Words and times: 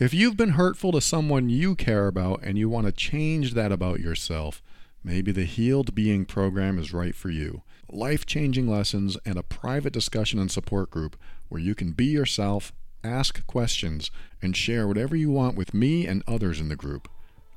If 0.00 0.14
you've 0.14 0.38
been 0.38 0.52
hurtful 0.52 0.92
to 0.92 1.00
someone 1.02 1.50
you 1.50 1.74
care 1.76 2.06
about 2.06 2.40
and 2.42 2.56
you 2.56 2.70
want 2.70 2.86
to 2.86 2.92
change 2.92 3.52
that 3.52 3.70
about 3.70 4.00
yourself, 4.00 4.62
maybe 5.04 5.30
the 5.30 5.44
Healed 5.44 5.94
Being 5.94 6.24
program 6.24 6.78
is 6.78 6.94
right 6.94 7.14
for 7.14 7.28
you. 7.28 7.60
Life 7.92 8.24
changing 8.24 8.66
lessons 8.66 9.18
and 9.26 9.36
a 9.36 9.42
private 9.42 9.92
discussion 9.92 10.38
and 10.38 10.50
support 10.50 10.90
group 10.90 11.18
where 11.50 11.60
you 11.60 11.74
can 11.74 11.92
be 11.92 12.06
yourself, 12.06 12.72
ask 13.04 13.46
questions, 13.46 14.10
and 14.40 14.56
share 14.56 14.88
whatever 14.88 15.14
you 15.14 15.30
want 15.30 15.54
with 15.54 15.74
me 15.74 16.06
and 16.06 16.22
others 16.26 16.60
in 16.60 16.70
the 16.70 16.76
group. 16.76 17.06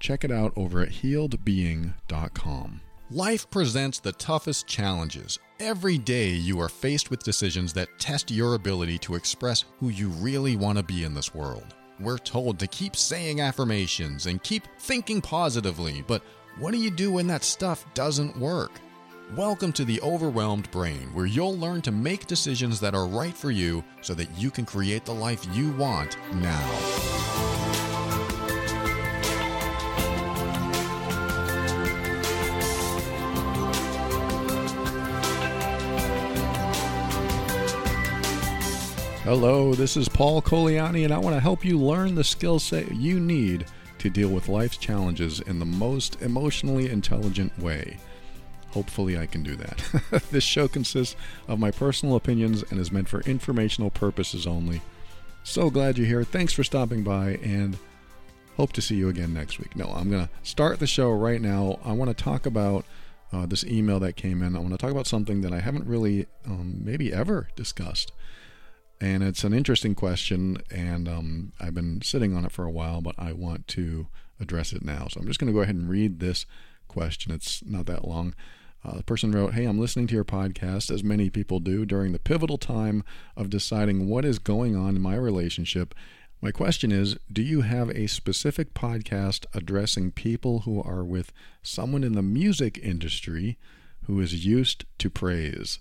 Check 0.01 0.25
it 0.25 0.31
out 0.31 0.51
over 0.57 0.81
at 0.81 0.89
healedbeing.com. 0.89 2.81
Life 3.09 3.49
presents 3.51 3.99
the 4.01 4.11
toughest 4.11 4.67
challenges. 4.67 5.39
Every 5.61 5.97
day 5.97 6.31
you 6.31 6.59
are 6.59 6.67
faced 6.67 7.09
with 7.09 7.23
decisions 7.23 7.71
that 7.71 7.99
test 7.99 8.29
your 8.31 8.55
ability 8.55 8.97
to 8.97 9.15
express 9.15 9.63
who 9.79 9.87
you 9.87 10.09
really 10.09 10.57
want 10.57 10.77
to 10.77 10.83
be 10.83 11.05
in 11.05 11.13
this 11.13 11.33
world. 11.33 11.73
We're 11.99 12.17
told 12.17 12.57
to 12.57 12.67
keep 12.67 12.95
saying 12.95 13.39
affirmations 13.39 14.25
and 14.25 14.41
keep 14.41 14.63
thinking 14.79 15.21
positively, 15.21 16.03
but 16.07 16.23
what 16.57 16.71
do 16.71 16.77
you 16.77 16.89
do 16.89 17.11
when 17.11 17.27
that 17.27 17.43
stuff 17.43 17.85
doesn't 17.93 18.35
work? 18.35 18.71
Welcome 19.35 19.71
to 19.73 19.85
the 19.85 20.01
Overwhelmed 20.01 20.71
Brain, 20.71 21.13
where 21.13 21.27
you'll 21.27 21.57
learn 21.57 21.83
to 21.83 21.91
make 21.91 22.25
decisions 22.25 22.79
that 22.79 22.95
are 22.95 23.05
right 23.05 23.35
for 23.37 23.51
you 23.51 23.83
so 24.01 24.15
that 24.15 24.35
you 24.39 24.49
can 24.49 24.65
create 24.65 25.05
the 25.05 25.13
life 25.13 25.45
you 25.53 25.71
want 25.73 26.17
now. 26.33 27.72
Hello, 39.23 39.73
this 39.73 39.95
is 39.95 40.09
Paul 40.09 40.41
Colaianni, 40.41 41.05
and 41.05 41.13
I 41.13 41.17
want 41.17 41.33
to 41.33 41.39
help 41.39 41.63
you 41.63 41.79
learn 41.79 42.13
the 42.13 42.25
skill 42.25 42.59
set 42.59 42.93
you 42.93 43.21
need 43.21 43.65
to 43.99 44.09
deal 44.09 44.27
with 44.27 44.49
life's 44.49 44.75
challenges 44.75 45.39
in 45.39 45.59
the 45.59 45.65
most 45.65 46.21
emotionally 46.21 46.89
intelligent 46.89 47.57
way. 47.57 47.95
Hopefully, 48.71 49.17
I 49.17 49.25
can 49.25 49.41
do 49.41 49.55
that. 49.55 50.23
this 50.31 50.43
show 50.43 50.67
consists 50.67 51.15
of 51.47 51.57
my 51.57 51.71
personal 51.71 52.17
opinions 52.17 52.65
and 52.69 52.77
is 52.77 52.91
meant 52.91 53.07
for 53.07 53.21
informational 53.21 53.89
purposes 53.89 54.45
only. 54.45 54.81
So 55.45 55.69
glad 55.69 55.97
you're 55.97 56.05
here. 56.05 56.25
Thanks 56.25 56.51
for 56.51 56.65
stopping 56.65 57.01
by, 57.01 57.35
and 57.41 57.77
hope 58.57 58.73
to 58.73 58.81
see 58.81 58.95
you 58.95 59.07
again 59.07 59.33
next 59.33 59.57
week. 59.57 59.73
No, 59.77 59.85
I'm 59.85 60.09
going 60.09 60.27
to 60.27 60.29
start 60.43 60.79
the 60.79 60.85
show 60.85 61.09
right 61.13 61.39
now. 61.39 61.79
I 61.85 61.93
want 61.93 62.09
to 62.09 62.23
talk 62.23 62.45
about 62.45 62.83
uh, 63.31 63.45
this 63.45 63.63
email 63.63 64.01
that 64.01 64.17
came 64.17 64.43
in. 64.43 64.57
I 64.57 64.59
want 64.59 64.71
to 64.71 64.77
talk 64.77 64.91
about 64.91 65.07
something 65.07 65.39
that 65.43 65.53
I 65.53 65.61
haven't 65.61 65.87
really, 65.87 66.27
um, 66.45 66.81
maybe 66.83 67.13
ever 67.13 67.47
discussed. 67.55 68.11
And 69.03 69.21
it's 69.21 69.43
an 69.43 69.53
interesting 69.53 69.95
question, 69.95 70.59
and 70.71 71.09
um, 71.09 71.51
I've 71.59 71.73
been 71.73 72.01
sitting 72.01 72.37
on 72.37 72.45
it 72.45 72.53
for 72.53 72.63
a 72.63 72.71
while, 72.71 73.01
but 73.01 73.15
I 73.17 73.33
want 73.33 73.67
to 73.67 74.07
address 74.39 74.71
it 74.71 74.81
now. 74.81 75.09
So 75.09 75.19
I'm 75.19 75.27
just 75.27 75.41
going 75.41 75.51
to 75.51 75.53
go 75.53 75.59
ahead 75.59 75.75
and 75.75 75.89
read 75.89 76.21
this 76.21 76.45
question. 76.87 77.33
It's 77.33 77.61
not 77.65 77.85
that 77.87 78.07
long. 78.07 78.33
Uh, 78.81 78.95
the 78.95 79.03
person 79.03 79.33
wrote, 79.33 79.55
Hey, 79.55 79.65
I'm 79.65 79.77
listening 79.77 80.07
to 80.07 80.15
your 80.15 80.23
podcast, 80.23 80.89
as 80.89 81.03
many 81.03 81.29
people 81.29 81.59
do, 81.59 81.85
during 81.85 82.13
the 82.13 82.17
pivotal 82.17 82.57
time 82.57 83.03
of 83.35 83.49
deciding 83.49 84.07
what 84.07 84.23
is 84.23 84.39
going 84.39 84.73
on 84.73 84.95
in 84.95 85.01
my 85.01 85.15
relationship. 85.15 85.93
My 86.41 86.51
question 86.51 86.89
is 86.93 87.17
Do 87.29 87.41
you 87.41 87.59
have 87.59 87.89
a 87.89 88.07
specific 88.07 88.73
podcast 88.73 89.45
addressing 89.53 90.11
people 90.11 90.59
who 90.59 90.81
are 90.81 91.03
with 91.03 91.33
someone 91.61 92.05
in 92.05 92.13
the 92.13 92.21
music 92.21 92.79
industry 92.81 93.57
who 94.05 94.21
is 94.21 94.45
used 94.45 94.85
to 94.99 95.09
praise? 95.09 95.79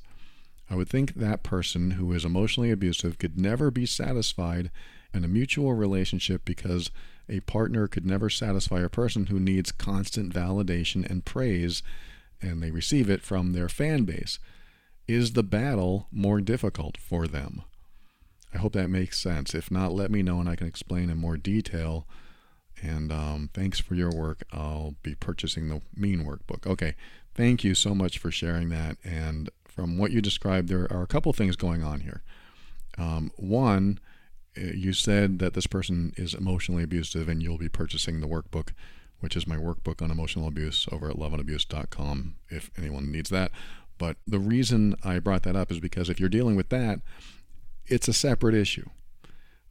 I 0.73 0.75
would 0.75 0.89
think 0.89 1.17
that 1.17 1.42
person 1.42 1.92
who 1.92 2.15
is 2.15 2.25
emotionally 2.25 2.70
abusive 2.70 3.19
could 3.19 3.39
never 3.39 3.70
be 3.70 3.84
satisfied 3.84 4.70
in 5.12 5.23
a 5.23 5.29
mutual 5.29 5.75
relationship 5.75 6.47
because 6.47 6.91
a 7.29 7.41
partner 7.41 7.87
could 7.87 8.06
never 8.06 8.31
satisfy 8.31 8.81
a 8.81 8.89
person 8.89 9.27
who 9.27 9.39
needs 9.39 9.70
constant 9.70 10.33
validation 10.33 11.05
and 11.05 11.27
praise, 11.27 11.83
and 12.41 12.62
they 12.62 12.70
receive 12.70 13.11
it 13.11 13.20
from 13.20 13.53
their 13.53 13.69
fan 13.69 14.05
base. 14.05 14.39
Is 15.07 15.35
the 15.35 15.42
battle 15.42 16.07
more 16.11 16.41
difficult 16.41 16.97
for 16.97 17.27
them? 17.27 17.64
I 18.55 18.57
hope 18.57 18.73
that 18.73 18.89
makes 18.89 19.20
sense. 19.20 19.55
If 19.55 19.70
not, 19.70 19.92
let 19.92 20.11
me 20.11 20.23
know 20.23 20.41
and 20.41 20.48
I 20.48 20.57
can 20.57 20.68
explain 20.68 21.11
in 21.11 21.18
more 21.18 21.36
detail. 21.36 22.07
And 22.83 23.13
um, 23.13 23.51
thanks 23.52 23.79
for 23.79 23.95
your 23.95 24.11
work. 24.11 24.45
I'll 24.51 24.95
be 25.02 25.14
purchasing 25.17 25.68
the 25.68 25.83
Mean 25.95 26.24
Workbook. 26.24 26.67
Okay, 26.67 26.95
thank 27.35 27.63
you 27.63 27.74
so 27.74 27.95
much 27.95 28.17
for 28.17 28.30
sharing 28.30 28.70
that. 28.70 28.97
And 29.05 29.51
from 29.75 29.99
what 29.99 30.11
you 30.11 30.21
described, 30.21 30.69
there 30.69 30.91
are 30.93 31.03
a 31.03 31.07
couple 31.07 31.33
things 31.33 31.57
going 31.57 31.83
on 31.83 32.01
here. 32.01 32.23
Um, 32.99 33.33
one, 33.37 33.99
uh, 34.57 34.61
you 34.75 34.93
said 34.93 35.39
that 35.39 35.55
this 35.55 35.67
person 35.67 36.13
is 36.17 36.35
emotionally 36.35 36.83
abusive 36.83 37.29
and 37.29 37.43
you'll 37.43 37.59
be 37.59 37.69
purchasing 37.69 38.21
the 38.21 38.27
workbook, 38.27 38.71
which 39.21 39.37
is 39.37 39.47
my 39.47 39.57
workbook 39.57 40.03
on 40.03 40.11
emotional 40.11 40.47
abuse 40.47 40.87
over 40.93 41.09
at 41.09 41.17
loveandabuse.com 41.17 42.35
if 42.51 42.71
anyone 42.77 43.11
needs 43.11 43.31
that. 43.31 43.51
But 43.99 44.17
the 44.27 44.39
reason 44.39 44.95
I 45.05 45.19
brought 45.21 45.43
that 45.45 45.57
up 45.57 45.71
is 45.71 45.81
because 45.81 46.11
if 46.11 46.21
you're 46.21 46.29
dealing 46.29 46.57
with 46.57 46.69
that, 46.71 47.01
it's 47.87 48.09
a 48.09 48.13
separate 48.13 48.55
issue. 48.55 48.89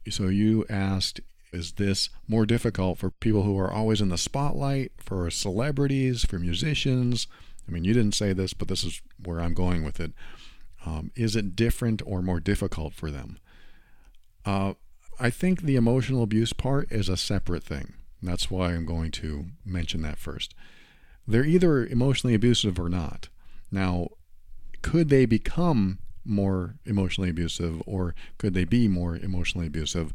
So 0.08 0.24
you 0.24 0.64
asked, 0.68 1.20
is 1.52 1.72
this 1.72 2.08
more 2.26 2.46
difficult 2.46 2.98
for 2.98 3.10
people 3.10 3.42
who 3.42 3.58
are 3.58 3.70
always 3.70 4.00
in 4.00 4.08
the 4.08 4.18
spotlight, 4.18 4.92
for 4.98 5.30
celebrities, 5.30 6.24
for 6.24 6.38
musicians? 6.38 7.28
I 7.66 7.70
mean, 7.70 7.84
you 7.84 7.94
didn't 7.94 8.14
say 8.14 8.32
this, 8.32 8.54
but 8.54 8.68
this 8.68 8.84
is 8.84 9.02
where 9.22 9.40
I'm 9.40 9.54
going 9.54 9.84
with 9.84 10.00
it. 10.00 10.12
Um, 10.84 11.12
is 11.14 11.36
it 11.36 11.54
different 11.54 12.02
or 12.04 12.22
more 12.22 12.40
difficult 12.40 12.92
for 12.94 13.10
them? 13.10 13.38
Uh, 14.44 14.74
I 15.20 15.30
think 15.30 15.62
the 15.62 15.76
emotional 15.76 16.22
abuse 16.22 16.52
part 16.52 16.90
is 16.90 17.08
a 17.08 17.16
separate 17.16 17.62
thing. 17.62 17.94
That's 18.22 18.50
why 18.50 18.72
I'm 18.72 18.86
going 18.86 19.10
to 19.12 19.46
mention 19.64 20.02
that 20.02 20.18
first. 20.18 20.54
They're 21.26 21.44
either 21.44 21.86
emotionally 21.86 22.34
abusive 22.34 22.78
or 22.78 22.88
not. 22.88 23.28
Now, 23.70 24.08
could 24.82 25.08
they 25.08 25.26
become 25.26 25.98
more 26.24 26.76
emotionally 26.84 27.30
abusive 27.30 27.82
or 27.86 28.14
could 28.38 28.54
they 28.54 28.64
be 28.64 28.88
more 28.88 29.16
emotionally 29.16 29.66
abusive 29.66 30.12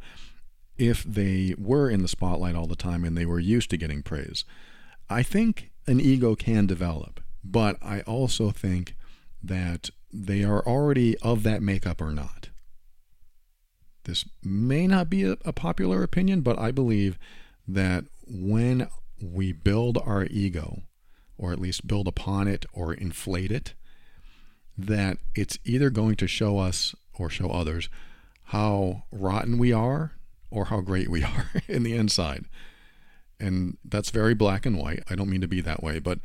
if 0.78 1.03
they 1.03 1.56
were 1.57 1.90
in 1.90 2.02
the 2.02 2.07
spotlight 2.07 2.56
all 2.56 2.68
the 2.68 2.75
time 2.75 3.03
and 3.03 3.18
they 3.18 3.25
were 3.25 3.40
used 3.40 3.69
to 3.69 3.78
getting 3.78 4.03
praise? 4.03 4.46
I 5.09 5.24
think 5.24 5.72
an 5.86 6.00
ego 6.02 6.36
can 6.36 6.66
develop. 6.66 7.22
But 7.50 7.78
I 7.81 8.02
also 8.02 8.52
think 8.52 8.96
that 9.41 9.90
they 10.12 10.44
are 10.44 10.66
already 10.66 11.18
of 11.19 11.44
that 11.44 11.62
makeup 11.62 12.02
or 12.02 12.12
not. 12.12 12.50
This 14.03 14.25
may 14.44 14.88
not 14.88 15.09
be 15.09 15.24
a, 15.24 15.38
a, 15.46 15.53
popular 15.53 16.03
opinion, 16.03 16.41
but 16.41 16.57
I 16.57 16.72
believe 16.72 17.18
that 17.68 18.06
when 18.25 18.88
we 19.22 19.52
build 19.52 19.97
our 19.97 20.25
ego, 20.25 20.84
or 21.38 21.52
at 21.52 21.59
least 21.59 21.88
build 21.88 22.07
upon 22.07 22.47
it 22.47 22.66
or 22.74 22.94
inflate 22.94 23.52
it, 23.52 23.74
that 24.78 25.18
it's 25.36 25.57
either 25.66 25.90
going 25.90 26.16
to 26.16 26.28
show 26.28 26.57
us 26.57 26.96
or 27.19 27.30
show 27.30 27.50
others 27.50 27.90
how 28.46 29.03
rotten 29.12 29.57
we 29.57 29.74
are 29.74 30.13
or 30.50 30.66
how 30.66 30.81
great 30.81 31.09
we 31.09 31.24
are 31.24 31.52
in 31.68 31.84
the 31.84 31.96
inside. 31.96 32.46
And 33.40 33.78
that's 33.84 34.09
very 34.09 34.34
black 34.34 34.66
and 34.66 34.78
white. 34.78 35.03
I 35.09 35.16
don't 35.16 35.30
mean 35.30 35.41
to 35.41 35.47
be 35.47 35.62
that 35.62 35.84
way, 35.84 36.00
but 36.00 36.19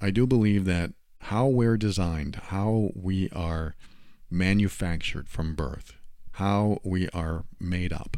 I 0.00 0.10
do 0.10 0.26
believe 0.26 0.64
that 0.66 0.92
how 1.18 1.46
we're 1.46 1.76
designed, 1.76 2.36
how 2.36 2.90
we 2.94 3.30
are 3.30 3.74
manufactured 4.30 5.28
from 5.28 5.54
birth, 5.54 5.94
how 6.32 6.78
we 6.84 7.08
are 7.10 7.44
made 7.58 7.92
up, 7.92 8.16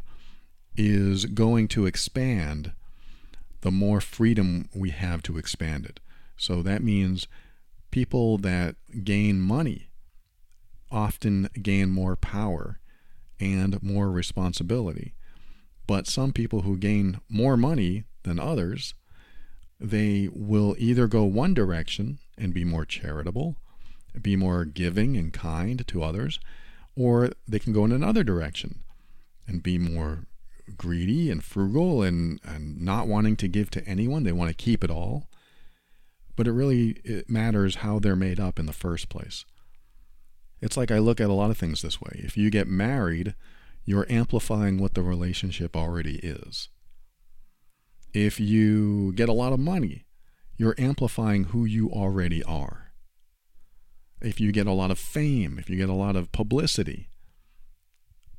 is 0.76 1.26
going 1.26 1.68
to 1.68 1.86
expand 1.86 2.72
the 3.60 3.70
more 3.70 4.00
freedom 4.00 4.68
we 4.74 4.90
have 4.90 5.22
to 5.22 5.38
expand 5.38 5.86
it. 5.86 6.00
So 6.36 6.62
that 6.62 6.82
means 6.82 7.28
people 7.90 8.38
that 8.38 8.76
gain 9.04 9.40
money 9.40 9.88
often 10.90 11.48
gain 11.62 11.90
more 11.90 12.16
power 12.16 12.80
and 13.40 13.82
more 13.82 14.10
responsibility. 14.10 15.14
But 15.86 16.06
some 16.06 16.32
people 16.32 16.62
who 16.62 16.76
gain 16.76 17.20
more 17.28 17.56
money 17.56 18.04
than 18.24 18.38
others 18.40 18.94
they 19.78 20.28
will 20.32 20.74
either 20.78 21.06
go 21.06 21.24
one 21.24 21.54
direction 21.54 22.18
and 22.38 22.54
be 22.54 22.64
more 22.64 22.84
charitable, 22.84 23.56
be 24.20 24.36
more 24.36 24.64
giving 24.64 25.16
and 25.16 25.32
kind 25.32 25.86
to 25.86 26.02
others, 26.02 26.40
or 26.96 27.30
they 27.46 27.58
can 27.58 27.72
go 27.72 27.84
in 27.84 27.92
another 27.92 28.24
direction 28.24 28.80
and 29.46 29.62
be 29.62 29.78
more 29.78 30.26
greedy 30.76 31.30
and 31.30 31.44
frugal 31.44 32.02
and, 32.02 32.40
and 32.44 32.80
not 32.80 33.06
wanting 33.06 33.36
to 33.36 33.48
give 33.48 33.70
to 33.70 33.86
anyone. 33.86 34.24
They 34.24 34.32
want 34.32 34.48
to 34.48 34.54
keep 34.54 34.82
it 34.82 34.90
all. 34.90 35.28
But 36.34 36.46
it 36.46 36.52
really 36.52 37.00
it 37.04 37.30
matters 37.30 37.76
how 37.76 37.98
they're 37.98 38.16
made 38.16 38.38
up 38.38 38.58
in 38.58 38.66
the 38.66 38.72
first 38.72 39.08
place. 39.08 39.44
It's 40.60 40.76
like 40.76 40.90
I 40.90 40.98
look 40.98 41.20
at 41.20 41.30
a 41.30 41.34
lot 41.34 41.50
of 41.50 41.56
things 41.56 41.82
this 41.82 42.00
way. 42.00 42.20
If 42.22 42.36
you 42.36 42.50
get 42.50 42.66
married, 42.66 43.34
you're 43.84 44.10
amplifying 44.10 44.78
what 44.78 44.94
the 44.94 45.02
relationship 45.02 45.76
already 45.76 46.16
is. 46.16 46.68
If 48.16 48.40
you 48.40 49.12
get 49.12 49.28
a 49.28 49.34
lot 49.34 49.52
of 49.52 49.60
money, 49.60 50.06
you're 50.56 50.74
amplifying 50.78 51.44
who 51.44 51.66
you 51.66 51.90
already 51.90 52.42
are. 52.44 52.92
If 54.22 54.40
you 54.40 54.52
get 54.52 54.66
a 54.66 54.72
lot 54.72 54.90
of 54.90 54.98
fame, 54.98 55.58
if 55.58 55.68
you 55.68 55.76
get 55.76 55.90
a 55.90 55.92
lot 55.92 56.16
of 56.16 56.32
publicity, 56.32 57.10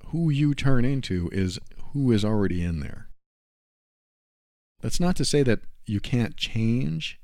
who 0.07 0.31
you 0.31 0.55
turn 0.55 0.83
into 0.83 1.29
is 1.31 1.59
who 1.93 2.11
is 2.11 2.25
already 2.25 2.63
in 2.63 2.79
there. 2.79 3.09
That's 4.81 4.99
not 4.99 5.15
to 5.17 5.25
say 5.25 5.43
that 5.43 5.59
you 5.85 5.99
can't 5.99 6.35
change. 6.35 7.19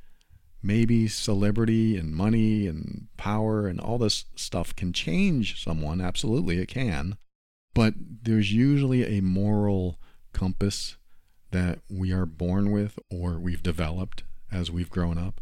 Maybe 0.61 1.07
celebrity 1.07 1.97
and 1.97 2.13
money 2.13 2.67
and 2.67 3.07
power 3.17 3.65
and 3.65 3.79
all 3.79 3.97
this 3.97 4.25
stuff 4.35 4.75
can 4.75 4.93
change 4.93 5.63
someone. 5.63 5.99
Absolutely, 5.99 6.59
it 6.59 6.67
can. 6.67 7.17
But 7.73 7.95
there's 7.97 8.53
usually 8.53 9.17
a 9.17 9.23
moral 9.23 9.99
compass 10.33 10.97
that 11.53 11.79
we 11.87 12.11
are 12.11 12.25
born 12.25 12.71
with 12.71 12.97
or 13.11 13.39
we've 13.39 13.63
developed 13.63 14.23
as 14.51 14.71
we've 14.71 14.89
grown 14.89 15.19
up. 15.19 15.39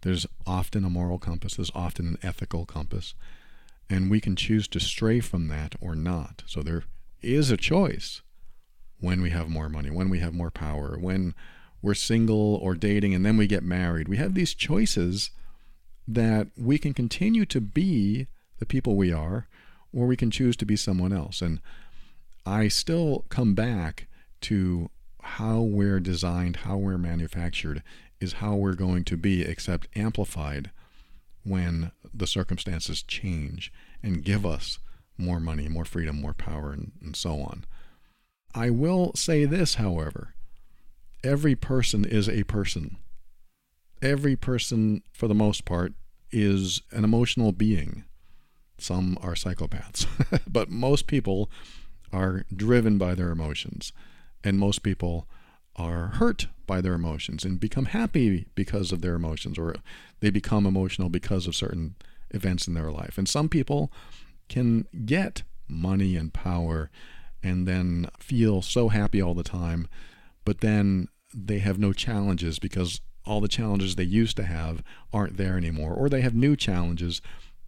There's 0.00 0.26
often 0.46 0.82
a 0.84 0.90
moral 0.90 1.18
compass, 1.18 1.56
there's 1.56 1.70
often 1.74 2.06
an 2.06 2.18
ethical 2.22 2.64
compass, 2.64 3.14
and 3.88 4.10
we 4.10 4.18
can 4.18 4.34
choose 4.34 4.66
to 4.68 4.80
stray 4.80 5.20
from 5.20 5.48
that 5.48 5.76
or 5.80 5.94
not. 5.94 6.42
So 6.46 6.62
there 6.62 6.84
is 7.20 7.50
a 7.50 7.58
choice 7.58 8.22
when 8.98 9.20
we 9.20 9.30
have 9.30 9.48
more 9.48 9.68
money, 9.68 9.90
when 9.90 10.08
we 10.08 10.20
have 10.20 10.32
more 10.32 10.50
power, 10.50 10.96
when 10.98 11.34
we're 11.82 11.94
single 11.94 12.56
or 12.56 12.74
dating 12.74 13.14
and 13.14 13.24
then 13.26 13.36
we 13.36 13.46
get 13.46 13.62
married. 13.62 14.08
We 14.08 14.16
have 14.16 14.34
these 14.34 14.54
choices 14.54 15.30
that 16.08 16.48
we 16.56 16.78
can 16.78 16.94
continue 16.94 17.44
to 17.46 17.60
be 17.60 18.26
the 18.58 18.66
people 18.66 18.96
we 18.96 19.12
are, 19.12 19.48
or 19.92 20.06
we 20.06 20.16
can 20.16 20.30
choose 20.30 20.56
to 20.56 20.64
be 20.64 20.76
someone 20.76 21.12
else. 21.12 21.42
And 21.42 21.60
I 22.46 22.68
still 22.68 23.26
come 23.28 23.54
back 23.54 24.06
to 24.42 24.88
how 25.22 25.60
we're 25.60 26.00
designed, 26.00 26.56
how 26.56 26.76
we're 26.76 26.98
manufactured, 26.98 27.82
is 28.20 28.34
how 28.34 28.54
we're 28.54 28.74
going 28.74 29.04
to 29.04 29.16
be, 29.16 29.42
except 29.42 29.88
amplified 29.96 30.70
when 31.44 31.90
the 32.14 32.26
circumstances 32.26 33.02
change 33.02 33.72
and 34.02 34.24
give 34.24 34.44
us 34.46 34.78
more 35.18 35.40
money, 35.40 35.68
more 35.68 35.84
freedom, 35.84 36.20
more 36.20 36.34
power, 36.34 36.72
and, 36.72 36.92
and 37.00 37.16
so 37.16 37.40
on. 37.40 37.64
I 38.54 38.70
will 38.70 39.12
say 39.14 39.44
this, 39.44 39.76
however 39.76 40.34
every 41.24 41.54
person 41.54 42.04
is 42.04 42.28
a 42.28 42.44
person. 42.44 42.96
Every 44.00 44.36
person, 44.36 45.02
for 45.12 45.28
the 45.28 45.34
most 45.34 45.64
part, 45.64 45.92
is 46.30 46.82
an 46.90 47.04
emotional 47.04 47.52
being. 47.52 48.04
Some 48.78 49.16
are 49.20 49.34
psychopaths, 49.34 50.06
but 50.46 50.70
most 50.70 51.06
people 51.06 51.50
are 52.12 52.44
driven 52.54 52.98
by 52.98 53.14
their 53.14 53.30
emotions, 53.30 53.92
and 54.44 54.58
most 54.58 54.82
people 54.82 55.28
are 55.76 56.08
hurt 56.08 56.48
by 56.66 56.80
their 56.80 56.94
emotions 56.94 57.44
and 57.44 57.58
become 57.58 57.86
happy 57.86 58.46
because 58.54 58.92
of 58.92 59.00
their 59.00 59.14
emotions, 59.14 59.58
or 59.58 59.74
they 60.20 60.30
become 60.30 60.66
emotional 60.66 61.08
because 61.08 61.46
of 61.46 61.56
certain 61.56 61.94
events 62.30 62.66
in 62.66 62.74
their 62.74 62.90
life. 62.90 63.18
And 63.18 63.28
some 63.28 63.48
people 63.48 63.92
can 64.48 64.86
get 65.06 65.42
money 65.68 66.16
and 66.16 66.32
power 66.32 66.90
and 67.42 67.66
then 67.66 68.08
feel 68.18 68.62
so 68.62 68.88
happy 68.88 69.20
all 69.20 69.34
the 69.34 69.42
time, 69.42 69.88
but 70.44 70.60
then 70.60 71.08
they 71.34 71.58
have 71.58 71.78
no 71.78 71.92
challenges 71.92 72.58
because 72.58 73.00
all 73.24 73.40
the 73.40 73.48
challenges 73.48 73.96
they 73.96 74.02
used 74.02 74.36
to 74.36 74.44
have 74.44 74.82
aren't 75.12 75.36
there 75.36 75.56
anymore, 75.56 75.94
or 75.94 76.08
they 76.08 76.20
have 76.20 76.34
new 76.34 76.56
challenges 76.56 77.22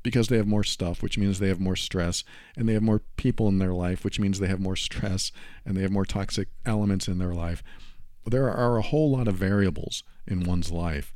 because 0.04 0.28
they 0.28 0.36
have 0.36 0.46
more 0.46 0.62
stuff, 0.62 1.02
which 1.02 1.18
means 1.18 1.38
they 1.38 1.48
have 1.48 1.58
more 1.58 1.74
stress, 1.74 2.22
and 2.56 2.68
they 2.68 2.74
have 2.74 2.82
more 2.82 3.00
people 3.16 3.48
in 3.48 3.58
their 3.58 3.72
life, 3.72 4.04
which 4.04 4.20
means 4.20 4.38
they 4.38 4.46
have 4.46 4.60
more 4.60 4.76
stress, 4.76 5.32
and 5.64 5.76
they 5.76 5.82
have 5.82 5.90
more 5.90 6.04
toxic 6.04 6.48
elements 6.64 7.08
in 7.08 7.18
their 7.18 7.34
life. 7.34 7.64
There 8.24 8.48
are 8.50 8.76
a 8.76 8.82
whole 8.82 9.10
lot 9.10 9.26
of 9.26 9.34
variables 9.34 10.04
in 10.26 10.44
one's 10.44 10.70
life 10.70 11.12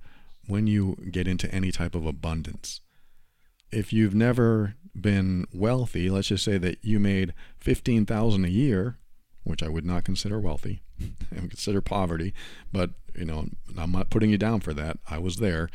when 0.49 0.67
you 0.67 0.96
get 1.12 1.29
into 1.29 1.55
any 1.55 1.70
type 1.70 1.94
of 1.94 2.06
abundance. 2.06 2.81
If 3.70 3.93
you've 3.93 4.14
never 4.14 4.75
been 4.99 5.46
wealthy, 5.52 6.08
let's 6.08 6.29
just 6.29 6.44
say 6.44 6.56
that 6.56 6.82
you 6.82 6.99
made 6.99 7.34
15,000 7.58 8.44
a 8.44 8.49
year, 8.49 8.96
which 9.44 9.62
I 9.62 9.69
would 9.69 9.84
not 9.84 10.05
consider 10.05 10.41
wealthy, 10.41 10.81
I 11.00 11.41
would 11.41 11.50
consider 11.50 11.82
poverty, 11.82 12.32
but 12.73 12.91
you 13.14 13.26
know, 13.26 13.49
I'm 13.76 13.93
not 13.93 14.08
putting 14.11 14.31
you 14.31 14.38
down 14.38 14.61
for 14.61 14.73
that. 14.75 14.99
I 15.11 15.19
was 15.19 15.37
there. 15.37 15.69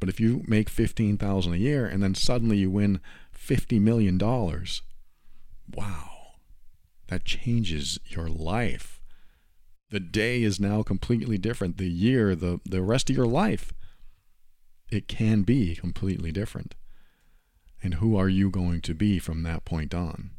But 0.00 0.08
if 0.08 0.18
you 0.18 0.42
make 0.48 0.68
15,000 0.68 1.52
a 1.52 1.56
year 1.56 1.86
and 1.86 2.02
then 2.02 2.14
suddenly 2.14 2.56
you 2.56 2.70
win 2.70 3.00
50 3.30 3.78
million 3.78 4.18
dollars, 4.18 4.82
wow. 5.72 6.06
That 7.08 7.24
changes 7.24 7.98
your 8.06 8.28
life. 8.28 9.00
The 9.90 10.00
day 10.00 10.42
is 10.42 10.60
now 10.60 10.82
completely 10.82 11.38
different. 11.38 11.76
The 11.76 11.90
year, 11.90 12.36
the 12.36 12.60
the 12.64 12.82
rest 12.82 13.10
of 13.10 13.16
your 13.16 13.26
life 13.26 13.74
it 14.90 15.08
can 15.08 15.42
be 15.42 15.76
completely 15.76 16.32
different. 16.32 16.74
And 17.82 17.94
who 17.94 18.16
are 18.16 18.28
you 18.28 18.50
going 18.50 18.80
to 18.82 18.94
be 18.94 19.18
from 19.18 19.42
that 19.44 19.64
point 19.64 19.94
on? 19.94 20.30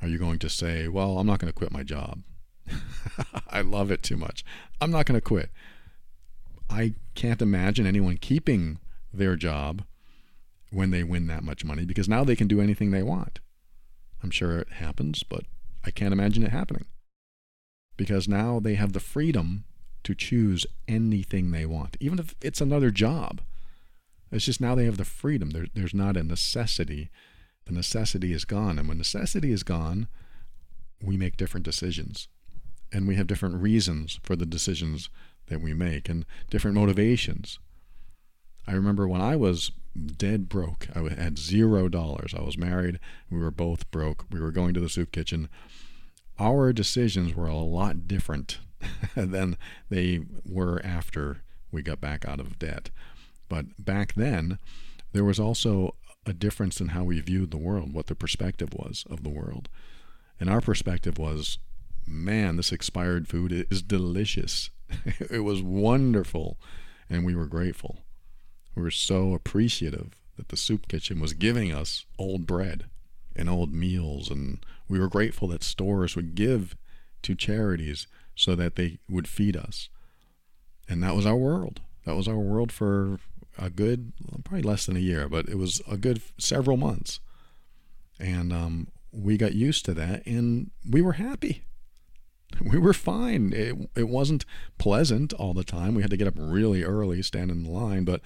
Are 0.00 0.08
you 0.08 0.18
going 0.18 0.38
to 0.40 0.48
say, 0.48 0.88
well, 0.88 1.18
I'm 1.18 1.26
not 1.26 1.38
going 1.38 1.52
to 1.52 1.56
quit 1.56 1.72
my 1.72 1.82
job? 1.82 2.22
I 3.48 3.60
love 3.60 3.90
it 3.90 4.02
too 4.02 4.16
much. 4.16 4.44
I'm 4.80 4.90
not 4.90 5.06
going 5.06 5.18
to 5.18 5.24
quit. 5.24 5.50
I 6.70 6.94
can't 7.14 7.42
imagine 7.42 7.86
anyone 7.86 8.16
keeping 8.16 8.78
their 9.12 9.36
job 9.36 9.84
when 10.70 10.90
they 10.90 11.04
win 11.04 11.26
that 11.28 11.44
much 11.44 11.64
money 11.64 11.84
because 11.84 12.08
now 12.08 12.24
they 12.24 12.36
can 12.36 12.48
do 12.48 12.60
anything 12.60 12.90
they 12.90 13.02
want. 13.02 13.38
I'm 14.22 14.30
sure 14.30 14.58
it 14.58 14.72
happens, 14.72 15.22
but 15.22 15.44
I 15.84 15.90
can't 15.90 16.12
imagine 16.12 16.42
it 16.42 16.50
happening 16.50 16.86
because 17.96 18.26
now 18.26 18.58
they 18.58 18.74
have 18.74 18.92
the 18.92 19.00
freedom 19.00 19.64
to 20.02 20.14
choose 20.14 20.66
anything 20.88 21.50
they 21.50 21.66
want, 21.66 21.96
even 22.00 22.18
if 22.18 22.34
it's 22.40 22.60
another 22.60 22.90
job. 22.90 23.40
It's 24.30 24.44
just 24.44 24.60
now 24.60 24.74
they 24.74 24.84
have 24.84 24.96
the 24.96 25.04
freedom. 25.04 25.50
There, 25.50 25.66
there's 25.74 25.94
not 25.94 26.16
a 26.16 26.24
necessity. 26.24 27.10
The 27.66 27.72
necessity 27.72 28.32
is 28.32 28.44
gone. 28.44 28.78
And 28.78 28.88
when 28.88 28.98
necessity 28.98 29.52
is 29.52 29.62
gone, 29.62 30.08
we 31.02 31.16
make 31.16 31.36
different 31.36 31.64
decisions. 31.64 32.28
And 32.92 33.06
we 33.06 33.14
have 33.14 33.26
different 33.26 33.56
reasons 33.56 34.18
for 34.22 34.36
the 34.36 34.46
decisions 34.46 35.08
that 35.46 35.60
we 35.60 35.74
make 35.74 36.08
and 36.08 36.24
different 36.50 36.76
motivations. 36.76 37.58
I 38.66 38.72
remember 38.72 39.06
when 39.06 39.20
I 39.20 39.36
was 39.36 39.72
dead 39.94 40.48
broke, 40.48 40.88
I 40.94 41.00
had 41.14 41.38
zero 41.38 41.88
dollars. 41.88 42.34
I 42.36 42.42
was 42.42 42.58
married. 42.58 42.98
We 43.30 43.38
were 43.38 43.50
both 43.50 43.90
broke. 43.90 44.24
We 44.30 44.40
were 44.40 44.50
going 44.50 44.74
to 44.74 44.80
the 44.80 44.88
soup 44.88 45.12
kitchen. 45.12 45.48
Our 46.38 46.72
decisions 46.72 47.34
were 47.34 47.46
a 47.46 47.56
lot 47.56 48.08
different 48.08 48.58
than 49.14 49.56
they 49.88 50.20
were 50.44 50.80
after 50.84 51.42
we 51.70 51.82
got 51.82 52.00
back 52.00 52.26
out 52.26 52.40
of 52.40 52.58
debt. 52.58 52.90
But 53.48 53.84
back 53.84 54.14
then, 54.14 54.58
there 55.12 55.24
was 55.24 55.38
also 55.38 55.94
a 56.26 56.32
difference 56.32 56.80
in 56.80 56.88
how 56.88 57.04
we 57.04 57.20
viewed 57.20 57.50
the 57.50 57.56
world, 57.56 57.92
what 57.92 58.06
the 58.06 58.14
perspective 58.14 58.70
was 58.72 59.04
of 59.10 59.22
the 59.22 59.30
world. 59.30 59.68
And 60.40 60.48
our 60.48 60.60
perspective 60.60 61.18
was, 61.18 61.58
man, 62.06 62.56
this 62.56 62.72
expired 62.72 63.28
food 63.28 63.66
is 63.70 63.82
delicious. 63.82 64.70
it 65.30 65.44
was 65.44 65.62
wonderful. 65.62 66.58
And 67.08 67.24
we 67.24 67.34
were 67.34 67.46
grateful. 67.46 67.98
We 68.74 68.82
were 68.82 68.90
so 68.90 69.34
appreciative 69.34 70.16
that 70.36 70.48
the 70.48 70.56
soup 70.56 70.88
kitchen 70.88 71.20
was 71.20 71.32
giving 71.32 71.72
us 71.72 72.06
old 72.18 72.46
bread 72.46 72.86
and 73.36 73.48
old 73.48 73.72
meals. 73.72 74.30
And 74.30 74.64
we 74.88 74.98
were 74.98 75.08
grateful 75.08 75.48
that 75.48 75.62
stores 75.62 76.16
would 76.16 76.34
give 76.34 76.76
to 77.22 77.34
charities 77.34 78.06
so 78.34 78.54
that 78.54 78.76
they 78.76 78.98
would 79.08 79.28
feed 79.28 79.56
us. 79.56 79.88
And 80.88 81.02
that 81.02 81.14
was 81.14 81.26
our 81.26 81.36
world. 81.36 81.80
That 82.04 82.16
was 82.16 82.28
our 82.28 82.38
world 82.38 82.72
for 82.72 83.18
a 83.56 83.70
good, 83.70 84.12
probably 84.44 84.62
less 84.62 84.86
than 84.86 84.96
a 84.96 85.00
year, 85.00 85.28
but 85.28 85.48
it 85.48 85.56
was 85.56 85.80
a 85.90 85.96
good 85.96 86.20
several 86.38 86.76
months. 86.76 87.20
And 88.18 88.52
um, 88.52 88.88
we 89.12 89.36
got 89.36 89.54
used 89.54 89.84
to 89.86 89.94
that 89.94 90.26
and 90.26 90.70
we 90.88 91.00
were 91.00 91.14
happy. 91.14 91.64
We 92.62 92.78
were 92.78 92.92
fine. 92.92 93.52
It, 93.52 93.76
it 93.96 94.08
wasn't 94.08 94.44
pleasant 94.78 95.32
all 95.32 95.54
the 95.54 95.64
time. 95.64 95.94
We 95.94 96.02
had 96.02 96.10
to 96.10 96.16
get 96.16 96.28
up 96.28 96.34
really 96.36 96.82
early, 96.84 97.22
stand 97.22 97.50
in 97.50 97.64
the 97.64 97.70
line, 97.70 98.04
but 98.04 98.20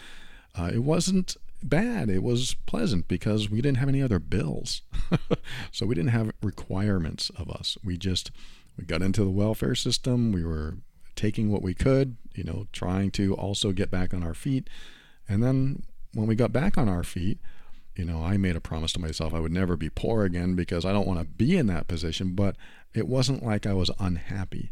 uh, 0.58 0.70
it 0.72 0.80
wasn't 0.80 1.36
bad. 1.62 2.08
It 2.08 2.22
was 2.22 2.54
pleasant 2.66 3.08
because 3.08 3.50
we 3.50 3.60
didn't 3.60 3.78
have 3.78 3.88
any 3.88 4.02
other 4.02 4.18
bills. 4.18 4.82
so 5.72 5.86
we 5.86 5.94
didn't 5.94 6.10
have 6.10 6.32
requirements 6.42 7.30
of 7.36 7.50
us. 7.50 7.76
We 7.84 7.96
just 7.96 8.30
we 8.76 8.84
got 8.84 9.02
into 9.02 9.24
the 9.24 9.30
welfare 9.30 9.74
system. 9.74 10.32
We 10.32 10.44
were 10.44 10.76
taking 11.16 11.50
what 11.50 11.62
we 11.62 11.74
could, 11.74 12.16
you 12.34 12.44
know, 12.44 12.66
trying 12.72 13.10
to 13.12 13.34
also 13.34 13.72
get 13.72 13.90
back 13.90 14.14
on 14.14 14.22
our 14.22 14.34
feet. 14.34 14.68
And 15.28 15.42
then 15.42 15.82
when 16.14 16.26
we 16.26 16.36
got 16.36 16.52
back 16.52 16.78
on 16.78 16.88
our 16.88 17.02
feet, 17.02 17.38
you 17.98 18.04
know, 18.04 18.22
I 18.22 18.36
made 18.36 18.54
a 18.54 18.60
promise 18.60 18.92
to 18.92 19.00
myself 19.00 19.34
I 19.34 19.40
would 19.40 19.52
never 19.52 19.76
be 19.76 19.90
poor 19.90 20.24
again 20.24 20.54
because 20.54 20.84
I 20.84 20.92
don't 20.92 21.06
want 21.06 21.18
to 21.18 21.26
be 21.26 21.56
in 21.56 21.66
that 21.66 21.88
position. 21.88 22.34
But 22.34 22.54
it 22.94 23.08
wasn't 23.08 23.44
like 23.44 23.66
I 23.66 23.72
was 23.72 23.90
unhappy. 23.98 24.70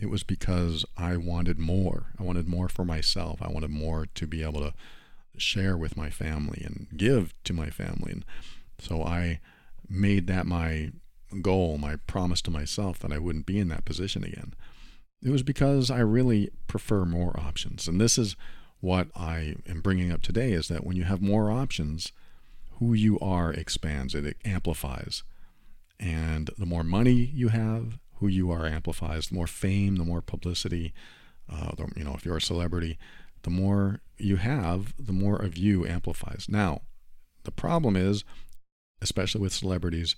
It 0.00 0.10
was 0.10 0.24
because 0.24 0.84
I 0.96 1.16
wanted 1.16 1.60
more. 1.60 2.06
I 2.18 2.24
wanted 2.24 2.48
more 2.48 2.68
for 2.68 2.84
myself. 2.84 3.40
I 3.40 3.48
wanted 3.48 3.70
more 3.70 4.06
to 4.14 4.26
be 4.26 4.42
able 4.42 4.60
to 4.62 4.74
share 5.36 5.76
with 5.76 5.96
my 5.96 6.10
family 6.10 6.60
and 6.66 6.88
give 6.96 7.34
to 7.44 7.52
my 7.52 7.70
family. 7.70 8.12
And 8.12 8.24
so 8.80 9.04
I 9.04 9.38
made 9.88 10.26
that 10.26 10.44
my 10.44 10.90
goal, 11.42 11.78
my 11.78 11.96
promise 12.08 12.42
to 12.42 12.50
myself 12.50 12.98
that 12.98 13.12
I 13.12 13.18
wouldn't 13.18 13.46
be 13.46 13.60
in 13.60 13.68
that 13.68 13.84
position 13.84 14.24
again. 14.24 14.54
It 15.22 15.30
was 15.30 15.44
because 15.44 15.88
I 15.88 16.00
really 16.00 16.50
prefer 16.66 17.04
more 17.04 17.38
options. 17.38 17.86
And 17.86 18.00
this 18.00 18.18
is 18.18 18.34
what 18.80 19.08
I 19.14 19.54
am 19.68 19.82
bringing 19.82 20.10
up 20.10 20.22
today 20.22 20.50
is 20.50 20.66
that 20.66 20.84
when 20.84 20.96
you 20.96 21.04
have 21.04 21.22
more 21.22 21.52
options, 21.52 22.10
who 22.80 22.94
you 22.94 23.18
are 23.20 23.52
expands, 23.52 24.14
it 24.14 24.36
amplifies. 24.44 25.22
And 26.00 26.50
the 26.58 26.66
more 26.66 26.82
money 26.82 27.12
you 27.12 27.48
have, 27.48 27.98
who 28.16 28.26
you 28.26 28.50
are 28.50 28.66
amplifies. 28.66 29.28
The 29.28 29.34
more 29.34 29.46
fame, 29.46 29.96
the 29.96 30.04
more 30.04 30.22
publicity, 30.22 30.92
uh, 31.50 31.72
the, 31.76 31.88
you 31.94 32.04
know, 32.04 32.14
if 32.14 32.24
you're 32.24 32.38
a 32.38 32.40
celebrity, 32.40 32.98
the 33.42 33.50
more 33.50 34.00
you 34.18 34.36
have, 34.36 34.94
the 34.98 35.12
more 35.12 35.36
of 35.36 35.56
you 35.56 35.86
amplifies. 35.86 36.46
Now, 36.48 36.80
the 37.44 37.50
problem 37.50 37.96
is, 37.96 38.24
especially 39.02 39.42
with 39.42 39.52
celebrities, 39.52 40.16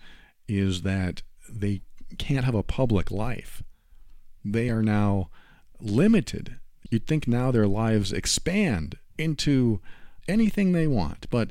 is 0.48 0.82
that 0.82 1.22
they 1.48 1.82
can't 2.18 2.44
have 2.44 2.54
a 2.54 2.62
public 2.62 3.10
life. 3.10 3.62
They 4.44 4.68
are 4.68 4.82
now 4.82 5.30
limited. 5.80 6.56
You'd 6.90 7.06
think 7.06 7.26
now 7.26 7.50
their 7.50 7.68
lives 7.68 8.12
expand 8.12 8.98
into 9.18 9.80
anything 10.28 10.72
they 10.72 10.86
want, 10.86 11.28
but 11.30 11.50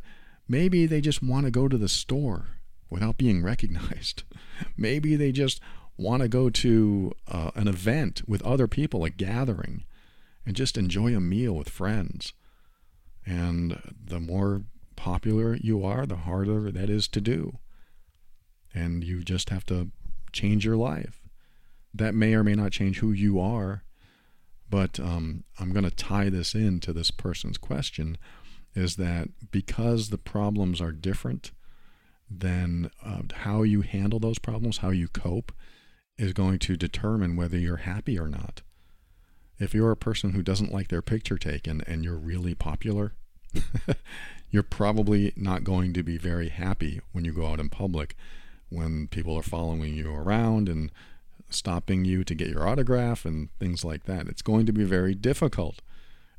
maybe 0.51 0.85
they 0.85 0.99
just 0.99 1.23
want 1.23 1.45
to 1.45 1.51
go 1.51 1.69
to 1.69 1.77
the 1.77 1.87
store 1.87 2.47
without 2.89 3.17
being 3.17 3.41
recognized. 3.41 4.23
maybe 4.77 5.15
they 5.15 5.31
just 5.31 5.61
want 5.97 6.21
to 6.21 6.27
go 6.27 6.49
to 6.49 7.13
uh, 7.29 7.51
an 7.55 7.69
event 7.69 8.21
with 8.27 8.41
other 8.41 8.67
people, 8.67 9.05
a 9.05 9.09
gathering, 9.09 9.85
and 10.45 10.55
just 10.55 10.77
enjoy 10.77 11.15
a 11.15 11.21
meal 11.21 11.53
with 11.53 11.69
friends. 11.69 12.33
And 13.25 13.79
the 14.03 14.19
more 14.19 14.63
popular 14.97 15.55
you 15.55 15.85
are, 15.85 16.05
the 16.05 16.17
harder 16.17 16.69
that 16.69 16.89
is 16.89 17.07
to 17.09 17.21
do. 17.21 17.59
And 18.73 19.05
you 19.05 19.23
just 19.23 19.49
have 19.51 19.65
to 19.67 19.89
change 20.33 20.65
your 20.65 20.75
life. 20.75 21.21
That 21.93 22.13
may 22.13 22.33
or 22.33 22.43
may 22.43 22.55
not 22.55 22.73
change 22.73 22.99
who 22.99 23.13
you 23.13 23.39
are, 23.39 23.83
but 24.69 24.99
um, 24.99 25.45
I'm 25.59 25.71
going 25.71 25.85
to 25.85 25.91
tie 25.91 26.29
this 26.29 26.55
in 26.55 26.81
to 26.81 26.93
this 26.93 27.11
person's 27.11 27.57
question 27.57 28.17
is 28.75 28.95
that 28.95 29.29
because 29.51 30.09
the 30.09 30.17
problems 30.17 30.79
are 30.79 30.91
different, 30.91 31.51
then 32.29 32.89
uh, 33.05 33.21
how 33.33 33.63
you 33.63 33.81
handle 33.81 34.19
those 34.19 34.39
problems, 34.39 34.77
how 34.77 34.89
you 34.89 35.07
cope, 35.07 35.51
is 36.17 36.33
going 36.33 36.59
to 36.59 36.77
determine 36.77 37.35
whether 37.35 37.57
you're 37.57 37.77
happy 37.77 38.17
or 38.17 38.27
not. 38.27 38.61
If 39.59 39.73
you're 39.73 39.91
a 39.91 39.97
person 39.97 40.31
who 40.31 40.41
doesn't 40.41 40.71
like 40.71 40.87
their 40.87 41.01
picture 41.01 41.37
taken 41.37 41.81
and 41.85 42.03
you're 42.03 42.15
really 42.15 42.55
popular, 42.55 43.13
you're 44.49 44.63
probably 44.63 45.33
not 45.35 45.63
going 45.63 45.93
to 45.93 46.03
be 46.03 46.17
very 46.17 46.49
happy 46.49 47.01
when 47.11 47.25
you 47.25 47.33
go 47.33 47.47
out 47.47 47.59
in 47.59 47.69
public 47.69 48.15
when 48.69 49.07
people 49.07 49.35
are 49.35 49.43
following 49.43 49.93
you 49.93 50.13
around 50.13 50.69
and 50.69 50.91
stopping 51.49 52.05
you 52.05 52.23
to 52.23 52.33
get 52.33 52.47
your 52.47 52.67
autograph 52.67 53.25
and 53.25 53.49
things 53.59 53.83
like 53.83 54.05
that. 54.05 54.27
It's 54.27 54.41
going 54.41 54.65
to 54.65 54.71
be 54.71 54.85
very 54.85 55.13
difficult. 55.13 55.81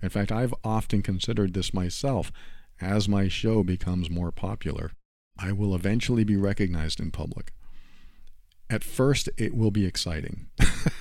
In 0.02 0.08
fact, 0.08 0.32
I've 0.32 0.54
often 0.64 1.02
considered 1.02 1.54
this 1.54 1.72
myself. 1.72 2.32
As 2.80 3.08
my 3.08 3.28
show 3.28 3.62
becomes 3.62 4.10
more 4.10 4.32
popular, 4.32 4.90
I 5.38 5.52
will 5.52 5.74
eventually 5.74 6.24
be 6.24 6.36
recognized 6.36 6.98
in 6.98 7.12
public. 7.12 7.52
At 8.68 8.82
first, 8.82 9.28
it 9.36 9.54
will 9.54 9.70
be 9.70 9.86
exciting. 9.86 10.46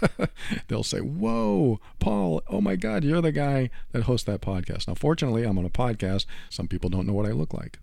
They'll 0.67 0.83
say, 0.83 0.99
Whoa, 0.99 1.79
Paul, 1.99 2.43
oh 2.49 2.61
my 2.61 2.75
God, 2.75 3.03
you're 3.03 3.21
the 3.21 3.31
guy 3.31 3.69
that 3.93 4.03
hosts 4.03 4.25
that 4.25 4.41
podcast. 4.41 4.87
Now, 4.87 4.95
fortunately, 4.95 5.43
I'm 5.43 5.57
on 5.57 5.65
a 5.65 5.69
podcast. 5.69 6.25
Some 6.49 6.67
people 6.67 6.89
don't 6.89 7.07
know 7.07 7.13
what 7.13 7.25
I 7.25 7.31
look 7.31 7.53
like. 7.53 7.79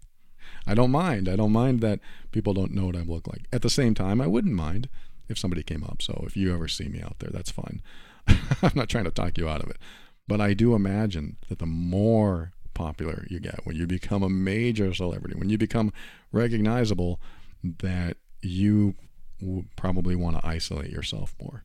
I 0.66 0.74
don't 0.74 0.90
mind. 0.90 1.28
I 1.28 1.36
don't 1.36 1.52
mind 1.52 1.80
that 1.80 2.00
people 2.30 2.52
don't 2.52 2.74
know 2.74 2.86
what 2.86 2.96
I 2.96 3.00
look 3.00 3.26
like. 3.26 3.46
At 3.52 3.62
the 3.62 3.70
same 3.70 3.94
time, 3.94 4.20
I 4.20 4.26
wouldn't 4.26 4.54
mind 4.54 4.88
if 5.28 5.38
somebody 5.38 5.62
came 5.62 5.82
up. 5.82 6.02
So 6.02 6.24
if 6.26 6.36
you 6.36 6.52
ever 6.52 6.68
see 6.68 6.88
me 6.88 7.00
out 7.00 7.18
there, 7.18 7.30
that's 7.32 7.50
fine. 7.50 7.80
I'm 8.62 8.72
not 8.74 8.88
trying 8.88 9.04
to 9.04 9.10
talk 9.10 9.38
you 9.38 9.48
out 9.48 9.62
of 9.62 9.70
it. 9.70 9.78
But 10.28 10.40
I 10.40 10.54
do 10.54 10.74
imagine 10.74 11.38
that 11.48 11.58
the 11.58 11.66
more 11.66 12.52
popular 12.74 13.26
you 13.28 13.40
get, 13.40 13.64
when 13.64 13.74
you 13.74 13.86
become 13.86 14.22
a 14.22 14.28
major 14.28 14.94
celebrity, 14.94 15.36
when 15.36 15.48
you 15.48 15.58
become 15.58 15.92
recognizable, 16.30 17.18
that 17.64 18.18
you 18.40 18.94
probably 19.76 20.14
want 20.14 20.38
to 20.38 20.46
isolate 20.46 20.90
yourself 20.90 21.34
more 21.42 21.64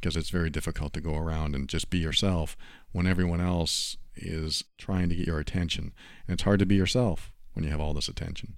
because 0.00 0.16
it's 0.16 0.30
very 0.30 0.50
difficult 0.50 0.92
to 0.92 1.00
go 1.00 1.16
around 1.16 1.54
and 1.54 1.68
just 1.68 1.88
be 1.88 1.98
yourself 1.98 2.56
when 2.92 3.06
everyone 3.06 3.40
else 3.40 3.96
is 4.16 4.64
trying 4.76 5.08
to 5.08 5.14
get 5.14 5.26
your 5.26 5.38
attention. 5.38 5.94
And 6.26 6.34
it's 6.34 6.42
hard 6.42 6.58
to 6.58 6.66
be 6.66 6.74
yourself 6.74 7.32
when 7.54 7.64
you 7.64 7.70
have 7.70 7.80
all 7.80 7.94
this 7.94 8.08
attention. 8.08 8.56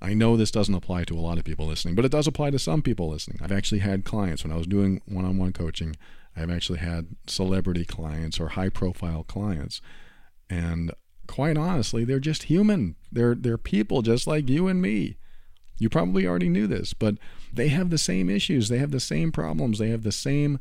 I 0.00 0.14
know 0.14 0.36
this 0.36 0.52
doesn't 0.52 0.74
apply 0.74 1.04
to 1.04 1.18
a 1.18 1.20
lot 1.20 1.38
of 1.38 1.44
people 1.44 1.66
listening, 1.66 1.96
but 1.96 2.04
it 2.04 2.12
does 2.12 2.28
apply 2.28 2.50
to 2.50 2.58
some 2.60 2.82
people 2.82 3.08
listening. 3.08 3.40
I've 3.42 3.50
actually 3.50 3.80
had 3.80 4.04
clients 4.04 4.44
when 4.44 4.52
I 4.52 4.56
was 4.56 4.68
doing 4.68 5.02
one 5.06 5.24
on 5.24 5.38
one 5.38 5.52
coaching, 5.52 5.96
I've 6.38 6.50
actually 6.50 6.78
had 6.78 7.08
celebrity 7.26 7.84
clients 7.84 8.38
or 8.38 8.50
high 8.50 8.68
profile 8.68 9.24
clients. 9.24 9.80
And 10.48 10.92
quite 11.26 11.56
honestly, 11.58 12.04
they're 12.04 12.20
just 12.20 12.44
human. 12.44 12.96
They're, 13.10 13.34
they're 13.34 13.58
people 13.58 14.02
just 14.02 14.26
like 14.26 14.48
you 14.48 14.68
and 14.68 14.80
me. 14.80 15.16
You 15.78 15.88
probably 15.88 16.26
already 16.26 16.48
knew 16.48 16.66
this, 16.66 16.92
but 16.92 17.16
they 17.52 17.68
have 17.68 17.90
the 17.90 17.98
same 17.98 18.28
issues. 18.28 18.68
They 18.68 18.78
have 18.78 18.90
the 18.90 19.00
same 19.00 19.30
problems. 19.30 19.78
They 19.78 19.90
have 19.90 20.02
the 20.02 20.12
same 20.12 20.58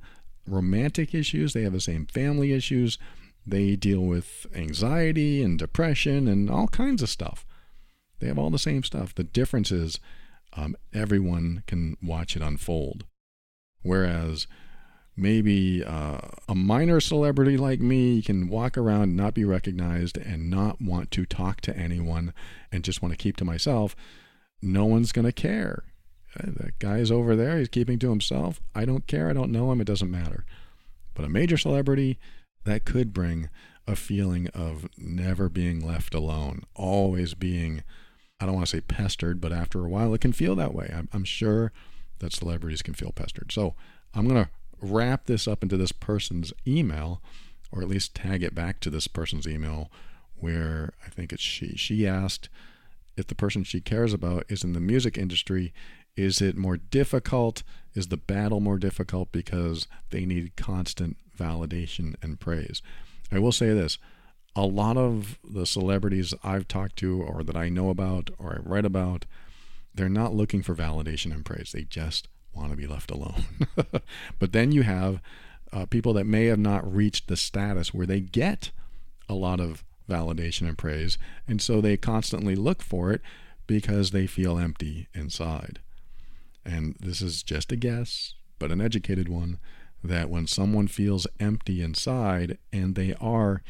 romantic 0.47 1.13
issues. 1.13 1.53
They 1.53 1.63
have 1.63 1.73
the 1.73 1.81
same 1.81 2.05
family 2.05 2.53
issues. 2.53 2.97
They 3.45 3.75
deal 3.75 4.01
with 4.01 4.45
anxiety 4.53 5.41
and 5.41 5.57
depression 5.57 6.27
and 6.27 6.49
all 6.49 6.67
kinds 6.67 7.01
of 7.01 7.09
stuff. 7.09 7.45
They 8.19 8.27
have 8.27 8.37
all 8.37 8.49
the 8.49 8.59
same 8.59 8.83
stuff. 8.83 9.15
The 9.15 9.23
difference 9.23 9.71
is 9.71 9.99
um, 10.53 10.75
everyone 10.93 11.63
can 11.67 11.97
watch 12.01 12.35
it 12.35 12.41
unfold. 12.41 13.05
Whereas 13.83 14.47
maybe 15.17 15.83
uh, 15.83 16.19
a 16.47 16.55
minor 16.55 17.01
celebrity 17.01 17.57
like 17.57 17.79
me 17.79 18.21
can 18.21 18.47
walk 18.47 18.77
around, 18.77 19.15
not 19.15 19.33
be 19.33 19.43
recognized, 19.43 20.17
and 20.17 20.49
not 20.49 20.79
want 20.79 21.09
to 21.11 21.25
talk 21.25 21.59
to 21.61 21.75
anyone 21.75 22.33
and 22.71 22.83
just 22.83 23.01
want 23.01 23.11
to 23.11 23.17
keep 23.17 23.35
to 23.37 23.45
myself. 23.45 23.95
No 24.61 24.85
one's 24.85 25.11
going 25.11 25.25
to 25.25 25.31
care. 25.31 25.83
Uh, 26.39 26.51
that 26.57 26.79
guy's 26.79 27.11
over 27.11 27.35
there. 27.35 27.57
He's 27.57 27.67
keeping 27.67 27.97
to 27.99 28.09
himself. 28.09 28.61
I 28.75 28.85
don't 28.85 29.07
care. 29.07 29.29
I 29.29 29.33
don't 29.33 29.51
know 29.51 29.71
him. 29.71 29.81
It 29.81 29.87
doesn't 29.87 30.11
matter. 30.11 30.45
But 31.15 31.25
a 31.25 31.29
major 31.29 31.57
celebrity, 31.57 32.19
that 32.65 32.85
could 32.85 33.13
bring 33.13 33.49
a 33.87 33.95
feeling 33.95 34.47
of 34.49 34.87
never 34.97 35.49
being 35.49 35.79
left 35.79 36.13
alone, 36.13 36.63
always 36.75 37.33
being, 37.33 37.81
I 38.39 38.45
don't 38.45 38.55
want 38.55 38.67
to 38.67 38.77
say 38.77 38.81
pestered, 38.81 39.39
but 39.41 39.53
after 39.53 39.83
a 39.83 39.89
while 39.89 40.13
it 40.13 40.21
can 40.21 40.33
feel 40.33 40.55
that 40.55 40.73
way. 40.73 40.93
I'm, 40.93 41.07
I'm 41.13 41.23
sure 41.23 41.71
that 42.19 42.33
celebrities 42.33 42.81
can 42.81 42.93
feel 42.93 43.11
pestered. 43.11 43.51
So 43.51 43.73
I'm 44.13 44.27
going 44.27 44.43
to 44.43 44.49
wrap 44.81 45.25
this 45.25 45.47
up 45.47 45.63
into 45.63 45.77
this 45.77 45.91
person's 45.91 46.53
email, 46.65 47.21
or 47.71 47.81
at 47.81 47.87
least 47.87 48.15
tag 48.15 48.43
it 48.43 48.55
back 48.55 48.79
to 48.81 48.89
this 48.89 49.07
person's 49.07 49.47
email 49.47 49.91
where 50.35 50.93
I 51.05 51.09
think 51.09 51.33
it's 51.33 51.41
she. 51.41 51.75
She 51.75 52.07
asked 52.07 52.49
if 53.15 53.27
the 53.27 53.35
person 53.35 53.63
she 53.63 53.81
cares 53.81 54.13
about 54.13 54.45
is 54.49 54.63
in 54.63 54.73
the 54.73 54.79
music 54.79 55.17
industry, 55.17 55.73
is 56.15 56.41
it 56.41 56.55
more 56.55 56.77
difficult? 56.77 57.63
Is 57.93 58.07
the 58.07 58.17
battle 58.17 58.59
more 58.59 58.77
difficult 58.77 59.31
because 59.31 59.87
they 60.11 60.25
need 60.25 60.55
constant 60.55 61.17
validation 61.37 62.15
and 62.21 62.39
praise? 62.39 62.81
I 63.31 63.39
will 63.39 63.51
say 63.51 63.73
this 63.73 63.97
a 64.55 64.65
lot 64.65 64.97
of 64.97 65.37
the 65.43 65.67
celebrities 65.67 66.33
I've 66.43 66.67
talked 66.67 66.95
to 66.97 67.21
or 67.21 67.43
that 67.43 67.55
I 67.55 67.69
know 67.69 67.89
about 67.89 68.31
or 68.39 68.53
I 68.53 68.67
read 68.67 68.85
about, 68.85 69.25
they're 69.93 70.09
not 70.09 70.33
looking 70.33 70.63
for 70.63 70.73
validation 70.73 71.31
and 71.31 71.45
praise. 71.45 71.71
They 71.71 71.83
just 71.83 72.27
want 72.57 72.71
to 72.71 72.77
be 72.77 72.87
left 72.87 73.11
alone. 73.11 73.45
but 74.39 74.51
then 74.51 74.71
you 74.71 74.83
have 74.83 75.21
uh, 75.71 75.85
people 75.85 76.13
that 76.13 76.25
may 76.25 76.45
have 76.45 76.59
not 76.59 76.91
reached 76.93 77.27
the 77.27 77.37
status 77.37 77.93
where 77.93 78.07
they 78.07 78.19
get 78.19 78.71
a 79.29 79.33
lot 79.33 79.59
of 79.59 79.83
validation 80.09 80.67
and 80.67 80.77
praise, 80.77 81.17
and 81.47 81.61
so 81.61 81.81
they 81.81 81.97
constantly 81.97 82.55
look 82.55 82.81
for 82.81 83.11
it 83.11 83.21
because 83.67 84.11
they 84.11 84.25
feel 84.25 84.57
empty 84.57 85.07
inside. 85.13 85.79
And 86.65 86.95
this 86.99 87.21
is 87.21 87.43
just 87.43 87.71
a 87.71 87.75
guess, 87.75 88.33
but 88.59 88.71
an 88.71 88.81
educated 88.81 89.29
one, 89.29 89.59
that 90.03 90.29
when 90.29 90.47
someone 90.47 90.87
feels 90.87 91.27
empty 91.39 91.81
inside 91.81 92.57
and 92.71 92.95
they 92.95 93.13
are 93.19 93.61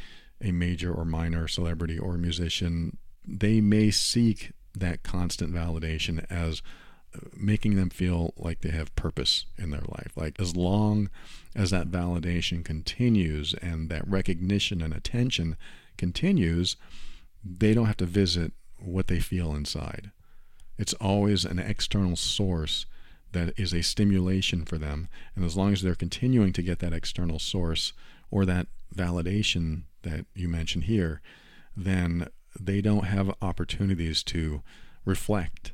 a 0.41 0.51
major 0.51 0.94
or 0.94 1.06
minor 1.06 1.48
celebrity 1.48 1.98
or 1.98 2.17
musician, 2.17 2.98
they 3.25 3.60
may 3.60 3.91
seek 3.91 4.51
that 4.75 5.03
constant 5.03 5.53
validation 5.53 6.25
as 6.29 6.62
making 7.36 7.76
them 7.76 7.90
feel 7.90 8.34
like 8.38 8.62
they 8.62 8.70
have 8.70 8.96
purpose 8.96 9.46
in 9.58 9.70
their 9.70 9.84
life. 9.88 10.12
Like 10.16 10.40
as 10.40 10.56
long 10.56 11.10
as 11.56 11.72
that 11.72 11.92
validation 11.92 12.64
continues 12.64 13.54
and 13.62 13.90
that 13.90 14.08
recognition 14.08 14.82
and 14.82 14.94
attention 14.94 15.58
continues, 15.98 16.76
they 17.44 17.74
don't 17.74 17.86
have 17.86 17.98
to 17.98 18.06
visit 18.06 18.54
what 18.80 19.08
they 19.08 19.20
feel 19.20 19.56
inside. 19.56 20.12
It's 20.78 20.94
always 20.94 21.46
an 21.46 21.60
external 21.60 22.16
source 22.16 22.86
that 23.32 23.54
is 23.58 23.74
a 23.74 23.82
stimulation 23.82 24.66
for 24.66 24.78
them. 24.78 25.10
And 25.36 25.44
as 25.44 25.58
long 25.58 25.74
as 25.74 25.82
they're 25.82 25.96
continuing 25.96 26.54
to 26.54 26.62
get 26.62 26.80
that 26.80 26.94
external 26.94 27.40
source 27.40 27.94
or 28.32 28.46
that 28.46 28.68
validation 28.96 29.84
that 30.04 30.26
you 30.34 30.48
mentioned 30.48 30.86
here, 30.86 31.22
then 31.76 32.28
they 32.60 32.82
don't 32.82 33.06
have 33.06 33.34
opportunities 33.42 34.24
to 34.24 34.62
reflect 35.06 35.74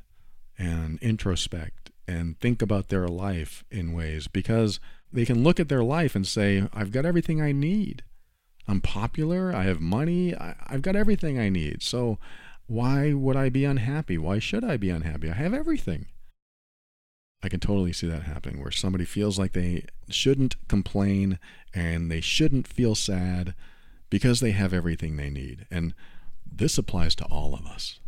and 0.57 0.99
introspect 1.01 1.91
and 2.07 2.39
think 2.39 2.61
about 2.61 2.89
their 2.89 3.07
life 3.07 3.63
in 3.71 3.93
ways 3.93 4.27
because 4.27 4.79
they 5.11 5.25
can 5.25 5.43
look 5.43 5.59
at 5.59 5.69
their 5.69 5.83
life 5.83 6.15
and 6.15 6.27
say, 6.27 6.67
I've 6.73 6.91
got 6.91 7.05
everything 7.05 7.41
I 7.41 7.51
need. 7.51 8.03
I'm 8.67 8.81
popular. 8.81 9.53
I 9.53 9.63
have 9.63 9.79
money. 9.79 10.35
I, 10.35 10.55
have 10.67 10.81
got 10.81 10.95
everything 10.95 11.39
I 11.39 11.49
need. 11.49 11.83
So 11.83 12.17
why 12.67 13.13
would 13.13 13.35
I 13.35 13.49
be 13.49 13.65
unhappy? 13.65 14.17
Why 14.17 14.39
should 14.39 14.63
I 14.63 14.77
be 14.77 14.89
unhappy? 14.89 15.29
I 15.29 15.33
have 15.33 15.53
everything. 15.53 16.07
I 17.43 17.49
can 17.49 17.59
totally 17.59 17.91
see 17.91 18.07
that 18.07 18.23
happening 18.23 18.61
where 18.61 18.71
somebody 18.71 19.03
feels 19.03 19.37
like 19.37 19.51
they 19.51 19.85
shouldn't 20.09 20.55
complain 20.69 21.39
and 21.73 22.09
they 22.09 22.21
shouldn't 22.21 22.67
feel 22.67 22.95
sad 22.95 23.53
because 24.09 24.39
they 24.39 24.51
have 24.51 24.73
everything 24.73 25.17
they 25.17 25.29
need. 25.29 25.67
And 25.69 25.93
this 26.49 26.77
applies 26.77 27.15
to 27.15 27.25
all 27.25 27.53
of 27.53 27.65
us. 27.65 27.99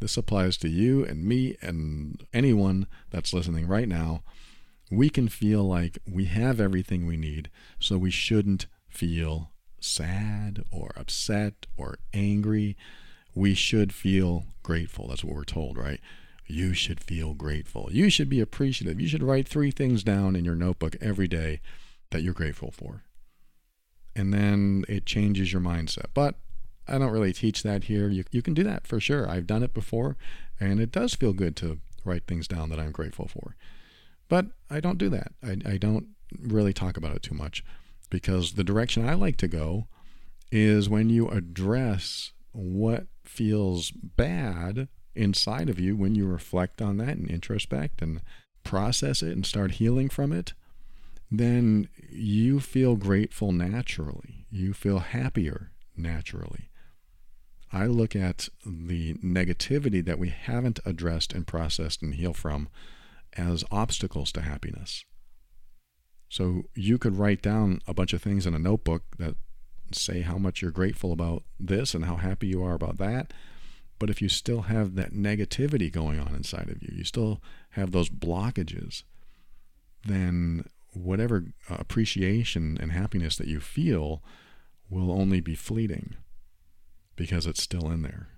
This 0.00 0.16
applies 0.16 0.56
to 0.58 0.68
you 0.68 1.04
and 1.04 1.24
me 1.24 1.56
and 1.60 2.26
anyone 2.32 2.86
that's 3.10 3.32
listening 3.32 3.66
right 3.68 3.88
now. 3.88 4.22
We 4.90 5.08
can 5.10 5.28
feel 5.28 5.62
like 5.62 5.98
we 6.10 6.24
have 6.24 6.60
everything 6.60 7.06
we 7.06 7.16
need, 7.16 7.50
so 7.78 7.96
we 7.96 8.10
shouldn't 8.10 8.66
feel 8.88 9.52
sad 9.78 10.64
or 10.72 10.90
upset 10.96 11.66
or 11.76 11.98
angry. 12.12 12.76
We 13.34 13.54
should 13.54 13.92
feel 13.92 14.46
grateful. 14.62 15.08
That's 15.08 15.22
what 15.22 15.36
we're 15.36 15.44
told, 15.44 15.78
right? 15.78 16.00
You 16.46 16.74
should 16.74 17.00
feel 17.00 17.34
grateful. 17.34 17.88
You 17.92 18.10
should 18.10 18.28
be 18.28 18.40
appreciative. 18.40 19.00
You 19.00 19.06
should 19.06 19.22
write 19.22 19.46
three 19.46 19.70
things 19.70 20.02
down 20.02 20.34
in 20.34 20.44
your 20.44 20.56
notebook 20.56 20.96
every 21.00 21.28
day 21.28 21.60
that 22.10 22.22
you're 22.22 22.34
grateful 22.34 22.72
for. 22.72 23.04
And 24.16 24.34
then 24.34 24.84
it 24.88 25.06
changes 25.06 25.52
your 25.52 25.62
mindset. 25.62 26.06
But 26.12 26.34
I 26.90 26.98
don't 26.98 27.12
really 27.12 27.32
teach 27.32 27.62
that 27.62 27.84
here. 27.84 28.08
You, 28.08 28.24
you 28.30 28.42
can 28.42 28.54
do 28.54 28.64
that 28.64 28.86
for 28.86 29.00
sure. 29.00 29.28
I've 29.28 29.46
done 29.46 29.62
it 29.62 29.72
before, 29.74 30.16
and 30.58 30.80
it 30.80 30.92
does 30.92 31.14
feel 31.14 31.32
good 31.32 31.56
to 31.56 31.78
write 32.04 32.26
things 32.26 32.48
down 32.48 32.70
that 32.70 32.80
I'm 32.80 32.92
grateful 32.92 33.28
for. 33.28 33.56
But 34.28 34.46
I 34.68 34.80
don't 34.80 34.98
do 34.98 35.08
that. 35.10 35.32
I, 35.42 35.56
I 35.66 35.76
don't 35.76 36.08
really 36.38 36.72
talk 36.72 36.96
about 36.96 37.16
it 37.16 37.22
too 37.22 37.34
much 37.34 37.64
because 38.10 38.52
the 38.52 38.64
direction 38.64 39.08
I 39.08 39.14
like 39.14 39.36
to 39.38 39.48
go 39.48 39.86
is 40.50 40.88
when 40.88 41.10
you 41.10 41.28
address 41.28 42.32
what 42.52 43.06
feels 43.24 43.90
bad 43.90 44.88
inside 45.14 45.68
of 45.68 45.78
you 45.78 45.96
when 45.96 46.14
you 46.14 46.26
reflect 46.26 46.80
on 46.80 46.96
that 46.98 47.16
and 47.16 47.28
introspect 47.30 48.02
and 48.02 48.20
process 48.64 49.22
it 49.22 49.32
and 49.32 49.46
start 49.46 49.72
healing 49.72 50.08
from 50.08 50.32
it, 50.32 50.52
then 51.30 51.88
you 52.10 52.60
feel 52.60 52.96
grateful 52.96 53.52
naturally. 53.52 54.46
You 54.50 54.72
feel 54.72 54.98
happier 54.98 55.70
naturally. 55.96 56.69
I 57.72 57.86
look 57.86 58.16
at 58.16 58.48
the 58.66 59.14
negativity 59.14 60.04
that 60.04 60.18
we 60.18 60.30
haven't 60.30 60.80
addressed 60.84 61.32
and 61.32 61.46
processed 61.46 62.02
and 62.02 62.14
healed 62.14 62.36
from 62.36 62.68
as 63.36 63.64
obstacles 63.70 64.32
to 64.32 64.40
happiness. 64.40 65.04
So 66.28 66.64
you 66.74 66.98
could 66.98 67.16
write 67.16 67.42
down 67.42 67.80
a 67.86 67.94
bunch 67.94 68.12
of 68.12 68.22
things 68.22 68.46
in 68.46 68.54
a 68.54 68.58
notebook 68.58 69.02
that 69.18 69.36
say 69.92 70.22
how 70.22 70.38
much 70.38 70.62
you're 70.62 70.70
grateful 70.70 71.12
about 71.12 71.42
this 71.58 71.94
and 71.94 72.04
how 72.04 72.16
happy 72.16 72.46
you 72.46 72.62
are 72.62 72.74
about 72.74 72.98
that. 72.98 73.32
But 73.98 74.10
if 74.10 74.22
you 74.22 74.28
still 74.28 74.62
have 74.62 74.94
that 74.94 75.12
negativity 75.12 75.92
going 75.92 76.18
on 76.18 76.34
inside 76.34 76.70
of 76.70 76.82
you, 76.82 76.90
you 76.92 77.04
still 77.04 77.40
have 77.70 77.92
those 77.92 78.08
blockages, 78.08 79.02
then 80.04 80.64
whatever 80.92 81.44
uh, 81.68 81.76
appreciation 81.78 82.78
and 82.80 82.92
happiness 82.92 83.36
that 83.36 83.46
you 83.46 83.60
feel 83.60 84.22
will 84.88 85.12
only 85.12 85.40
be 85.40 85.54
fleeting 85.54 86.16
because 87.20 87.44
it's 87.44 87.62
still 87.62 87.90
in 87.90 88.00
there. 88.00 88.28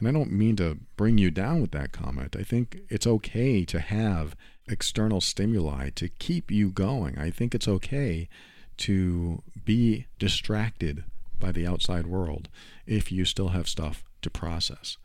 And 0.00 0.08
I 0.08 0.10
don't 0.10 0.32
mean 0.32 0.56
to 0.56 0.78
bring 0.96 1.16
you 1.16 1.30
down 1.30 1.60
with 1.60 1.70
that 1.70 1.92
comment. 1.92 2.34
I 2.36 2.42
think 2.42 2.78
it's 2.88 3.06
okay 3.06 3.64
to 3.66 3.78
have 3.78 4.34
external 4.66 5.20
stimuli 5.20 5.90
to 5.90 6.08
keep 6.08 6.50
you 6.50 6.72
going. 6.72 7.16
I 7.16 7.30
think 7.30 7.54
it's 7.54 7.68
okay 7.68 8.28
to 8.78 9.44
be 9.64 10.06
distracted 10.18 11.04
by 11.38 11.52
the 11.52 11.68
outside 11.68 12.08
world 12.08 12.48
if 12.84 13.12
you 13.12 13.24
still 13.24 13.50
have 13.50 13.68
stuff 13.68 14.02
to 14.22 14.28
process. 14.28 14.96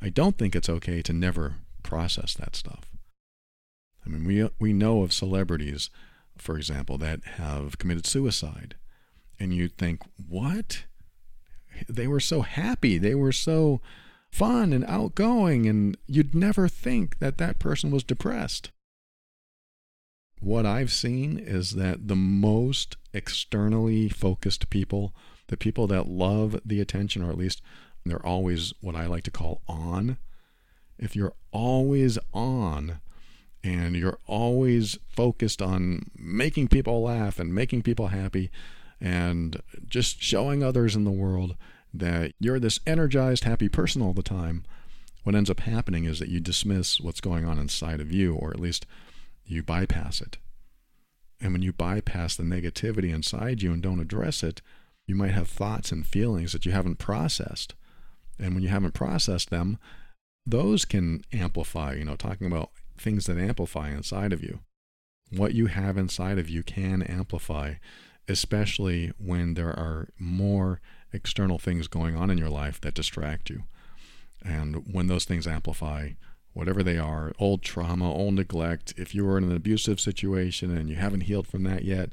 I 0.00 0.08
don't 0.08 0.38
think 0.38 0.56
it's 0.56 0.70
okay 0.70 1.02
to 1.02 1.12
never 1.12 1.56
process 1.82 2.32
that 2.32 2.56
stuff. 2.56 2.96
I 4.06 4.08
mean, 4.08 4.24
we, 4.24 4.48
we 4.58 4.72
know 4.72 5.02
of 5.02 5.12
celebrities, 5.12 5.90
for 6.38 6.56
example, 6.56 6.96
that 6.96 7.26
have 7.36 7.76
committed 7.76 8.06
suicide. 8.06 8.76
And 9.38 9.52
you 9.52 9.68
think, 9.68 10.00
what? 10.16 10.84
They 11.88 12.06
were 12.06 12.20
so 12.20 12.42
happy. 12.42 12.98
They 12.98 13.14
were 13.14 13.32
so 13.32 13.80
fun 14.30 14.72
and 14.72 14.84
outgoing. 14.86 15.66
And 15.66 15.96
you'd 16.06 16.34
never 16.34 16.68
think 16.68 17.18
that 17.18 17.38
that 17.38 17.58
person 17.58 17.90
was 17.90 18.04
depressed. 18.04 18.70
What 20.40 20.66
I've 20.66 20.92
seen 20.92 21.38
is 21.38 21.72
that 21.72 22.08
the 22.08 22.16
most 22.16 22.96
externally 23.12 24.08
focused 24.08 24.70
people, 24.70 25.12
the 25.48 25.56
people 25.56 25.86
that 25.88 26.08
love 26.08 26.60
the 26.64 26.80
attention, 26.80 27.22
or 27.22 27.30
at 27.30 27.38
least 27.38 27.60
they're 28.04 28.24
always 28.24 28.72
what 28.80 28.94
I 28.94 29.06
like 29.06 29.24
to 29.24 29.30
call 29.30 29.62
on. 29.66 30.16
If 30.98 31.16
you're 31.16 31.34
always 31.50 32.18
on 32.32 33.00
and 33.64 33.96
you're 33.96 34.18
always 34.26 34.98
focused 35.08 35.60
on 35.60 36.10
making 36.16 36.68
people 36.68 37.02
laugh 37.02 37.38
and 37.38 37.54
making 37.54 37.82
people 37.82 38.08
happy 38.08 38.50
and 39.00 39.62
just 39.86 40.22
showing 40.22 40.62
others 40.62 40.96
in 40.96 41.04
the 41.04 41.10
world 41.10 41.56
that 41.94 42.32
you're 42.38 42.60
this 42.60 42.80
energized, 42.86 43.44
happy 43.44 43.68
person 43.68 44.02
all 44.02 44.12
the 44.12 44.22
time, 44.22 44.64
what 45.24 45.34
ends 45.34 45.50
up 45.50 45.60
happening 45.60 46.04
is 46.04 46.18
that 46.18 46.28
you 46.28 46.40
dismiss 46.40 47.00
what's 47.00 47.20
going 47.20 47.44
on 47.44 47.58
inside 47.58 48.00
of 48.00 48.12
you, 48.12 48.34
or 48.34 48.50
at 48.50 48.60
least 48.60 48.86
you 49.44 49.62
bypass 49.62 50.20
it. 50.20 50.38
And 51.40 51.52
when 51.52 51.62
you 51.62 51.72
bypass 51.72 52.36
the 52.36 52.42
negativity 52.42 53.14
inside 53.14 53.62
you 53.62 53.72
and 53.72 53.82
don't 53.82 54.00
address 54.00 54.42
it, 54.42 54.60
you 55.06 55.14
might 55.14 55.32
have 55.32 55.48
thoughts 55.48 55.92
and 55.92 56.06
feelings 56.06 56.52
that 56.52 56.66
you 56.66 56.72
haven't 56.72 56.98
processed. 56.98 57.74
And 58.38 58.54
when 58.54 58.62
you 58.62 58.68
haven't 58.68 58.94
processed 58.94 59.50
them, 59.50 59.78
those 60.46 60.84
can 60.84 61.22
amplify, 61.32 61.94
you 61.94 62.04
know, 62.04 62.16
talking 62.16 62.46
about 62.46 62.70
things 62.96 63.26
that 63.26 63.38
amplify 63.38 63.90
inside 63.90 64.32
of 64.32 64.42
you. 64.42 64.60
What 65.30 65.54
you 65.54 65.66
have 65.66 65.96
inside 65.96 66.38
of 66.38 66.48
you 66.48 66.62
can 66.62 67.02
amplify, 67.02 67.74
especially 68.28 69.12
when 69.18 69.54
there 69.54 69.70
are 69.70 70.08
more 70.18 70.80
external 71.12 71.58
things 71.58 71.88
going 71.88 72.14
on 72.14 72.30
in 72.30 72.38
your 72.38 72.50
life 72.50 72.80
that 72.80 72.94
distract 72.94 73.50
you. 73.50 73.64
And 74.44 74.92
when 74.92 75.06
those 75.06 75.24
things 75.24 75.46
amplify, 75.46 76.10
whatever 76.52 76.82
they 76.82 76.98
are, 76.98 77.32
old 77.38 77.62
trauma, 77.62 78.12
old 78.12 78.34
neglect, 78.34 78.94
if 78.96 79.14
you 79.14 79.24
were 79.24 79.38
in 79.38 79.44
an 79.44 79.56
abusive 79.56 80.00
situation 80.00 80.76
and 80.76 80.88
you 80.88 80.96
haven't 80.96 81.22
healed 81.22 81.46
from 81.46 81.64
that 81.64 81.84
yet, 81.84 82.10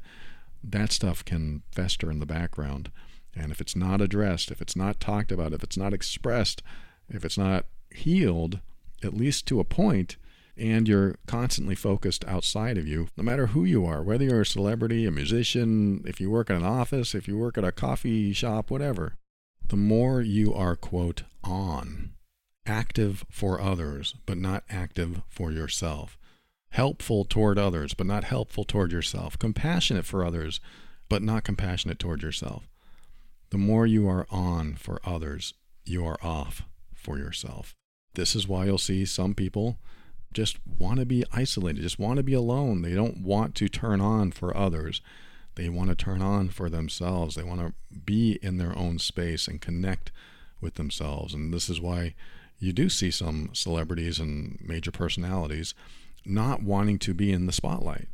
that 0.64 0.92
stuff 0.92 1.24
can 1.24 1.62
fester 1.70 2.10
in 2.10 2.18
the 2.18 2.26
background 2.26 2.90
and 3.36 3.52
if 3.52 3.60
it's 3.60 3.76
not 3.76 4.00
addressed, 4.00 4.50
if 4.50 4.62
it's 4.62 4.74
not 4.74 4.98
talked 4.98 5.30
about, 5.30 5.52
if 5.52 5.62
it's 5.62 5.76
not 5.76 5.92
expressed, 5.92 6.62
if 7.08 7.24
it's 7.24 7.36
not 7.36 7.66
healed, 7.94 8.60
at 9.04 9.14
least 9.14 9.46
to 9.46 9.60
a 9.60 9.64
point, 9.64 10.16
and 10.56 10.88
you're 10.88 11.16
constantly 11.26 11.74
focused 11.74 12.24
outside 12.26 12.78
of 12.78 12.86
you, 12.86 13.08
no 13.16 13.22
matter 13.22 13.48
who 13.48 13.64
you 13.64 13.84
are, 13.84 14.02
whether 14.02 14.24
you're 14.24 14.40
a 14.40 14.46
celebrity, 14.46 15.04
a 15.04 15.10
musician, 15.10 16.02
if 16.06 16.20
you 16.20 16.30
work 16.30 16.48
in 16.48 16.56
an 16.56 16.64
office, 16.64 17.14
if 17.14 17.28
you 17.28 17.36
work 17.36 17.58
at 17.58 17.64
a 17.64 17.72
coffee 17.72 18.32
shop, 18.32 18.70
whatever, 18.70 19.16
the 19.68 19.76
more 19.76 20.20
you 20.20 20.54
are, 20.54 20.76
quote, 20.76 21.24
on, 21.44 22.12
active 22.64 23.24
for 23.30 23.60
others, 23.60 24.14
but 24.24 24.38
not 24.38 24.64
active 24.70 25.22
for 25.28 25.50
yourself, 25.52 26.16
helpful 26.70 27.24
toward 27.24 27.58
others, 27.58 27.92
but 27.92 28.06
not 28.06 28.24
helpful 28.24 28.64
toward 28.64 28.92
yourself, 28.92 29.38
compassionate 29.38 30.06
for 30.06 30.24
others, 30.24 30.60
but 31.08 31.22
not 31.22 31.44
compassionate 31.44 31.98
toward 31.98 32.22
yourself. 32.22 32.68
The 33.50 33.58
more 33.58 33.86
you 33.86 34.08
are 34.08 34.26
on 34.30 34.74
for 34.74 35.00
others, 35.04 35.54
you 35.84 36.04
are 36.06 36.18
off 36.22 36.62
for 36.94 37.18
yourself. 37.18 37.74
This 38.14 38.34
is 38.34 38.48
why 38.48 38.64
you'll 38.64 38.78
see 38.78 39.04
some 39.04 39.34
people 39.34 39.78
just 40.36 40.58
want 40.78 41.00
to 41.00 41.06
be 41.06 41.24
isolated, 41.32 41.82
just 41.82 41.98
want 41.98 42.18
to 42.18 42.22
be 42.22 42.34
alone. 42.34 42.82
They 42.82 42.94
don't 42.94 43.22
want 43.22 43.54
to 43.56 43.68
turn 43.68 44.00
on 44.00 44.30
for 44.30 44.56
others. 44.56 45.00
They 45.56 45.68
want 45.68 45.88
to 45.90 45.96
turn 45.96 46.22
on 46.22 46.50
for 46.50 46.68
themselves. 46.68 47.34
They 47.34 47.42
want 47.42 47.60
to 47.60 47.98
be 47.98 48.38
in 48.42 48.58
their 48.58 48.76
own 48.78 48.98
space 48.98 49.48
and 49.48 49.60
connect 49.60 50.12
with 50.60 50.74
themselves. 50.74 51.34
And 51.34 51.52
this 51.52 51.68
is 51.68 51.80
why 51.80 52.14
you 52.58 52.72
do 52.72 52.88
see 52.88 53.10
some 53.10 53.50
celebrities 53.52 54.18
and 54.18 54.58
major 54.62 54.90
personalities 54.90 55.74
not 56.24 56.62
wanting 56.62 56.98
to 56.98 57.14
be 57.14 57.32
in 57.32 57.46
the 57.46 57.52
spotlight 57.52 58.08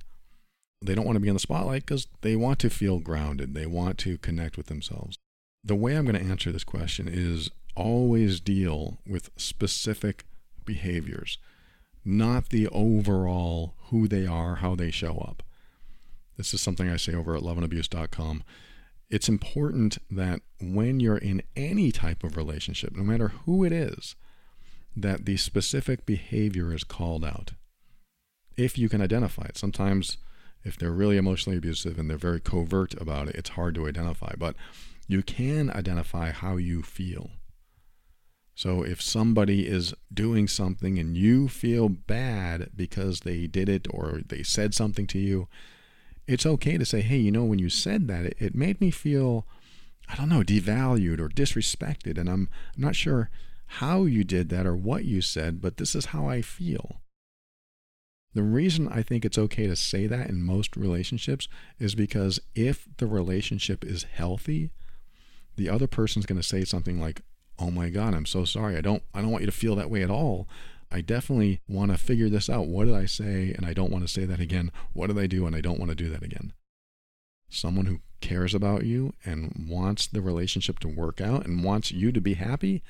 they 0.82 0.94
don't 0.94 1.04
want 1.04 1.16
to 1.16 1.20
be 1.20 1.28
in 1.28 1.34
the 1.34 1.40
spotlight 1.40 1.86
because 1.86 2.06
they 2.20 2.36
want 2.36 2.58
to 2.60 2.70
feel 2.70 2.98
grounded. 2.98 3.54
They 3.54 3.66
want 3.66 3.98
to 3.98 4.18
connect 4.18 4.56
with 4.56 4.66
themselves. 4.66 5.18
The 5.64 5.76
way 5.76 5.96
I'm 5.96 6.04
going 6.04 6.22
to 6.22 6.30
answer 6.30 6.50
this 6.50 6.64
question 6.64 7.08
is 7.08 7.50
always 7.76 8.40
deal 8.40 8.98
with 9.06 9.30
specific 9.36 10.24
behaviors, 10.64 11.38
not 12.04 12.48
the 12.48 12.68
overall 12.68 13.74
who 13.90 14.08
they 14.08 14.26
are, 14.26 14.56
how 14.56 14.74
they 14.74 14.90
show 14.90 15.18
up. 15.18 15.42
This 16.36 16.54
is 16.54 16.60
something 16.60 16.88
I 16.88 16.96
say 16.96 17.14
over 17.14 17.36
at 17.36 17.42
loveandabuse.com. 17.42 18.42
It's 19.10 19.28
important 19.28 19.98
that 20.10 20.40
when 20.60 20.98
you're 20.98 21.18
in 21.18 21.42
any 21.54 21.92
type 21.92 22.24
of 22.24 22.36
relationship, 22.36 22.96
no 22.96 23.02
matter 23.02 23.28
who 23.44 23.62
it 23.62 23.72
is, 23.72 24.16
that 24.96 25.26
the 25.26 25.36
specific 25.36 26.06
behavior 26.06 26.72
is 26.72 26.84
called 26.84 27.24
out. 27.24 27.52
If 28.56 28.78
you 28.78 28.88
can 28.88 29.02
identify 29.02 29.44
it. 29.44 29.58
Sometimes 29.58 30.18
if 30.64 30.76
they're 30.76 30.92
really 30.92 31.16
emotionally 31.16 31.58
abusive 31.58 31.98
and 31.98 32.08
they're 32.08 32.18
very 32.18 32.40
covert 32.40 32.94
about 33.00 33.28
it, 33.28 33.36
it's 33.36 33.50
hard 33.50 33.74
to 33.74 33.88
identify. 33.88 34.34
But 34.38 34.56
you 35.08 35.22
can 35.22 35.70
identify 35.70 36.30
how 36.30 36.56
you 36.56 36.82
feel. 36.82 37.30
So 38.54 38.82
if 38.82 39.00
somebody 39.00 39.66
is 39.66 39.94
doing 40.12 40.46
something 40.46 40.98
and 40.98 41.16
you 41.16 41.48
feel 41.48 41.88
bad 41.88 42.70
because 42.76 43.20
they 43.20 43.46
did 43.46 43.68
it 43.68 43.86
or 43.90 44.20
they 44.26 44.42
said 44.42 44.74
something 44.74 45.06
to 45.08 45.18
you, 45.18 45.48
it's 46.26 46.46
okay 46.46 46.78
to 46.78 46.84
say, 46.84 47.00
hey, 47.00 47.16
you 47.16 47.32
know, 47.32 47.44
when 47.44 47.58
you 47.58 47.68
said 47.68 48.08
that, 48.08 48.24
it, 48.24 48.36
it 48.38 48.54
made 48.54 48.80
me 48.80 48.90
feel, 48.90 49.46
I 50.08 50.16
don't 50.16 50.28
know, 50.28 50.42
devalued 50.42 51.18
or 51.18 51.28
disrespected. 51.28 52.18
And 52.18 52.28
I'm, 52.28 52.48
I'm 52.76 52.82
not 52.82 52.96
sure 52.96 53.30
how 53.66 54.04
you 54.04 54.22
did 54.22 54.50
that 54.50 54.66
or 54.66 54.76
what 54.76 55.04
you 55.04 55.22
said, 55.22 55.60
but 55.60 55.78
this 55.78 55.94
is 55.94 56.06
how 56.06 56.28
I 56.28 56.42
feel. 56.42 57.00
The 58.34 58.42
reason 58.42 58.88
I 58.88 59.02
think 59.02 59.24
it's 59.24 59.38
okay 59.38 59.66
to 59.66 59.76
say 59.76 60.06
that 60.06 60.28
in 60.28 60.42
most 60.42 60.76
relationships 60.76 61.48
is 61.78 61.94
because 61.94 62.40
if 62.54 62.86
the 62.98 63.06
relationship 63.06 63.84
is 63.84 64.04
healthy, 64.04 64.70
the 65.56 65.68
other 65.68 65.86
person's 65.86 66.26
going 66.26 66.40
to 66.40 66.46
say 66.46 66.64
something 66.64 67.00
like, 67.00 67.22
"Oh 67.62 67.70
my 67.70 67.88
god, 67.88 68.14
I'm 68.14 68.26
so 68.26 68.44
sorry. 68.44 68.76
I 68.76 68.80
don't 68.80 69.02
I 69.14 69.20
don't 69.20 69.30
want 69.30 69.42
you 69.42 69.50
to 69.50 69.56
feel 69.56 69.76
that 69.76 69.90
way 69.90 70.02
at 70.02 70.10
all. 70.10 70.48
I 70.90 71.00
definitely 71.00 71.60
want 71.68 71.90
to 71.90 71.96
figure 71.96 72.28
this 72.28 72.50
out. 72.50 72.66
What 72.66 72.86
did 72.86 72.94
I 72.94 73.06
say 73.06 73.54
and 73.56 73.64
I 73.64 73.72
don't 73.72 73.90
want 73.90 74.06
to 74.06 74.12
say 74.12 74.24
that 74.24 74.40
again? 74.40 74.70
What 74.92 75.06
did 75.06 75.18
I 75.18 75.26
do 75.26 75.46
and 75.46 75.56
I 75.56 75.60
don't 75.60 75.78
want 75.78 75.90
to 75.90 75.94
do 75.94 76.10
that 76.10 76.22
again?" 76.22 76.52
Someone 77.48 77.86
who 77.86 78.00
cares 78.20 78.54
about 78.54 78.84
you 78.84 79.12
and 79.24 79.66
wants 79.68 80.06
the 80.06 80.22
relationship 80.22 80.78
to 80.80 80.88
work 80.88 81.20
out 81.20 81.46
and 81.46 81.62
wants 81.62 81.92
you 81.92 82.10
to 82.12 82.20
be 82.20 82.34
happy 82.34 82.82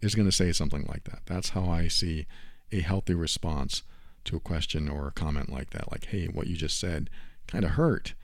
is 0.00 0.14
going 0.14 0.28
to 0.28 0.32
say 0.32 0.52
something 0.52 0.84
like 0.88 1.04
that. 1.04 1.20
That's 1.26 1.50
how 1.50 1.68
I 1.68 1.88
see 1.88 2.26
a 2.70 2.80
healthy 2.80 3.14
response 3.14 3.82
to 4.24 4.36
a 4.36 4.40
question 4.40 4.88
or 4.88 5.06
a 5.06 5.12
comment 5.12 5.50
like 5.50 5.70
that. 5.70 5.90
Like, 5.90 6.06
hey, 6.06 6.26
what 6.26 6.46
you 6.46 6.56
just 6.56 6.78
said 6.78 7.08
kind 7.46 7.64
of 7.64 7.72
hurt. 7.72 8.14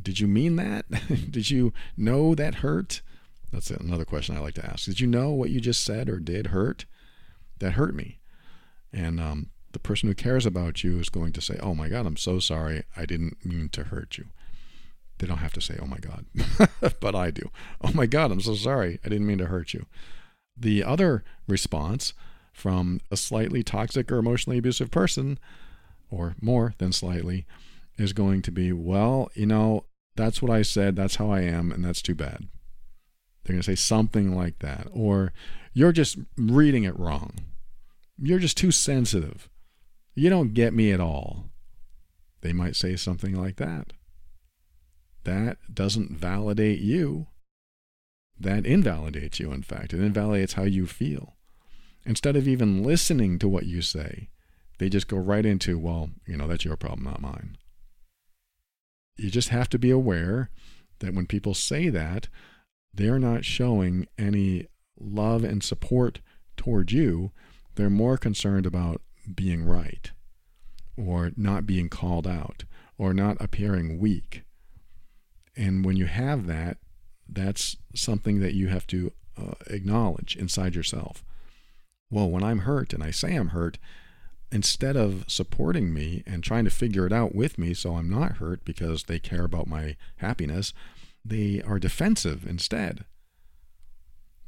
Did 0.00 0.20
you 0.20 0.28
mean 0.28 0.56
that? 0.56 0.86
did 1.30 1.50
you 1.50 1.72
know 1.96 2.34
that 2.34 2.56
hurt? 2.56 3.02
That's 3.52 3.70
another 3.70 4.04
question 4.04 4.36
I 4.36 4.40
like 4.40 4.54
to 4.54 4.66
ask. 4.66 4.86
Did 4.86 5.00
you 5.00 5.06
know 5.06 5.30
what 5.30 5.50
you 5.50 5.60
just 5.60 5.84
said 5.84 6.08
or 6.08 6.18
did 6.18 6.48
hurt? 6.48 6.86
That 7.58 7.72
hurt 7.72 7.94
me. 7.94 8.18
And 8.92 9.20
um, 9.20 9.50
the 9.72 9.78
person 9.78 10.08
who 10.08 10.14
cares 10.14 10.46
about 10.46 10.82
you 10.82 10.98
is 10.98 11.08
going 11.08 11.32
to 11.34 11.40
say, 11.40 11.58
Oh 11.62 11.74
my 11.74 11.88
God, 11.88 12.06
I'm 12.06 12.16
so 12.16 12.38
sorry. 12.38 12.84
I 12.96 13.04
didn't 13.04 13.44
mean 13.44 13.68
to 13.70 13.84
hurt 13.84 14.16
you. 14.16 14.26
They 15.18 15.26
don't 15.26 15.38
have 15.38 15.52
to 15.52 15.60
say, 15.60 15.76
Oh 15.80 15.86
my 15.86 15.98
God, 15.98 16.26
but 17.00 17.14
I 17.14 17.30
do. 17.30 17.50
Oh 17.82 17.92
my 17.92 18.06
God, 18.06 18.32
I'm 18.32 18.40
so 18.40 18.54
sorry. 18.54 18.98
I 19.04 19.08
didn't 19.08 19.26
mean 19.26 19.38
to 19.38 19.46
hurt 19.46 19.74
you. 19.74 19.86
The 20.56 20.82
other 20.82 21.24
response 21.46 22.14
from 22.52 23.00
a 23.10 23.16
slightly 23.16 23.62
toxic 23.62 24.10
or 24.12 24.18
emotionally 24.18 24.58
abusive 24.58 24.90
person, 24.90 25.38
or 26.10 26.36
more 26.40 26.74
than 26.78 26.92
slightly, 26.92 27.46
is 27.96 28.12
going 28.12 28.42
to 28.42 28.52
be, 28.52 28.72
well, 28.72 29.30
you 29.34 29.46
know, 29.46 29.84
that's 30.16 30.42
what 30.42 30.50
I 30.50 30.62
said, 30.62 30.94
that's 30.94 31.16
how 31.16 31.30
I 31.30 31.40
am, 31.40 31.72
and 31.72 31.84
that's 31.84 32.02
too 32.02 32.14
bad. 32.14 32.48
They're 33.44 33.54
going 33.54 33.62
to 33.62 33.70
say 33.70 33.74
something 33.74 34.36
like 34.36 34.60
that. 34.60 34.88
Or, 34.92 35.32
you're 35.74 35.92
just 35.92 36.18
reading 36.36 36.84
it 36.84 36.98
wrong. 36.98 37.34
You're 38.18 38.38
just 38.38 38.56
too 38.56 38.70
sensitive. 38.70 39.48
You 40.14 40.30
don't 40.30 40.54
get 40.54 40.74
me 40.74 40.92
at 40.92 41.00
all. 41.00 41.46
They 42.42 42.52
might 42.52 42.76
say 42.76 42.96
something 42.96 43.34
like 43.34 43.56
that. 43.56 43.92
That 45.24 45.58
doesn't 45.72 46.16
validate 46.16 46.80
you. 46.80 47.28
That 48.38 48.66
invalidates 48.66 49.40
you, 49.40 49.52
in 49.52 49.62
fact. 49.62 49.94
It 49.94 50.00
invalidates 50.00 50.54
how 50.54 50.64
you 50.64 50.86
feel. 50.86 51.36
Instead 52.04 52.36
of 52.36 52.48
even 52.48 52.82
listening 52.82 53.38
to 53.38 53.48
what 53.48 53.66
you 53.66 53.80
say, 53.80 54.28
they 54.78 54.88
just 54.88 55.08
go 55.08 55.16
right 55.16 55.46
into, 55.46 55.78
well, 55.78 56.10
you 56.26 56.36
know, 56.36 56.48
that's 56.48 56.64
your 56.64 56.76
problem, 56.76 57.04
not 57.04 57.20
mine. 57.20 57.56
You 59.16 59.30
just 59.30 59.50
have 59.50 59.68
to 59.70 59.78
be 59.78 59.90
aware 59.90 60.50
that 60.98 61.14
when 61.14 61.26
people 61.26 61.54
say 61.54 61.88
that, 61.88 62.28
they're 62.94 63.18
not 63.18 63.44
showing 63.44 64.06
any 64.18 64.66
love 64.98 65.44
and 65.44 65.62
support 65.62 66.20
toward 66.56 66.92
you. 66.92 67.32
They're 67.74 67.90
more 67.90 68.18
concerned 68.18 68.66
about 68.66 69.00
being 69.34 69.64
right 69.64 70.10
or 70.96 71.32
not 71.36 71.66
being 71.66 71.88
called 71.88 72.26
out 72.26 72.64
or 72.98 73.14
not 73.14 73.36
appearing 73.40 73.98
weak. 73.98 74.42
And 75.56 75.84
when 75.84 75.96
you 75.96 76.06
have 76.06 76.46
that, 76.46 76.78
that's 77.28 77.76
something 77.94 78.40
that 78.40 78.54
you 78.54 78.68
have 78.68 78.86
to 78.88 79.12
uh, 79.38 79.54
acknowledge 79.68 80.36
inside 80.36 80.74
yourself 80.74 81.24
well, 82.12 82.28
when 82.28 82.44
I'm 82.44 82.60
hurt 82.60 82.92
and 82.92 83.02
I 83.02 83.10
say 83.10 83.34
I'm 83.34 83.48
hurt, 83.48 83.78
instead 84.52 84.96
of 84.96 85.24
supporting 85.28 85.94
me 85.94 86.22
and 86.26 86.44
trying 86.44 86.64
to 86.64 86.70
figure 86.70 87.06
it 87.06 87.12
out 87.12 87.34
with 87.34 87.56
me 87.56 87.72
so 87.72 87.96
I'm 87.96 88.10
not 88.10 88.36
hurt 88.36 88.66
because 88.66 89.04
they 89.04 89.18
care 89.18 89.44
about 89.44 89.66
my 89.66 89.96
happiness, 90.16 90.74
they 91.24 91.62
are 91.62 91.78
defensive 91.78 92.46
instead. 92.46 93.04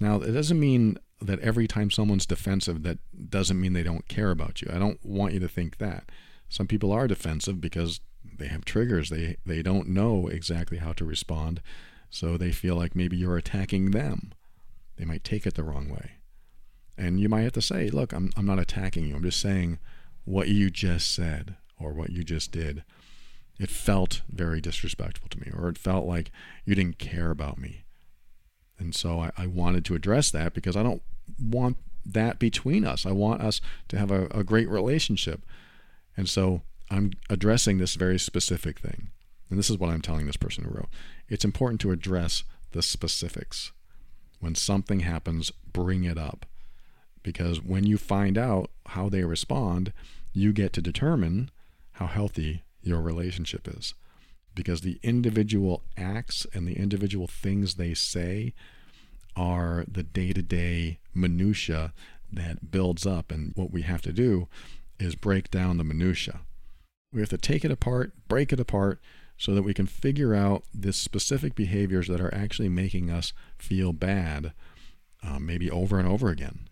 Now, 0.00 0.20
it 0.20 0.32
doesn't 0.32 0.58
mean 0.58 0.98
that 1.20 1.40
every 1.40 1.66
time 1.66 1.90
someone's 1.90 2.26
defensive, 2.26 2.82
that 2.82 2.98
doesn't 3.30 3.60
mean 3.60 3.72
they 3.72 3.82
don't 3.82 4.08
care 4.08 4.30
about 4.30 4.60
you. 4.60 4.70
I 4.72 4.78
don't 4.78 5.04
want 5.04 5.34
you 5.34 5.40
to 5.40 5.48
think 5.48 5.78
that. 5.78 6.10
Some 6.48 6.66
people 6.66 6.92
are 6.92 7.08
defensive 7.08 7.60
because 7.60 8.00
they 8.38 8.46
have 8.48 8.64
triggers. 8.64 9.10
They 9.10 9.36
they 9.46 9.62
don't 9.62 9.88
know 9.88 10.28
exactly 10.28 10.78
how 10.78 10.92
to 10.94 11.04
respond, 11.04 11.60
so 12.10 12.36
they 12.36 12.52
feel 12.52 12.76
like 12.76 12.94
maybe 12.94 13.16
you're 13.16 13.36
attacking 13.36 13.90
them. 13.90 14.32
They 14.96 15.04
might 15.04 15.24
take 15.24 15.46
it 15.46 15.54
the 15.54 15.64
wrong 15.64 15.88
way. 15.88 16.12
And 16.96 17.18
you 17.18 17.28
might 17.28 17.42
have 17.42 17.52
to 17.54 17.62
say, 17.62 17.90
look, 17.90 18.12
I'm, 18.12 18.30
I'm 18.36 18.46
not 18.46 18.60
attacking 18.60 19.06
you. 19.06 19.16
I'm 19.16 19.24
just 19.24 19.40
saying 19.40 19.78
what 20.24 20.48
you 20.48 20.70
just 20.70 21.12
said 21.12 21.56
or 21.78 21.92
what 21.92 22.10
you 22.10 22.22
just 22.22 22.52
did. 22.52 22.84
It 23.58 23.70
felt 23.70 24.22
very 24.28 24.60
disrespectful 24.60 25.28
to 25.30 25.40
me, 25.40 25.50
or 25.56 25.68
it 25.68 25.78
felt 25.78 26.06
like 26.06 26.30
you 26.64 26.74
didn't 26.74 26.98
care 26.98 27.30
about 27.30 27.58
me. 27.58 27.84
And 28.78 28.94
so 28.94 29.20
I, 29.20 29.30
I 29.36 29.46
wanted 29.46 29.84
to 29.86 29.94
address 29.94 30.30
that 30.32 30.54
because 30.54 30.76
I 30.76 30.82
don't 30.82 31.02
want 31.40 31.76
that 32.04 32.38
between 32.38 32.84
us. 32.84 33.06
I 33.06 33.12
want 33.12 33.42
us 33.42 33.60
to 33.88 33.98
have 33.98 34.10
a, 34.10 34.26
a 34.26 34.44
great 34.44 34.68
relationship. 34.68 35.44
And 36.16 36.28
so 36.28 36.62
I'm 36.90 37.12
addressing 37.30 37.78
this 37.78 37.94
very 37.94 38.18
specific 38.18 38.80
thing. 38.80 39.10
And 39.48 39.58
this 39.58 39.70
is 39.70 39.78
what 39.78 39.90
I'm 39.90 40.02
telling 40.02 40.26
this 40.26 40.36
person 40.36 40.64
who 40.64 40.70
wrote. 40.70 40.88
It's 41.28 41.44
important 41.44 41.80
to 41.82 41.92
address 41.92 42.42
the 42.72 42.82
specifics. 42.82 43.72
When 44.40 44.54
something 44.54 45.00
happens, 45.00 45.52
bring 45.72 46.04
it 46.04 46.18
up 46.18 46.44
because 47.22 47.62
when 47.62 47.84
you 47.86 47.98
find 47.98 48.36
out 48.36 48.70
how 48.88 49.08
they 49.08 49.24
respond, 49.24 49.92
you 50.32 50.52
get 50.52 50.72
to 50.74 50.82
determine 50.82 51.50
how 51.92 52.06
healthy 52.06 52.62
your 52.84 53.00
relationship 53.00 53.68
is. 53.68 53.94
Because 54.54 54.82
the 54.82 55.00
individual 55.02 55.82
acts 55.96 56.46
and 56.54 56.66
the 56.66 56.78
individual 56.78 57.26
things 57.26 57.74
they 57.74 57.94
say 57.94 58.54
are 59.36 59.84
the 59.90 60.04
day 60.04 60.32
to 60.32 60.42
day 60.42 60.98
minutia 61.12 61.92
that 62.32 62.70
builds 62.70 63.06
up. 63.06 63.32
And 63.32 63.52
what 63.56 63.72
we 63.72 63.82
have 63.82 64.02
to 64.02 64.12
do 64.12 64.48
is 64.98 65.14
break 65.14 65.50
down 65.50 65.76
the 65.76 65.84
minutia. 65.84 66.40
We 67.12 67.20
have 67.20 67.30
to 67.30 67.38
take 67.38 67.64
it 67.64 67.70
apart, 67.70 68.12
break 68.28 68.52
it 68.52 68.60
apart, 68.60 69.00
so 69.36 69.54
that 69.54 69.62
we 69.62 69.74
can 69.74 69.86
figure 69.86 70.34
out 70.34 70.64
the 70.72 70.92
specific 70.92 71.54
behaviors 71.54 72.08
that 72.08 72.20
are 72.20 72.34
actually 72.34 72.68
making 72.68 73.10
us 73.10 73.32
feel 73.58 73.92
bad, 73.92 74.52
uh, 75.22 75.38
maybe 75.38 75.70
over 75.70 75.98
and 75.98 76.08
over 76.08 76.28
again. 76.28 76.68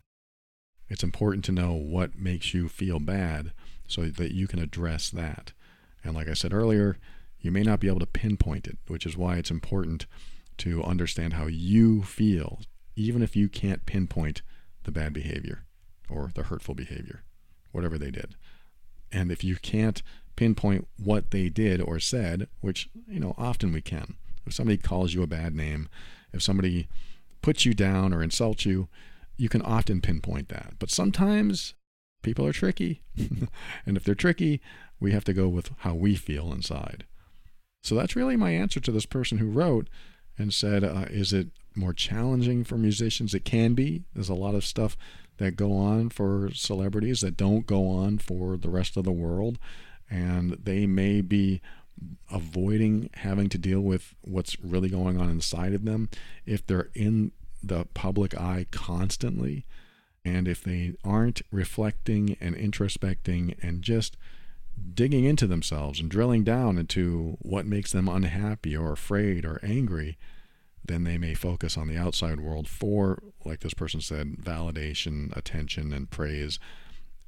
It's 0.89 1.03
important 1.03 1.45
to 1.47 1.53
know 1.53 1.73
what 1.73 2.19
makes 2.19 2.55
you 2.55 2.69
feel 2.69 3.01
bad 3.01 3.53
so 3.87 4.05
that 4.05 4.33
you 4.33 4.47
can 4.47 4.59
address 4.59 5.11
that. 5.11 5.53
And 6.05 6.15
like 6.15 6.29
I 6.29 6.35
said 6.35 6.53
earlier, 6.53 6.97
you 7.41 7.51
may 7.51 7.63
not 7.63 7.81
be 7.81 7.89
able 7.89 8.01
to 8.01 8.07
pinpoint 8.07 8.67
it, 8.67 8.79
which 8.87 9.07
is 9.07 9.17
why 9.17 9.37
it's 9.37 9.51
important 9.51 10.07
to 10.59 10.83
understand 10.83 11.35
how 11.35 11.47
you 11.47 12.03
feel, 12.03 12.61
even 12.97 13.23
if 13.23 13.35
you 13.35 13.49
can't 13.49 13.87
pinpoint 13.87 14.43
the 14.85 14.93
bad 14.93 15.13
behavior 15.13 15.65
or 16.09 16.31
the 16.35 16.45
hurtful 16.45 16.75
behavior, 16.75 17.23
whatever 17.73 17.99
they 17.99 18.11
did. 18.11 18.37
And 19.11 19.31
if 19.31 19.45
you 19.45 19.57
can't 19.57 20.03
pinpoint 20.37 20.89
what 21.03 21.31
they 21.31 21.49
did 21.49 21.81
or 21.81 21.99
said, 21.99 22.49
which, 22.61 22.89
you 23.07 23.21
know, 23.21 23.35
often 23.37 23.73
we 23.73 23.83
can. 23.83 24.15
If 24.47 24.55
somebody 24.55 24.79
calls 24.79 25.15
you 25.15 25.23
a 25.23 25.27
bad 25.27 25.55
name, 25.55 25.89
if 26.33 26.43
somebody 26.43 26.89
puts 27.43 27.67
you 27.67 27.75
down 27.75 28.13
or 28.13 28.23
insults 28.23 28.65
you, 28.65 28.89
you 29.37 29.49
can 29.49 29.63
often 29.63 30.01
pinpoint 30.01 30.49
that. 30.49 30.75
But 30.79 30.91
sometimes 30.91 31.75
people 32.23 32.47
are 32.47 32.53
tricky. 32.53 33.03
and 33.87 33.97
if 33.97 34.05
they're 34.05 34.15
tricky, 34.15 34.61
we 35.03 35.13
have 35.13 35.25
to 35.25 35.33
go 35.35 35.49
with 35.49 35.71
how 35.79 35.95
we 35.95 36.15
feel 36.15 36.53
inside. 36.53 37.05
So 37.83 37.95
that's 37.95 38.17
really 38.17 38.37
my 38.37 38.51
answer 38.51 38.81
to 38.81 38.93
this 38.93 39.07
person 39.07 39.39
who 39.39 39.51
wrote 39.51 39.89
and 40.39 40.55
said, 40.55 40.85
uh, 40.85 41.07
Is 41.11 41.33
it 41.33 41.49
more 41.75 41.93
challenging 41.93 42.65
for 42.65 42.77
musicians? 42.77 43.35
It 43.35 43.45
can 43.45 43.75
be. 43.75 44.05
There's 44.15 44.29
a 44.29 44.35
lot 44.35 44.55
of 44.55 44.65
stuff 44.65 44.97
that 45.39 45.57
go 45.57 45.73
on 45.73 46.11
for 46.11 46.51
celebrities 46.55 47.21
that 47.23 47.37
don't 47.37 47.67
go 47.67 47.89
on 47.89 48.19
for 48.19 48.57
the 48.57 48.71
rest 48.71 48.97
of 48.97 49.05
the 49.05 49.13
world. 49.13 49.59
And 50.09 50.53
they 50.63 50.87
may 50.87 51.21
be 51.21 51.61
avoiding 52.31 53.11
having 53.15 53.49
to 53.49 53.59
deal 53.59 53.81
with 53.81 54.15
what's 54.23 54.59
really 54.61 54.89
going 54.89 55.21
on 55.21 55.29
inside 55.29 55.73
of 55.73 55.85
them 55.85 56.09
if 56.47 56.67
they're 56.67 56.91
in 56.95 57.33
the 57.63 57.87
public 57.95 58.35
eye 58.37 58.67
constantly. 58.71 59.67
And 60.25 60.47
if 60.47 60.63
they 60.63 60.95
aren't 61.03 61.43
reflecting 61.51 62.37
and 62.41 62.55
introspecting 62.55 63.57
and 63.61 63.83
just 63.83 64.17
digging 64.95 65.25
into 65.25 65.47
themselves 65.47 66.01
and 66.01 66.11
drilling 66.11 66.45
down 66.45 66.79
into 66.79 67.37
what 67.41 67.67
makes 67.67 67.93
them 67.93 68.09
unhappy 68.09 68.77
or 68.77 68.93
afraid 68.93 69.45
or 69.45 69.61
angry, 69.63 70.19
then 70.85 71.05
they 71.05 71.19
may 71.19 71.35
focus 71.35 71.77
on 71.77 71.89
the 71.89 71.97
outside 71.97 72.41
world 72.41 72.69
for, 72.69 73.23
like 73.45 73.61
this 73.61 73.75
person 73.75 74.01
said, 74.01 74.37
validation, 74.39 75.35
attention, 75.37 75.93
and 75.93 76.11
praise. 76.11 76.59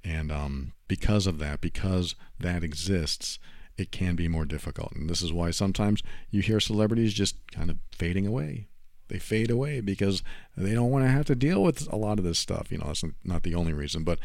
And 0.02 0.30
um, 0.32 0.72
because 0.88 1.26
of 1.26 1.38
that, 1.38 1.60
because 1.60 2.14
that 2.38 2.64
exists, 2.64 3.38
it 3.76 3.90
can 3.90 4.16
be 4.16 4.28
more 4.28 4.44
difficult. 4.44 4.92
And 4.92 5.08
this 5.08 5.22
is 5.22 5.32
why 5.32 5.50
sometimes 5.50 6.02
you 6.30 6.42
hear 6.42 6.60
celebrities 6.60 7.14
just 7.14 7.36
kind 7.52 7.70
of 7.70 7.78
fading 7.92 8.26
away. 8.26 8.66
They 9.08 9.18
fade 9.18 9.50
away 9.50 9.80
because 9.80 10.22
they 10.56 10.74
don't 10.74 10.90
want 10.90 11.04
to 11.04 11.10
have 11.10 11.26
to 11.26 11.34
deal 11.34 11.62
with 11.62 11.92
a 11.92 11.96
lot 11.96 12.18
of 12.18 12.24
this 12.24 12.38
stuff. 12.38 12.72
You 12.72 12.78
know, 12.78 12.86
that's 12.86 13.04
not 13.22 13.42
the 13.42 13.54
only 13.54 13.72
reason, 13.72 14.02
but 14.02 14.18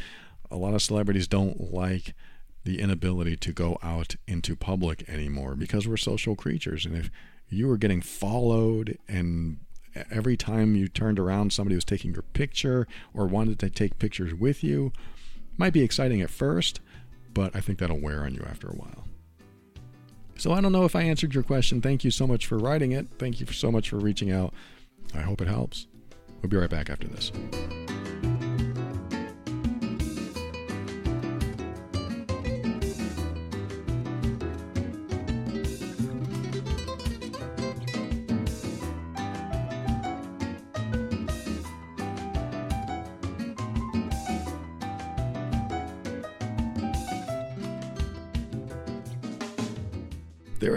a 0.49 0.55
lot 0.55 0.73
of 0.73 0.81
celebrities 0.81 1.27
don't 1.27 1.73
like 1.73 2.13
the 2.63 2.79
inability 2.79 3.35
to 3.37 3.53
go 3.53 3.77
out 3.81 4.15
into 4.27 4.55
public 4.55 5.07
anymore 5.09 5.55
because 5.55 5.87
we're 5.87 5.97
social 5.97 6.35
creatures. 6.35 6.85
And 6.85 6.95
if 6.95 7.09
you 7.49 7.67
were 7.67 7.77
getting 7.77 8.01
followed 8.01 8.97
and 9.07 9.57
every 10.11 10.37
time 10.37 10.75
you 10.75 10.87
turned 10.87 11.19
around 11.19 11.51
somebody 11.51 11.75
was 11.75 11.85
taking 11.85 12.13
your 12.13 12.21
picture 12.21 12.87
or 13.13 13.25
wanted 13.25 13.59
to 13.59 13.69
take 13.69 13.97
pictures 13.99 14.33
with 14.33 14.63
you 14.63 14.91
might 15.57 15.73
be 15.73 15.83
exciting 15.83 16.21
at 16.21 16.29
first 16.29 16.79
but 17.33 17.55
i 17.55 17.59
think 17.59 17.79
that'll 17.79 17.99
wear 17.99 18.23
on 18.23 18.33
you 18.33 18.45
after 18.49 18.67
a 18.67 18.75
while. 18.75 19.05
So 20.37 20.51
i 20.51 20.61
don't 20.61 20.71
know 20.71 20.85
if 20.85 20.95
i 20.95 21.01
answered 21.01 21.33
your 21.33 21.43
question. 21.43 21.81
Thank 21.81 22.03
you 22.03 22.11
so 22.11 22.27
much 22.27 22.45
for 22.45 22.57
writing 22.57 22.91
it. 22.91 23.07
Thank 23.17 23.39
you 23.39 23.45
so 23.47 23.71
much 23.71 23.89
for 23.89 23.97
reaching 23.97 24.31
out. 24.31 24.53
I 25.13 25.21
hope 25.21 25.41
it 25.41 25.47
helps. 25.47 25.87
We'll 26.41 26.49
be 26.49 26.57
right 26.57 26.69
back 26.69 26.89
after 26.89 27.07
this 27.07 27.31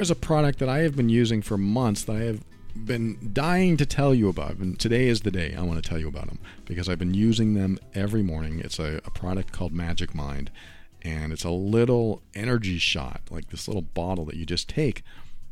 is 0.03 0.11
a 0.11 0.17
product 0.17 0.59
that 0.59 0.69
I 0.69 0.81
have 0.81 0.97
been 0.97 1.09
using 1.09 1.43
for 1.43 1.57
months 1.57 2.03
that 2.05 2.17
I 2.17 2.25
have 2.25 2.41
been 2.75 3.31
dying 3.33 3.77
to 3.77 3.87
tell 3.87 4.13
you 4.13 4.29
about. 4.29 4.57
And 4.57 4.79
today 4.79 5.07
is 5.07 5.21
the 5.21 5.31
day 5.31 5.55
I 5.57 5.63
want 5.63 5.83
to 5.83 5.89
tell 5.89 5.99
you 5.99 6.09
about 6.09 6.27
them 6.27 6.41
because 6.65 6.89
I've 6.89 6.99
been 6.99 7.15
using 7.15 7.55
them 7.55 7.79
every 7.95 8.23
morning. 8.23 8.59
It's 8.59 8.81
a, 8.81 9.01
a 9.05 9.11
product 9.11 9.53
called 9.53 9.73
Magic 9.73 10.13
Mind, 10.13 10.51
and 11.03 11.33
it's 11.33 11.45
a 11.45 11.51
little 11.51 12.21
energy 12.35 12.79
shot, 12.79 13.21
like 13.31 13.51
this 13.51 13.69
little 13.69 13.83
bottle 13.83 14.25
that 14.25 14.35
you 14.35 14.45
just 14.45 14.69
take 14.69 15.05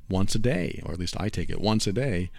once 0.09 0.35
a 0.35 0.41
day, 0.41 0.83
or 0.85 0.93
at 0.93 0.99
least 0.99 1.21
I 1.21 1.29
take 1.29 1.49
it 1.49 1.61
once 1.61 1.87
a 1.87 1.93
day. 1.93 2.31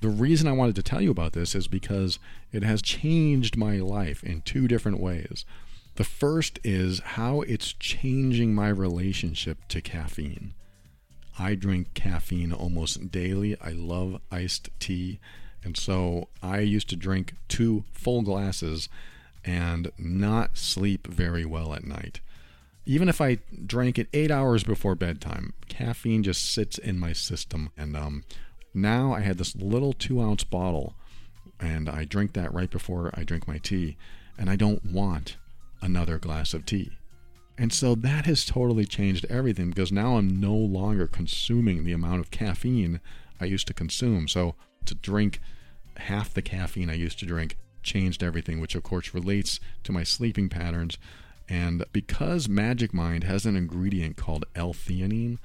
The 0.00 0.08
reason 0.08 0.48
I 0.48 0.52
wanted 0.52 0.74
to 0.74 0.82
tell 0.82 1.00
you 1.00 1.12
about 1.12 1.34
this 1.34 1.54
is 1.54 1.68
because 1.68 2.18
it 2.50 2.64
has 2.64 2.82
changed 2.82 3.56
my 3.56 3.76
life 3.76 4.24
in 4.24 4.40
two 4.42 4.66
different 4.66 4.98
ways. 4.98 5.44
The 5.94 6.04
first 6.04 6.58
is 6.64 6.98
how 7.00 7.42
it's 7.42 7.72
changing 7.74 8.54
my 8.54 8.70
relationship 8.70 9.68
to 9.68 9.80
caffeine. 9.80 10.54
I 11.40 11.54
drink 11.54 11.94
caffeine 11.94 12.52
almost 12.52 13.10
daily. 13.10 13.58
I 13.62 13.70
love 13.70 14.20
iced 14.30 14.68
tea. 14.78 15.20
And 15.64 15.74
so 15.74 16.28
I 16.42 16.60
used 16.60 16.90
to 16.90 16.96
drink 16.96 17.32
two 17.48 17.84
full 17.92 18.20
glasses 18.20 18.90
and 19.42 19.90
not 19.96 20.58
sleep 20.58 21.06
very 21.06 21.46
well 21.46 21.72
at 21.72 21.84
night. 21.84 22.20
Even 22.84 23.08
if 23.08 23.22
I 23.22 23.38
drank 23.66 23.98
it 23.98 24.08
eight 24.12 24.30
hours 24.30 24.64
before 24.64 24.94
bedtime, 24.94 25.54
caffeine 25.66 26.22
just 26.22 26.52
sits 26.52 26.76
in 26.76 26.98
my 26.98 27.14
system. 27.14 27.70
And 27.74 27.96
um, 27.96 28.24
now 28.74 29.14
I 29.14 29.20
had 29.20 29.38
this 29.38 29.56
little 29.56 29.94
two 29.94 30.20
ounce 30.20 30.44
bottle, 30.44 30.94
and 31.58 31.88
I 31.88 32.04
drink 32.04 32.34
that 32.34 32.52
right 32.52 32.70
before 32.70 33.12
I 33.14 33.24
drink 33.24 33.48
my 33.48 33.56
tea. 33.56 33.96
And 34.36 34.50
I 34.50 34.56
don't 34.56 34.84
want 34.84 35.38
another 35.80 36.18
glass 36.18 36.52
of 36.52 36.66
tea. 36.66 36.92
And 37.60 37.74
so 37.74 37.94
that 37.94 38.24
has 38.24 38.46
totally 38.46 38.86
changed 38.86 39.26
everything 39.28 39.68
because 39.68 39.92
now 39.92 40.16
I'm 40.16 40.40
no 40.40 40.54
longer 40.54 41.06
consuming 41.06 41.84
the 41.84 41.92
amount 41.92 42.20
of 42.20 42.30
caffeine 42.30 43.00
I 43.38 43.44
used 43.44 43.66
to 43.66 43.74
consume. 43.74 44.28
So 44.28 44.54
to 44.86 44.94
drink 44.94 45.40
half 45.98 46.32
the 46.32 46.40
caffeine 46.40 46.88
I 46.88 46.94
used 46.94 47.18
to 47.18 47.26
drink 47.26 47.58
changed 47.82 48.22
everything, 48.22 48.60
which 48.60 48.74
of 48.74 48.82
course 48.82 49.12
relates 49.12 49.60
to 49.84 49.92
my 49.92 50.04
sleeping 50.04 50.48
patterns. 50.48 50.96
And 51.50 51.84
because 51.92 52.48
Magic 52.48 52.94
Mind 52.94 53.24
has 53.24 53.44
an 53.44 53.56
ingredient 53.56 54.16
called 54.16 54.46
L-theanine, 54.54 55.36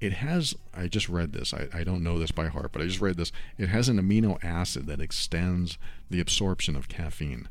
it 0.00 0.12
has, 0.12 0.54
I 0.72 0.86
just 0.86 1.08
read 1.08 1.32
this, 1.32 1.52
I, 1.52 1.66
I 1.74 1.82
don't 1.82 2.04
know 2.04 2.20
this 2.20 2.30
by 2.30 2.46
heart, 2.46 2.70
but 2.70 2.82
I 2.82 2.84
just 2.84 3.00
read 3.00 3.16
this. 3.16 3.32
It 3.56 3.68
has 3.68 3.88
an 3.88 4.00
amino 4.00 4.38
acid 4.44 4.86
that 4.86 5.00
extends 5.00 5.76
the 6.08 6.20
absorption 6.20 6.76
of 6.76 6.86
caffeine. 6.86 7.48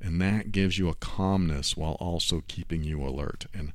And 0.00 0.20
that 0.20 0.52
gives 0.52 0.78
you 0.78 0.88
a 0.88 0.94
calmness 0.94 1.76
while 1.76 1.94
also 1.94 2.42
keeping 2.46 2.84
you 2.84 3.02
alert. 3.02 3.46
And 3.52 3.72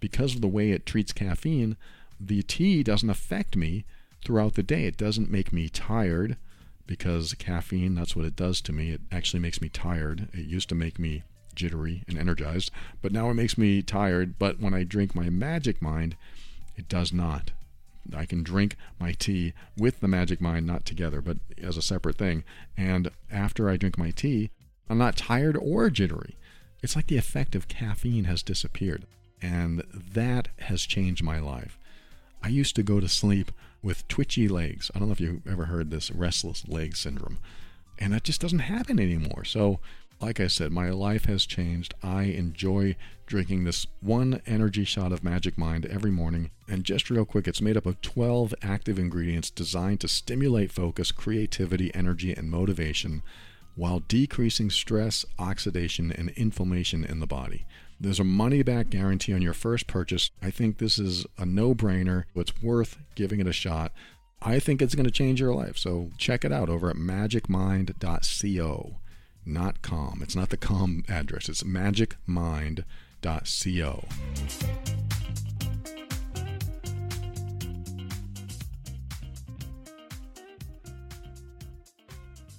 because 0.00 0.34
of 0.34 0.40
the 0.40 0.48
way 0.48 0.70
it 0.70 0.86
treats 0.86 1.12
caffeine, 1.12 1.76
the 2.18 2.42
tea 2.42 2.82
doesn't 2.82 3.10
affect 3.10 3.56
me 3.56 3.84
throughout 4.24 4.54
the 4.54 4.62
day. 4.62 4.84
It 4.84 4.96
doesn't 4.96 5.30
make 5.30 5.52
me 5.52 5.68
tired 5.68 6.36
because 6.86 7.34
caffeine, 7.34 7.94
that's 7.94 8.16
what 8.16 8.24
it 8.24 8.36
does 8.36 8.60
to 8.62 8.72
me. 8.72 8.92
It 8.92 9.00
actually 9.10 9.40
makes 9.40 9.60
me 9.60 9.68
tired. 9.68 10.28
It 10.32 10.46
used 10.46 10.68
to 10.70 10.74
make 10.74 10.98
me 10.98 11.24
jittery 11.54 12.04
and 12.06 12.18
energized, 12.18 12.70
but 13.02 13.12
now 13.12 13.30
it 13.30 13.34
makes 13.34 13.58
me 13.58 13.82
tired. 13.82 14.38
But 14.38 14.60
when 14.60 14.74
I 14.74 14.84
drink 14.84 15.14
my 15.14 15.30
Magic 15.30 15.82
Mind, 15.82 16.16
it 16.76 16.88
does 16.88 17.12
not. 17.12 17.52
I 18.14 18.24
can 18.24 18.42
drink 18.44 18.76
my 19.00 19.12
tea 19.12 19.52
with 19.76 20.00
the 20.00 20.08
Magic 20.08 20.40
Mind, 20.40 20.66
not 20.66 20.84
together, 20.84 21.20
but 21.20 21.38
as 21.60 21.76
a 21.76 21.82
separate 21.82 22.16
thing. 22.16 22.44
And 22.76 23.10
after 23.32 23.68
I 23.68 23.76
drink 23.76 23.98
my 23.98 24.10
tea, 24.10 24.50
I'm 24.88 24.98
not 24.98 25.16
tired 25.16 25.56
or 25.56 25.90
jittery. 25.90 26.36
It's 26.82 26.96
like 26.96 27.08
the 27.08 27.16
effect 27.16 27.54
of 27.54 27.68
caffeine 27.68 28.24
has 28.24 28.42
disappeared. 28.42 29.04
And 29.42 29.82
that 29.92 30.48
has 30.60 30.82
changed 30.82 31.22
my 31.22 31.38
life. 31.38 31.78
I 32.42 32.48
used 32.48 32.76
to 32.76 32.82
go 32.82 33.00
to 33.00 33.08
sleep 33.08 33.50
with 33.82 34.06
twitchy 34.08 34.48
legs. 34.48 34.90
I 34.94 34.98
don't 34.98 35.08
know 35.08 35.12
if 35.12 35.20
you've 35.20 35.46
ever 35.46 35.66
heard 35.66 35.90
this 35.90 36.10
restless 36.10 36.66
leg 36.68 36.96
syndrome. 36.96 37.38
And 37.98 38.12
that 38.12 38.24
just 38.24 38.40
doesn't 38.40 38.60
happen 38.60 39.00
anymore. 39.00 39.44
So, 39.44 39.80
like 40.20 40.40
I 40.40 40.46
said, 40.46 40.72
my 40.72 40.90
life 40.90 41.26
has 41.26 41.44
changed. 41.44 41.94
I 42.02 42.24
enjoy 42.24 42.96
drinking 43.26 43.64
this 43.64 43.86
one 44.00 44.40
energy 44.46 44.84
shot 44.84 45.12
of 45.12 45.24
Magic 45.24 45.58
Mind 45.58 45.86
every 45.86 46.10
morning. 46.10 46.50
And 46.68 46.84
just 46.84 47.10
real 47.10 47.24
quick, 47.24 47.46
it's 47.46 47.60
made 47.60 47.76
up 47.76 47.86
of 47.86 48.00
12 48.00 48.54
active 48.62 48.98
ingredients 48.98 49.50
designed 49.50 50.00
to 50.00 50.08
stimulate 50.08 50.72
focus, 50.72 51.12
creativity, 51.12 51.94
energy, 51.94 52.32
and 52.32 52.50
motivation 52.50 53.22
while 53.76 54.00
decreasing 54.00 54.70
stress, 54.70 55.24
oxidation, 55.38 56.10
and 56.10 56.30
inflammation 56.30 57.04
in 57.04 57.20
the 57.20 57.26
body. 57.26 57.66
There's 58.00 58.20
a 58.20 58.24
money 58.24 58.62
back 58.62 58.90
guarantee 58.90 59.32
on 59.32 59.42
your 59.42 59.54
first 59.54 59.86
purchase. 59.86 60.30
I 60.42 60.50
think 60.50 60.78
this 60.78 60.98
is 60.98 61.24
a 61.38 61.46
no 61.46 61.74
brainer. 61.74 62.24
It's 62.34 62.62
worth 62.62 62.98
giving 63.14 63.40
it 63.40 63.46
a 63.46 63.52
shot. 63.52 63.92
I 64.42 64.58
think 64.58 64.82
it's 64.82 64.94
going 64.94 65.06
to 65.06 65.10
change 65.10 65.40
your 65.40 65.54
life. 65.54 65.78
So 65.78 66.10
check 66.18 66.44
it 66.44 66.52
out 66.52 66.68
over 66.68 66.90
at 66.90 66.96
magicmind.co, 66.96 68.96
not 69.46 69.82
com. 69.82 70.20
It's 70.22 70.36
not 70.36 70.50
the 70.50 70.58
com 70.58 71.04
address, 71.08 71.48
it's 71.48 71.62
magicmind.co. 71.62 72.84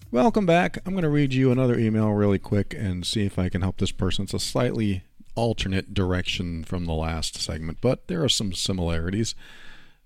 Welcome 0.09 0.45
back. 0.45 0.77
I'm 0.85 0.93
going 0.93 1.03
to 1.03 1.09
read 1.09 1.33
you 1.33 1.51
another 1.51 1.77
email 1.77 2.11
really 2.11 2.39
quick 2.39 2.73
and 2.73 3.05
see 3.05 3.25
if 3.25 3.37
I 3.37 3.49
can 3.49 3.61
help 3.61 3.77
this 3.77 3.91
person. 3.91 4.23
It's 4.23 4.33
a 4.33 4.39
slightly 4.39 5.03
alternate 5.35 5.93
direction 5.93 6.63
from 6.63 6.85
the 6.85 6.93
last 6.93 7.35
segment, 7.35 7.79
but 7.81 8.07
there 8.07 8.23
are 8.23 8.29
some 8.29 8.53
similarities. 8.53 9.35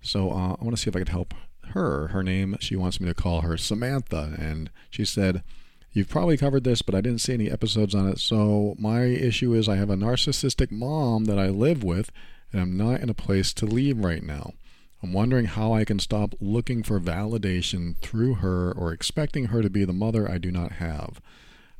So 0.00 0.32
uh, 0.32 0.56
I 0.60 0.64
want 0.64 0.72
to 0.72 0.76
see 0.76 0.90
if 0.90 0.96
I 0.96 1.04
can 1.04 1.06
help 1.06 1.34
her. 1.68 2.08
Her 2.08 2.24
name, 2.24 2.56
she 2.58 2.74
wants 2.74 3.00
me 3.00 3.06
to 3.06 3.14
call 3.14 3.42
her 3.42 3.56
Samantha, 3.56 4.34
and 4.40 4.70
she 4.90 5.04
said, 5.04 5.44
You've 5.92 6.08
probably 6.08 6.36
covered 6.36 6.64
this, 6.64 6.82
but 6.82 6.96
I 6.96 7.00
didn't 7.00 7.20
see 7.20 7.34
any 7.34 7.48
episodes 7.48 7.94
on 7.94 8.08
it. 8.08 8.18
So 8.18 8.74
my 8.80 9.04
issue 9.04 9.54
is 9.54 9.68
I 9.68 9.76
have 9.76 9.90
a 9.90 9.94
narcissistic 9.94 10.72
mom 10.72 11.26
that 11.26 11.38
I 11.38 11.46
live 11.46 11.84
with, 11.84 12.10
and 12.52 12.60
I'm 12.60 12.76
not 12.76 13.02
in 13.02 13.08
a 13.08 13.14
place 13.14 13.52
to 13.52 13.66
leave 13.66 13.98
right 13.98 14.24
now. 14.24 14.54
I'm 15.02 15.12
wondering 15.12 15.46
how 15.46 15.72
I 15.72 15.84
can 15.84 15.98
stop 15.98 16.34
looking 16.40 16.84
for 16.84 17.00
validation 17.00 17.96
through 17.98 18.34
her 18.34 18.70
or 18.70 18.92
expecting 18.92 19.46
her 19.46 19.60
to 19.60 19.68
be 19.68 19.84
the 19.84 19.92
mother 19.92 20.30
I 20.30 20.38
do 20.38 20.52
not 20.52 20.72
have. 20.72 21.20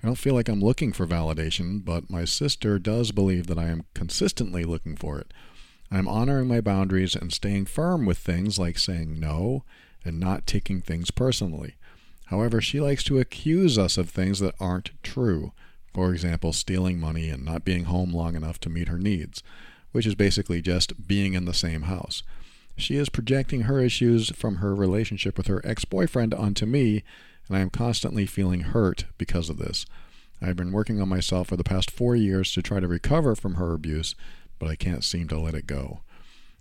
I 0.02 0.06
don't 0.06 0.16
feel 0.16 0.35
like 0.35 0.48
I'm 0.48 0.61
looking 0.61 0.92
for 0.92 1.06
validation, 1.06 1.85
but 1.85 2.11
my 2.11 2.24
sister 2.24 2.80
does 2.80 3.12
believe 3.12 3.46
that 3.46 3.58
I 3.58 3.68
am 3.68 3.85
consistently 3.94 4.64
looking 4.64 4.96
for 4.96 5.20
it. 5.20 5.32
I'm 5.92 6.08
honoring 6.08 6.48
my 6.48 6.61
boundaries 6.61 7.14
and 7.14 7.32
staying 7.32 7.66
firm 7.66 8.06
with 8.06 8.18
things 8.18 8.58
like 8.58 8.78
saying 8.78 9.20
no 9.20 9.62
and 10.04 10.18
not 10.18 10.46
taking 10.46 10.80
things 10.80 11.12
personally. 11.12 11.76
However, 12.26 12.61
she 12.61 12.80
likes 12.80 13.04
to 13.04 13.20
accuse 13.20 13.78
us 13.78 13.96
of 13.96 14.11
things 14.11 14.40
that 14.40 14.56
aren't 14.58 14.90
true. 15.04 15.52
For 15.94 16.12
example, 16.12 16.52
stealing 16.52 16.98
money 16.98 17.28
and 17.28 17.44
not 17.44 17.64
being 17.64 17.85
home 17.85 18.12
long 18.12 18.35
enough 18.35 18.58
to 18.61 18.70
meet 18.70 18.88
her 18.88 18.98
needs, 18.98 19.44
which 19.92 20.06
is 20.06 20.16
basically 20.16 20.61
just 20.61 21.06
being 21.06 21.35
in 21.35 21.44
the 21.44 21.54
same 21.54 21.82
house. 21.82 22.24
She 22.76 22.96
is 22.96 23.08
projecting 23.08 23.62
her 23.62 23.78
issues 23.78 24.30
from 24.30 24.56
her 24.56 24.74
relationship 24.74 25.37
with 25.37 25.46
her 25.46 25.61
ex 25.64 25.85
boyfriend 25.85 26.35
onto 26.35 26.66
me, 26.66 27.04
and 27.48 27.56
I 27.56 27.61
am 27.61 27.70
constantly 27.70 28.26
feeling 28.26 28.61
hurt 28.61 29.04
because 29.18 29.48
of 29.48 29.58
this. 29.58 29.87
I've 30.40 30.56
been 30.56 30.72
working 30.72 31.00
on 31.00 31.08
myself 31.08 31.48
for 31.48 31.56
the 31.56 31.64
past 31.64 31.90
four 31.90 32.16
years 32.16 32.52
to 32.52 32.62
try 32.62 32.80
to 32.80 32.88
recover 32.88 33.37
from 33.37 33.54
her 33.54 33.72
abuse, 33.74 34.14
but 34.58 34.68
I 34.68 34.74
can't 34.74 35.04
seem 35.04 35.28
to 35.28 35.38
let 35.38 35.54
it 35.54 35.66
go. 35.66 36.00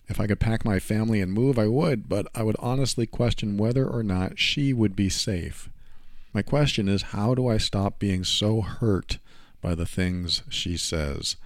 If 0.08 0.20
I 0.20 0.28
could 0.28 0.40
pack 0.40 0.66
my 0.66 0.78
family 0.78 1.22
and 1.22 1.32
move, 1.32 1.58
I 1.58 1.68
would, 1.68 2.10
but 2.10 2.28
I 2.36 2.44
would 2.44 2.58
honestly 2.60 3.08
question 3.08 3.58
whether 3.58 3.88
or 3.88 4.04
not 4.04 4.38
she 4.38 4.74
would 4.74 4.96
be 4.96 5.10
safe. 5.10 5.70
My 6.34 6.42
question 6.42 6.88
is 6.88 7.02
how 7.02 7.34
do 7.34 7.48
I 7.48 7.58
stop 7.58 7.98
being 7.98 8.24
so 8.24 8.62
hurt 8.62 9.20
by 9.62 9.74
the 9.74 9.86
things 9.86 10.44
she 10.50 10.78
says? 10.78 11.38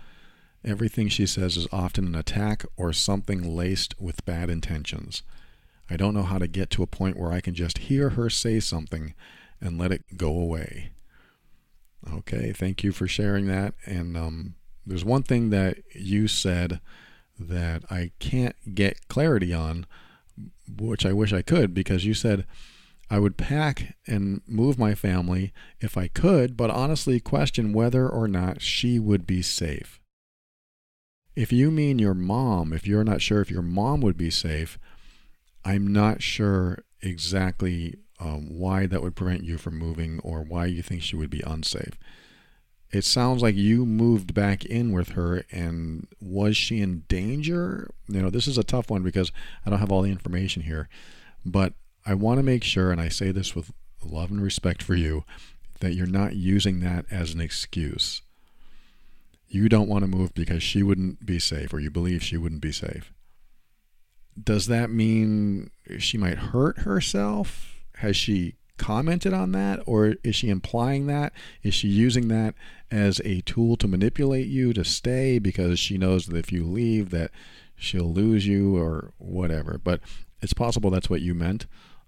Everything 0.65 1.09
she 1.09 1.27
says 1.27 1.57
is 1.57 1.67
often 1.71 2.07
an 2.07 2.15
attack 2.15 2.65
or 2.75 2.91
something 2.91 3.55
laced 3.55 3.93
with 3.99 4.25
bad 4.25 4.49
intentions. 4.49 5.21
I 5.89 5.95
don't 5.95 6.15
know 6.15 6.23
how 6.23 6.39
to 6.39 6.47
get 6.47 6.71
to 6.71 6.83
a 6.83 6.87
point 6.87 7.17
where 7.17 7.31
I 7.31 7.39
can 7.39 7.53
just 7.53 7.77
hear 7.77 8.11
her 8.11 8.31
say 8.31 8.59
something 8.59 9.13
and 9.61 9.77
let 9.77 9.91
it 9.91 10.17
go 10.17 10.29
away. 10.29 10.89
Okay, 12.11 12.51
thank 12.51 12.83
you 12.83 12.91
for 12.91 13.07
sharing 13.07 13.45
that. 13.47 13.75
And 13.85 14.17
um, 14.17 14.55
there's 14.85 15.05
one 15.05 15.21
thing 15.21 15.51
that 15.51 15.77
you 15.93 16.27
said 16.27 16.79
that 17.37 17.83
I 17.91 18.11
can't 18.19 18.55
get 18.73 19.07
clarity 19.07 19.53
on, 19.53 19.85
which 20.67 21.05
I 21.05 21.13
wish 21.13 21.31
I 21.31 21.43
could, 21.43 21.75
because 21.75 22.05
you 22.05 22.15
said 22.15 22.47
I 23.09 23.19
would 23.19 23.37
pack 23.37 23.95
and 24.07 24.41
move 24.47 24.79
my 24.79 24.95
family 24.95 25.53
if 25.79 25.95
I 25.95 26.07
could, 26.07 26.57
but 26.57 26.71
honestly 26.71 27.19
question 27.19 27.71
whether 27.71 28.09
or 28.09 28.27
not 28.27 28.63
she 28.63 28.97
would 28.97 29.27
be 29.27 29.43
safe. 29.43 29.99
If 31.35 31.51
you 31.51 31.69
mean 31.69 31.99
your 31.99 32.13
mom, 32.13 32.71
if 32.71 32.87
you're 32.87 33.03
not 33.03 33.21
sure 33.21 33.41
if 33.41 33.51
your 33.51 33.61
mom 33.61 33.99
would 34.01 34.17
be 34.17 34.29
safe, 34.29 34.79
I'm 35.65 35.87
not 35.87 36.21
sure 36.21 36.85
exactly 37.01 37.95
um, 38.19 38.57
why 38.57 38.85
that 38.85 39.01
would 39.01 39.15
prevent 39.15 39.43
you 39.43 39.57
from 39.57 39.77
moving 39.77 40.19
or 40.23 40.41
why 40.41 40.67
you 40.67 40.81
think 40.81 41.01
she 41.01 41.17
would 41.17 41.29
be 41.29 41.43
unsafe. 41.45 41.97
It 42.91 43.03
sounds 43.03 43.41
like 43.41 43.55
you 43.55 43.85
moved 43.85 44.33
back 44.33 44.63
in 44.63 44.93
with 44.93 45.09
her, 45.09 45.43
and 45.51 46.07
was 46.21 46.55
she 46.55 46.79
in 46.79 47.03
danger? 47.09 47.89
You 48.07 48.21
know, 48.21 48.29
this 48.29 48.47
is 48.47 48.57
a 48.57 48.63
tough 48.63 48.89
one 48.89 49.03
because 49.03 49.33
I 49.65 49.69
don't 49.69 49.79
have 49.79 49.91
all 49.91 50.03
the 50.03 50.11
information 50.11 50.61
here, 50.61 50.87
but 51.45 51.73
I 52.05 52.13
want 52.13 52.37
to 52.39 52.43
make 52.43 52.63
sure, 52.63 52.91
and 52.91 53.01
I 53.01 53.09
say 53.09 53.31
this 53.31 53.53
with 53.53 53.73
love 54.01 54.31
and 54.31 54.41
respect 54.41 54.81
for 54.81 54.95
you, 54.95 55.25
that 55.81 55.95
you're 55.95 56.07
not 56.07 56.37
using 56.37 56.79
that 56.79 57.05
as 57.11 57.33
an 57.33 57.41
excuse 57.41 58.21
you 59.47 59.69
don't 59.69 59.87
want 59.87 60.03
to 60.03 60.07
move 60.07 60.33
because 60.33 60.63
she 60.63 60.83
wouldn't 60.83 61.25
be 61.25 61.39
safe 61.39 61.73
or 61.73 61.79
you 61.79 61.89
believe 61.89 62.23
she 62.23 62.37
wouldn't 62.37 62.61
be 62.61 62.71
safe. 62.71 63.13
Does 64.41 64.67
that 64.67 64.89
mean 64.89 65.71
she 65.97 66.17
might 66.17 66.37
hurt 66.37 66.79
herself? 66.79 67.73
Has 67.97 68.17
she 68.17 68.55
commented 68.77 69.33
on 69.33 69.53
that 69.53 69.79
or 69.85 70.15
is 70.23 70.35
she 70.35 70.49
implying 70.49 71.07
that? 71.07 71.31
Is 71.63 71.73
she 71.73 71.87
using 71.87 72.27
that 72.27 72.55
as 72.91 73.21
a 73.23 73.41
tool 73.41 73.77
to 73.77 73.87
manipulate 73.87 74.47
you 74.47 74.73
to 74.73 74.83
stay 74.83 75.39
because 75.39 75.79
she 75.79 75.97
knows 75.97 76.25
that 76.25 76.37
if 76.37 76.51
you 76.51 76.65
leave 76.65 77.11
that 77.11 77.31
she'll 77.75 78.11
lose 78.11 78.47
you 78.47 78.77
or 78.77 79.13
whatever. 79.17 79.79
But 79.81 80.01
it's 80.41 80.53
possible 80.53 80.89
that's 80.89 81.09
what 81.09 81.21
you 81.21 81.33
meant. 81.33 81.65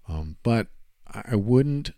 Um, 0.08 0.36
but 0.42 0.68
I 1.06 1.36
wouldn't 1.36 1.90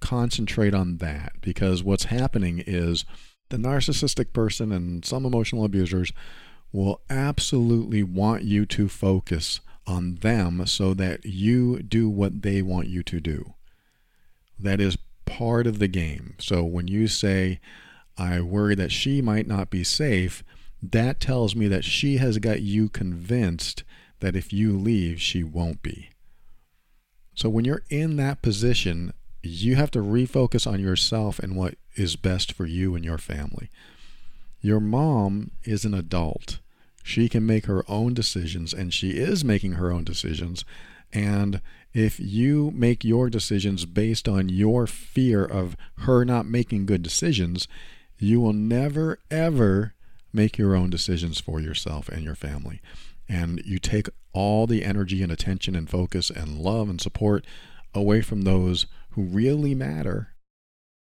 concentrate 0.00 0.74
on 0.74 0.98
that 0.98 1.32
because 1.40 1.82
what's 1.82 2.04
happening 2.04 2.62
is 2.66 3.04
the 3.52 3.58
narcissistic 3.58 4.32
person 4.32 4.72
and 4.72 5.04
some 5.04 5.24
emotional 5.24 5.64
abusers 5.64 6.12
will 6.72 7.02
absolutely 7.10 8.02
want 8.02 8.42
you 8.42 8.64
to 8.64 8.88
focus 8.88 9.60
on 9.86 10.16
them 10.16 10.66
so 10.66 10.94
that 10.94 11.24
you 11.24 11.82
do 11.82 12.08
what 12.08 12.42
they 12.42 12.62
want 12.62 12.88
you 12.88 13.02
to 13.02 13.20
do. 13.20 13.52
That 14.58 14.80
is 14.80 14.96
part 15.26 15.66
of 15.66 15.78
the 15.78 15.88
game. 15.88 16.34
So 16.38 16.64
when 16.64 16.88
you 16.88 17.08
say, 17.08 17.60
I 18.16 18.40
worry 18.40 18.74
that 18.74 18.90
she 18.90 19.20
might 19.20 19.46
not 19.46 19.70
be 19.70 19.84
safe, 19.84 20.42
that 20.82 21.20
tells 21.20 21.54
me 21.54 21.68
that 21.68 21.84
she 21.84 22.16
has 22.16 22.38
got 22.38 22.62
you 22.62 22.88
convinced 22.88 23.84
that 24.20 24.34
if 24.34 24.52
you 24.52 24.78
leave, 24.78 25.20
she 25.20 25.44
won't 25.44 25.82
be. 25.82 26.08
So 27.34 27.50
when 27.50 27.64
you're 27.64 27.84
in 27.90 28.16
that 28.16 28.40
position, 28.40 29.12
you 29.42 29.76
have 29.76 29.90
to 29.92 29.98
refocus 29.98 30.70
on 30.70 30.80
yourself 30.80 31.38
and 31.38 31.56
what 31.56 31.74
is 31.96 32.16
best 32.16 32.52
for 32.52 32.66
you 32.66 32.94
and 32.94 33.04
your 33.04 33.18
family. 33.18 33.70
Your 34.60 34.80
mom 34.80 35.50
is 35.64 35.84
an 35.84 35.94
adult. 35.94 36.58
She 37.02 37.28
can 37.28 37.44
make 37.44 37.66
her 37.66 37.84
own 37.88 38.14
decisions, 38.14 38.72
and 38.72 38.94
she 38.94 39.10
is 39.10 39.44
making 39.44 39.72
her 39.72 39.90
own 39.92 40.04
decisions. 40.04 40.64
And 41.12 41.60
if 41.92 42.20
you 42.20 42.70
make 42.74 43.04
your 43.04 43.28
decisions 43.28 43.84
based 43.84 44.28
on 44.28 44.48
your 44.48 44.86
fear 44.86 45.44
of 45.44 45.76
her 45.98 46.24
not 46.24 46.46
making 46.46 46.86
good 46.86 47.02
decisions, 47.02 47.66
you 48.18 48.40
will 48.40 48.52
never, 48.52 49.18
ever 49.30 49.94
make 50.32 50.56
your 50.56 50.76
own 50.76 50.90
decisions 50.90 51.40
for 51.40 51.60
yourself 51.60 52.08
and 52.08 52.22
your 52.22 52.36
family. 52.36 52.80
And 53.28 53.60
you 53.64 53.78
take 53.78 54.08
all 54.32 54.66
the 54.66 54.84
energy 54.84 55.22
and 55.22 55.32
attention 55.32 55.74
and 55.74 55.90
focus 55.90 56.30
and 56.30 56.58
love 56.58 56.88
and 56.88 57.00
support 57.00 57.44
away 57.94 58.22
from 58.22 58.42
those 58.42 58.86
who 59.12 59.22
really 59.22 59.74
matter 59.74 60.34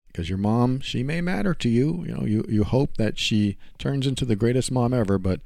because 0.06 0.28
your 0.28 0.38
mom 0.38 0.80
she 0.80 1.02
may 1.02 1.20
matter 1.20 1.54
to 1.54 1.68
you 1.68 2.04
you 2.06 2.14
know 2.14 2.24
you, 2.24 2.44
you 2.48 2.64
hope 2.64 2.96
that 2.96 3.18
she 3.18 3.56
turns 3.78 4.06
into 4.06 4.24
the 4.24 4.36
greatest 4.36 4.70
mom 4.70 4.92
ever 4.94 5.18
but 5.18 5.40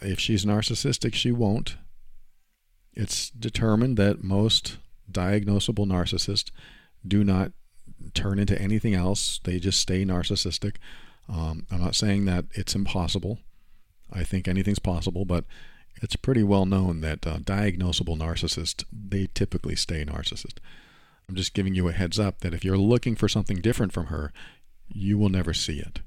if 0.00 0.20
she's 0.20 0.44
narcissistic 0.44 1.14
she 1.14 1.32
won't. 1.32 1.76
It's 2.92 3.30
determined 3.30 3.96
that 3.96 4.24
most 4.24 4.78
diagnosable 5.10 5.86
narcissists 5.86 6.50
do 7.06 7.22
not 7.22 7.52
turn 8.12 8.38
into 8.38 8.60
anything 8.60 8.94
else. 8.94 9.40
They 9.44 9.58
just 9.58 9.80
stay 9.80 10.04
narcissistic. 10.04 10.76
Um, 11.28 11.66
i'm 11.70 11.80
not 11.80 11.94
saying 11.94 12.24
that 12.24 12.46
it's 12.52 12.74
impossible. 12.74 13.38
I 14.10 14.24
think 14.24 14.48
anything's 14.48 14.78
possible 14.78 15.24
but 15.24 15.44
it's 16.00 16.16
pretty 16.16 16.42
well 16.42 16.64
known 16.64 17.00
that 17.02 17.26
uh, 17.26 17.38
diagnosable 17.38 18.16
narcissists 18.16 18.84
they 18.92 19.28
typically 19.34 19.76
stay 19.76 20.04
narcissist 20.04 20.58
I'm 21.28 21.34
just 21.34 21.54
giving 21.54 21.74
you 21.74 21.88
a 21.88 21.92
heads 21.92 22.18
up 22.18 22.40
that 22.40 22.54
if 22.54 22.64
you're 22.64 22.78
looking 22.78 23.14
for 23.14 23.28
something 23.28 23.60
different 23.60 23.92
from 23.92 24.06
her, 24.06 24.32
you 24.88 25.18
will 25.18 25.28
never 25.28 25.52
see 25.52 25.78
it. 25.78 26.00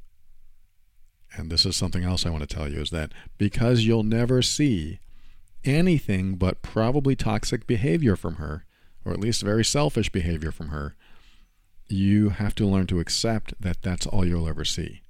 And 1.37 1.51
this 1.51 1.65
is 1.65 1.75
something 1.75 2.03
else 2.03 2.25
I 2.25 2.29
want 2.29 2.47
to 2.47 2.53
tell 2.55 2.67
you 2.69 2.81
is 2.81 2.89
that 2.89 3.11
because 3.37 3.85
you'll 3.85 4.03
never 4.03 4.41
see 4.41 4.99
anything 5.63 6.35
but 6.35 6.61
probably 6.61 7.15
toxic 7.15 7.67
behavior 7.67 8.15
from 8.15 8.35
her, 8.35 8.65
or 9.05 9.13
at 9.13 9.19
least 9.19 9.43
very 9.43 9.63
selfish 9.63 10.09
behavior 10.09 10.51
from 10.51 10.69
her, 10.69 10.95
you 11.87 12.29
have 12.29 12.55
to 12.55 12.65
learn 12.65 12.87
to 12.87 12.99
accept 12.99 13.53
that 13.61 13.81
that's 13.81 14.07
all 14.07 14.25
you'll 14.25 14.49
ever 14.49 14.65
see. 14.65 15.01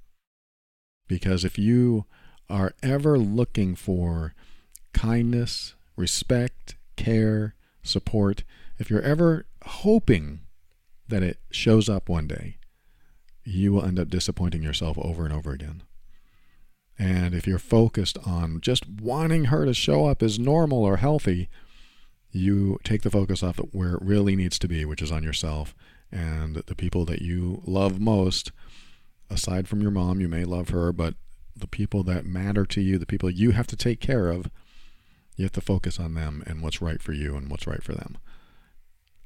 Because 1.08 1.44
if 1.44 1.58
you 1.58 2.04
are 2.50 2.74
ever 2.82 3.18
looking 3.18 3.74
for 3.74 4.34
kindness, 4.92 5.74
respect, 5.96 6.76
care, 6.96 7.54
support, 7.82 8.44
if 8.78 8.90
you're 8.90 9.02
ever 9.02 9.46
hoping 9.64 10.40
that 11.08 11.22
it 11.22 11.38
shows 11.50 11.88
up 11.88 12.08
one 12.08 12.26
day, 12.26 12.56
you 13.44 13.72
will 13.72 13.84
end 13.84 13.98
up 13.98 14.08
disappointing 14.08 14.62
yourself 14.62 14.96
over 14.98 15.24
and 15.24 15.32
over 15.32 15.52
again. 15.52 15.82
And 16.98 17.34
if 17.34 17.46
you're 17.46 17.58
focused 17.58 18.18
on 18.24 18.60
just 18.60 18.88
wanting 18.88 19.46
her 19.46 19.64
to 19.64 19.74
show 19.74 20.06
up 20.06 20.22
as 20.22 20.38
normal 20.38 20.84
or 20.84 20.98
healthy, 20.98 21.48
you 22.30 22.78
take 22.84 23.02
the 23.02 23.10
focus 23.10 23.42
off 23.42 23.56
where 23.72 23.94
it 23.94 24.02
really 24.02 24.36
needs 24.36 24.58
to 24.60 24.68
be, 24.68 24.84
which 24.84 25.02
is 25.02 25.12
on 25.12 25.22
yourself 25.22 25.74
and 26.10 26.56
the 26.56 26.74
people 26.74 27.04
that 27.06 27.22
you 27.22 27.62
love 27.66 28.00
most. 28.00 28.52
Aside 29.30 29.66
from 29.66 29.80
your 29.80 29.90
mom, 29.90 30.20
you 30.20 30.28
may 30.28 30.44
love 30.44 30.68
her, 30.68 30.92
but 30.92 31.14
the 31.56 31.66
people 31.66 32.02
that 32.04 32.24
matter 32.24 32.64
to 32.66 32.80
you, 32.80 32.98
the 32.98 33.06
people 33.06 33.30
you 33.30 33.50
have 33.52 33.66
to 33.68 33.76
take 33.76 34.00
care 34.00 34.28
of, 34.28 34.50
you 35.36 35.44
have 35.44 35.52
to 35.52 35.60
focus 35.60 35.98
on 35.98 36.14
them 36.14 36.42
and 36.46 36.62
what's 36.62 36.82
right 36.82 37.02
for 37.02 37.12
you 37.12 37.36
and 37.36 37.50
what's 37.50 37.66
right 37.66 37.82
for 37.82 37.92
them 37.92 38.18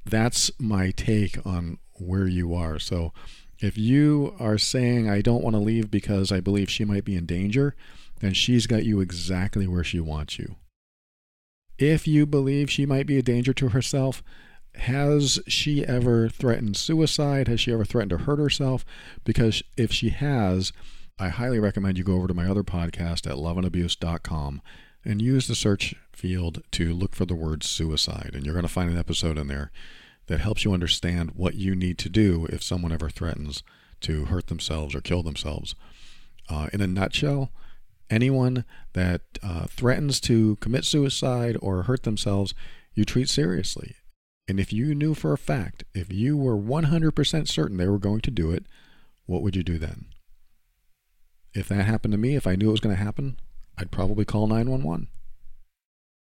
that's 0.06 0.50
my 0.58 0.90
take 0.90 1.44
on 1.46 1.78
where 1.94 2.26
you 2.26 2.54
are. 2.54 2.78
So 2.78 3.12
if 3.58 3.76
you 3.76 4.34
are 4.38 4.58
saying, 4.58 5.08
I 5.08 5.20
don't 5.20 5.42
want 5.42 5.54
to 5.54 5.60
leave 5.60 5.90
because 5.90 6.30
I 6.30 6.40
believe 6.40 6.70
she 6.70 6.84
might 6.84 7.04
be 7.04 7.16
in 7.16 7.26
danger, 7.26 7.74
then 8.20 8.32
she's 8.32 8.66
got 8.66 8.84
you 8.84 9.00
exactly 9.00 9.66
where 9.66 9.84
she 9.84 10.00
wants 10.00 10.38
you. 10.38 10.56
If 11.78 12.06
you 12.06 12.26
believe 12.26 12.70
she 12.70 12.86
might 12.86 13.06
be 13.06 13.18
a 13.18 13.22
danger 13.22 13.52
to 13.54 13.68
herself, 13.68 14.22
has 14.74 15.40
she 15.46 15.84
ever 15.86 16.28
threatened 16.28 16.76
suicide? 16.76 17.48
Has 17.48 17.60
she 17.60 17.72
ever 17.72 17.84
threatened 17.84 18.10
to 18.10 18.24
hurt 18.24 18.38
herself? 18.38 18.84
Because 19.24 19.62
if 19.76 19.92
she 19.92 20.10
has, 20.10 20.72
I 21.18 21.28
highly 21.28 21.58
recommend 21.58 21.98
you 21.98 22.04
go 22.04 22.14
over 22.14 22.28
to 22.28 22.34
my 22.34 22.46
other 22.46 22.62
podcast 22.62 23.26
at 23.26 23.36
loveandabuse.com 23.36 24.62
and 25.06 25.22
use 25.22 25.46
the 25.46 25.54
search 25.54 25.94
field 26.12 26.62
to 26.72 26.92
look 26.92 27.14
for 27.14 27.24
the 27.24 27.34
word 27.34 27.62
suicide. 27.62 28.32
And 28.34 28.44
you're 28.44 28.54
going 28.54 28.66
to 28.66 28.72
find 28.72 28.90
an 28.90 28.98
episode 28.98 29.38
in 29.38 29.46
there 29.46 29.70
that 30.26 30.40
helps 30.40 30.64
you 30.64 30.72
understand 30.72 31.32
what 31.36 31.54
you 31.54 31.74
need 31.76 31.98
to 31.98 32.08
do 32.08 32.46
if 32.50 32.62
someone 32.62 32.92
ever 32.92 33.08
threatens 33.08 33.62
to 34.00 34.24
hurt 34.26 34.48
themselves 34.48 34.94
or 34.94 35.00
kill 35.00 35.22
themselves. 35.22 35.74
Uh, 36.48 36.68
in 36.72 36.80
a 36.80 36.86
nutshell, 36.86 37.50
anyone 38.10 38.64
that 38.92 39.22
uh, 39.42 39.66
threatens 39.66 40.20
to 40.20 40.56
commit 40.56 40.84
suicide 40.84 41.56
or 41.62 41.84
hurt 41.84 42.02
themselves, 42.02 42.54
you 42.94 43.04
treat 43.04 43.28
seriously. 43.28 43.94
And 44.48 44.60
if 44.60 44.72
you 44.72 44.94
knew 44.94 45.14
for 45.14 45.32
a 45.32 45.38
fact, 45.38 45.84
if 45.94 46.12
you 46.12 46.36
were 46.36 46.56
100% 46.56 47.48
certain 47.48 47.76
they 47.76 47.88
were 47.88 47.98
going 47.98 48.20
to 48.22 48.30
do 48.30 48.50
it, 48.50 48.66
what 49.26 49.42
would 49.42 49.56
you 49.56 49.62
do 49.62 49.78
then? 49.78 50.06
If 51.52 51.68
that 51.68 51.84
happened 51.84 52.12
to 52.12 52.18
me, 52.18 52.36
if 52.36 52.46
I 52.46 52.54
knew 52.54 52.68
it 52.68 52.72
was 52.72 52.80
going 52.80 52.96
to 52.96 53.02
happen, 53.02 53.38
I'd 53.78 53.90
probably 53.90 54.24
call 54.24 54.46
911. 54.46 55.08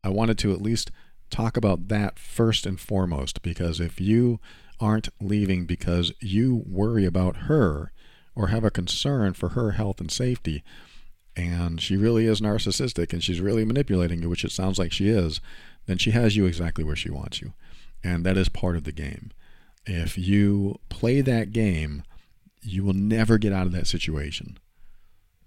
I 0.04 0.10
wanted 0.10 0.38
to 0.40 0.54
at 0.54 0.62
least 0.62 0.92
talk 1.30 1.58
about 1.58 1.88
that 1.90 2.18
first 2.18 2.66
and 2.66 2.80
foremost 2.80 3.42
because 3.42 3.80
if 3.80 4.00
you 4.00 4.40
aren't 4.80 5.10
leaving 5.20 5.66
because 5.66 6.14
you 6.20 6.64
worry 6.66 7.06
about 7.06 7.36
her 7.48 7.92
or 8.36 8.48
have 8.48 8.64
a 8.64 8.72
concern 8.72 9.34
for 9.34 9.50
her 9.50 9.72
health 9.72 10.00
and 10.00 10.12
safety, 10.12 10.64
and 11.36 11.82
she 11.82 11.98
really 11.98 12.26
is 12.26 12.42
narcissistic 12.42 13.14
and 13.14 13.24
she's 13.24 13.42
really 13.42 13.66
manipulating 13.66 14.22
you, 14.22 14.30
which 14.30 14.46
it 14.46 14.52
sounds 14.52 14.80
like 14.80 14.92
she 14.92 15.10
is, 15.10 15.42
then 15.86 15.98
she 15.98 16.12
has 16.12 16.36
you 16.36 16.46
exactly 16.46 16.84
where 16.84 16.96
she 16.96 17.10
wants 17.10 17.42
you. 17.42 17.54
And 18.04 18.26
that 18.26 18.38
is 18.38 18.50
part 18.50 18.76
of 18.76 18.84
the 18.84 18.92
game. 18.92 19.32
If 19.86 20.18
you 20.18 20.80
play 20.90 21.22
that 21.22 21.52
game, 21.52 22.04
you 22.62 22.84
will 22.84 22.94
never 22.94 23.38
get 23.38 23.54
out 23.54 23.68
of 23.68 23.74
that 23.74 23.88
situation 23.88 24.58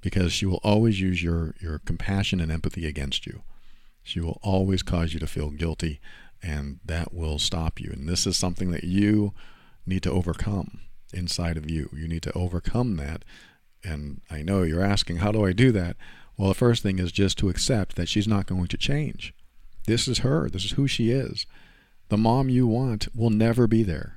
because 0.01 0.33
she 0.33 0.47
will 0.47 0.61
always 0.63 1.01
use 1.01 1.23
your, 1.23 1.55
your 1.61 1.79
compassion 1.79 2.41
and 2.41 2.51
empathy 2.51 2.87
against 2.87 3.27
you. 3.27 3.43
She 4.03 4.21
will 4.21 4.39
always 4.43 4.83
cause 4.83 5.13
you 5.13 5.21
to 5.21 5.27
feel 5.27 5.51
guilty, 5.51 6.01
and 6.43 6.81
that 6.85 7.13
will 7.13 7.39
stop 7.39 7.81
you. 7.81 7.91
And 7.93 8.09
this 8.09 8.27
is 8.27 8.37
something 8.37 8.71
that 8.71 8.85
you 8.85 9.35
need 9.87 10.03
to 10.05 10.11
overcome 10.11 10.81
inside 11.13 11.57
of 11.57 11.71
you. 11.71 11.91
You 11.93 12.09
need 12.09 12.23
to 12.23 12.33
overcome 12.33 12.97
that. 12.97 13.25
And 13.85 14.21
I 14.31 14.43
know 14.43 14.63
you're 14.63 14.85
asking, 14.85 15.19
how 15.19 15.33
do 15.33 15.45
I 15.45 15.53
do 15.53 15.73
that? 15.73 15.97
Well, 16.37 16.49
the 16.49 16.55
first 16.55 16.83
thing 16.83 16.99
is 16.99 17.13
just 17.13 17.37
to 17.39 17.49
accept 17.49 17.97
that 17.97 18.09
she's 18.09 18.29
not 18.29 18.47
going 18.47 18.69
to 18.69 18.79
change. 18.79 19.35
This 19.87 20.09
is 20.09 20.19
her, 20.19 20.49
this 20.49 20.65
is 20.65 20.73
who 20.73 20.87
she 20.87 21.11
is. 21.11 21.47
The 22.09 22.17
mom 22.17 22.49
you 22.49 22.67
want 22.67 23.09
will 23.15 23.31
never 23.31 23.67
be 23.67 23.83
there. 23.83 24.17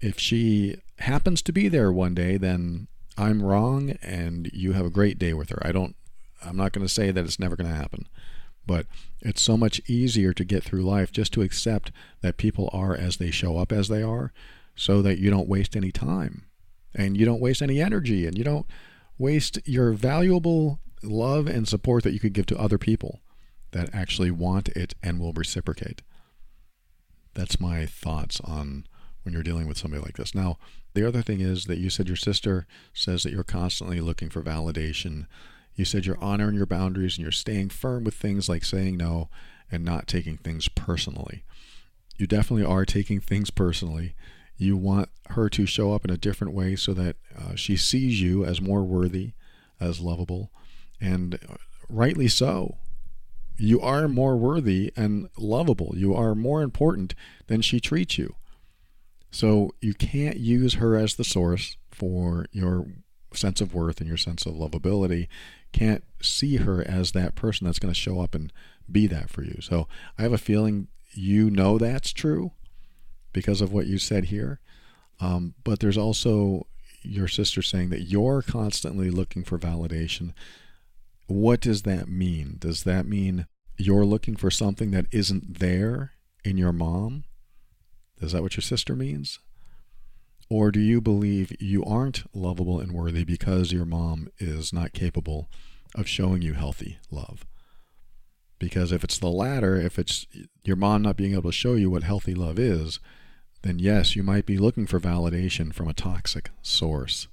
If 0.00 0.18
she 0.18 0.76
happens 0.98 1.42
to 1.42 1.52
be 1.52 1.68
there 1.68 1.92
one 1.92 2.14
day, 2.14 2.36
then 2.36 2.88
I'm 3.18 3.42
wrong 3.42 3.90
and 4.02 4.48
you 4.52 4.72
have 4.72 4.86
a 4.86 4.90
great 4.90 5.18
day 5.18 5.34
with 5.34 5.50
her. 5.50 5.58
I 5.66 5.72
don't 5.72 5.96
I'm 6.44 6.56
not 6.56 6.72
going 6.72 6.86
to 6.86 6.92
say 6.92 7.10
that 7.10 7.24
it's 7.24 7.40
never 7.40 7.56
going 7.56 7.68
to 7.68 7.76
happen, 7.76 8.06
but 8.64 8.86
it's 9.20 9.42
so 9.42 9.56
much 9.56 9.80
easier 9.88 10.32
to 10.32 10.44
get 10.44 10.62
through 10.62 10.82
life 10.82 11.10
just 11.10 11.32
to 11.32 11.42
accept 11.42 11.90
that 12.20 12.36
people 12.36 12.70
are 12.72 12.94
as 12.94 13.16
they 13.16 13.32
show 13.32 13.58
up 13.58 13.72
as 13.72 13.88
they 13.88 14.02
are 14.02 14.32
so 14.76 15.02
that 15.02 15.18
you 15.18 15.30
don't 15.30 15.48
waste 15.48 15.74
any 15.74 15.90
time 15.90 16.44
and 16.94 17.16
you 17.16 17.26
don't 17.26 17.40
waste 17.40 17.60
any 17.60 17.80
energy 17.80 18.24
and 18.24 18.38
you 18.38 18.44
don't 18.44 18.66
waste 19.18 19.58
your 19.64 19.92
valuable 19.92 20.78
love 21.02 21.48
and 21.48 21.66
support 21.66 22.04
that 22.04 22.12
you 22.12 22.20
could 22.20 22.32
give 22.32 22.46
to 22.46 22.58
other 22.58 22.78
people 22.78 23.20
that 23.72 23.92
actually 23.92 24.30
want 24.30 24.68
it 24.68 24.94
and 25.02 25.18
will 25.18 25.32
reciprocate. 25.32 26.02
That's 27.34 27.60
my 27.60 27.84
thoughts 27.84 28.40
on 28.40 28.86
when 29.28 29.34
you're 29.34 29.42
dealing 29.42 29.68
with 29.68 29.78
somebody 29.78 30.02
like 30.02 30.16
this. 30.16 30.34
Now, 30.34 30.58
the 30.94 31.06
other 31.06 31.22
thing 31.22 31.40
is 31.40 31.66
that 31.66 31.78
you 31.78 31.90
said 31.90 32.08
your 32.08 32.16
sister 32.16 32.66
says 32.92 33.22
that 33.22 33.32
you're 33.32 33.44
constantly 33.44 34.00
looking 34.00 34.30
for 34.30 34.42
validation 34.42 35.26
you 35.78 35.84
said 35.84 36.04
you're 36.04 36.18
honoring 36.20 36.56
your 36.56 36.66
boundaries 36.66 37.16
and 37.16 37.22
you're 37.22 37.30
staying 37.30 37.68
firm 37.68 38.02
with 38.02 38.14
things 38.14 38.48
like 38.48 38.64
saying 38.64 38.96
no 38.96 39.30
and 39.70 39.84
not 39.84 40.08
taking 40.08 40.36
things 40.36 40.66
personally. 40.66 41.44
You 42.16 42.26
definitely 42.26 42.66
are 42.66 42.84
taking 42.84 43.20
things 43.20 43.50
personally. 43.50 44.16
You 44.56 44.76
want 44.76 45.08
her 45.30 45.48
to 45.50 45.66
show 45.66 45.92
up 45.92 46.04
in 46.04 46.10
a 46.10 46.16
different 46.16 46.52
way 46.52 46.74
so 46.74 46.92
that 46.94 47.14
uh, 47.38 47.54
she 47.54 47.76
sees 47.76 48.20
you 48.20 48.44
as 48.44 48.60
more 48.60 48.82
worthy, 48.82 49.34
as 49.78 50.00
lovable, 50.00 50.50
and 51.00 51.36
uh, 51.48 51.54
rightly 51.88 52.26
so. 52.26 52.78
You 53.56 53.80
are 53.80 54.08
more 54.08 54.36
worthy 54.36 54.92
and 54.96 55.28
lovable. 55.38 55.92
You 55.94 56.12
are 56.12 56.34
more 56.34 56.62
important 56.62 57.14
than 57.46 57.62
she 57.62 57.78
treats 57.78 58.18
you. 58.18 58.34
So 59.30 59.74
you 59.80 59.94
can't 59.94 60.38
use 60.38 60.74
her 60.74 60.96
as 60.96 61.14
the 61.14 61.24
source 61.24 61.76
for 61.90 62.46
your 62.52 62.86
sense 63.34 63.60
of 63.60 63.74
worth 63.74 64.00
and 64.00 64.08
your 64.08 64.16
sense 64.16 64.46
of 64.46 64.54
lovability 64.54 65.28
can't 65.72 66.04
see 66.22 66.56
her 66.56 66.82
as 66.88 67.12
that 67.12 67.34
person 67.34 67.66
that's 67.66 67.78
going 67.78 67.92
to 67.92 67.98
show 67.98 68.20
up 68.20 68.34
and 68.34 68.52
be 68.90 69.06
that 69.06 69.28
for 69.28 69.42
you. 69.42 69.58
So 69.60 69.86
I 70.18 70.22
have 70.22 70.32
a 70.32 70.38
feeling 70.38 70.88
you 71.12 71.50
know 71.50 71.78
that's 71.78 72.12
true 72.12 72.52
because 73.32 73.60
of 73.60 73.72
what 73.72 73.86
you 73.86 73.98
said 73.98 74.26
here. 74.26 74.60
Um, 75.20 75.54
but 75.64 75.80
there's 75.80 75.98
also 75.98 76.66
your 77.02 77.28
sister 77.28 77.62
saying 77.62 77.90
that 77.90 78.02
you're 78.02 78.42
constantly 78.42 79.10
looking 79.10 79.44
for 79.44 79.58
validation. 79.58 80.32
What 81.26 81.60
does 81.60 81.82
that 81.82 82.08
mean? 82.08 82.56
Does 82.58 82.84
that 82.84 83.06
mean 83.06 83.46
you're 83.76 84.06
looking 84.06 84.36
for 84.36 84.50
something 84.50 84.90
that 84.92 85.06
isn't 85.12 85.58
there 85.58 86.12
in 86.44 86.56
your 86.56 86.72
mom? 86.72 87.24
Is 88.20 88.32
that 88.32 88.42
what 88.42 88.56
your 88.56 88.62
sister 88.62 88.96
means? 88.96 89.38
Or 90.50 90.70
do 90.70 90.80
you 90.80 91.00
believe 91.00 91.52
you 91.60 91.84
aren't 91.84 92.24
lovable 92.34 92.80
and 92.80 92.92
worthy 92.92 93.24
because 93.24 93.70
your 93.70 93.84
mom 93.84 94.28
is 94.38 94.72
not 94.72 94.92
capable 94.92 95.48
of 95.94 96.08
showing 96.08 96.42
you 96.42 96.54
healthy 96.54 96.98
love? 97.10 97.44
Because 98.58 98.90
if 98.90 99.04
it's 99.04 99.18
the 99.18 99.28
latter, 99.28 99.76
if 99.76 99.98
it's 99.98 100.26
your 100.64 100.76
mom 100.76 101.02
not 101.02 101.16
being 101.16 101.34
able 101.34 101.50
to 101.50 101.52
show 101.52 101.74
you 101.74 101.90
what 101.90 102.02
healthy 102.02 102.34
love 102.34 102.58
is, 102.58 102.98
then 103.62 103.78
yes, 103.78 104.16
you 104.16 104.22
might 104.22 104.46
be 104.46 104.58
looking 104.58 104.86
for 104.86 104.98
validation 104.98 105.72
from 105.72 105.86
a 105.86 105.94
toxic 105.94 106.50
source. 106.62 107.28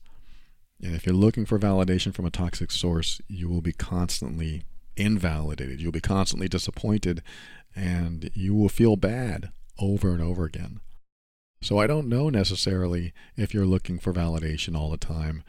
And 0.82 0.94
if 0.94 1.06
you're 1.06 1.16
looking 1.16 1.46
for 1.46 1.58
validation 1.58 2.14
from 2.14 2.26
a 2.26 2.32
toxic 2.32 2.70
source, 2.70 3.22
you 3.28 3.48
will 3.48 3.62
be 3.62 3.72
constantly 3.72 4.64
invalidated. 4.98 5.82
You'll 5.82 5.92
be 5.92 6.02
constantly 6.02 6.48
disappointed 6.48 7.22
and 7.76 8.30
you 8.34 8.54
will 8.54 8.70
feel 8.70 8.96
bad 8.96 9.52
over 9.80 10.10
and 10.10 10.22
over 10.22 10.46
again. 10.46 10.80
So 11.62 11.80
I 11.80 11.88
don't 11.88 12.08
know 12.10 12.30
necessarily 12.30 13.14
if 13.36 13.54
you're 13.54 13.66
looking 13.66 13.98
for 13.98 14.14
validation 14.14 14.78
all 14.78 14.90
the 14.90 14.98
time 14.98 15.44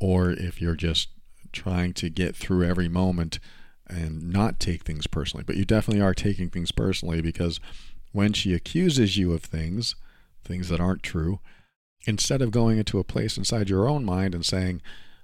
or 0.00 0.30
if 0.30 0.60
you're 0.60 0.76
just 0.76 1.10
trying 1.52 1.92
to 1.94 2.08
get 2.08 2.36
through 2.36 2.64
every 2.64 2.88
moment 2.88 3.38
and 3.86 4.30
not 4.30 4.60
take 4.60 4.84
things 4.84 5.06
personally. 5.06 5.44
But 5.44 5.56
you 5.56 5.64
definitely 5.64 6.02
are 6.02 6.14
taking 6.14 6.50
things 6.50 6.72
personally 6.72 7.20
because 7.20 7.60
when 8.12 8.32
she 8.32 8.54
accuses 8.54 9.16
you 9.16 9.32
of 9.32 9.42
things, 9.42 9.94
things 10.44 10.68
that 10.68 10.80
aren't 10.80 11.02
true, 11.02 11.40
instead 12.06 12.42
of 12.42 12.50
going 12.50 12.78
into 12.78 12.98
a 12.98 13.04
place 13.04 13.36
inside 13.36 13.68
your 13.68 13.88
own 13.88 14.04
mind 14.04 14.34
and 14.34 14.44
saying, 14.44 14.80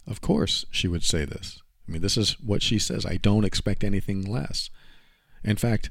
Of 0.06 0.20
course 0.20 0.64
she 0.70 0.88
would 0.88 1.02
say 1.02 1.24
this. 1.24 1.62
I 1.88 1.92
mean, 1.92 2.02
this 2.02 2.16
is 2.16 2.38
what 2.40 2.62
she 2.62 2.78
says. 2.78 3.04
I 3.04 3.16
don't 3.16 3.44
expect 3.44 3.84
anything 3.84 4.22
less. 4.22 4.70
In 5.42 5.56
fact, 5.56 5.90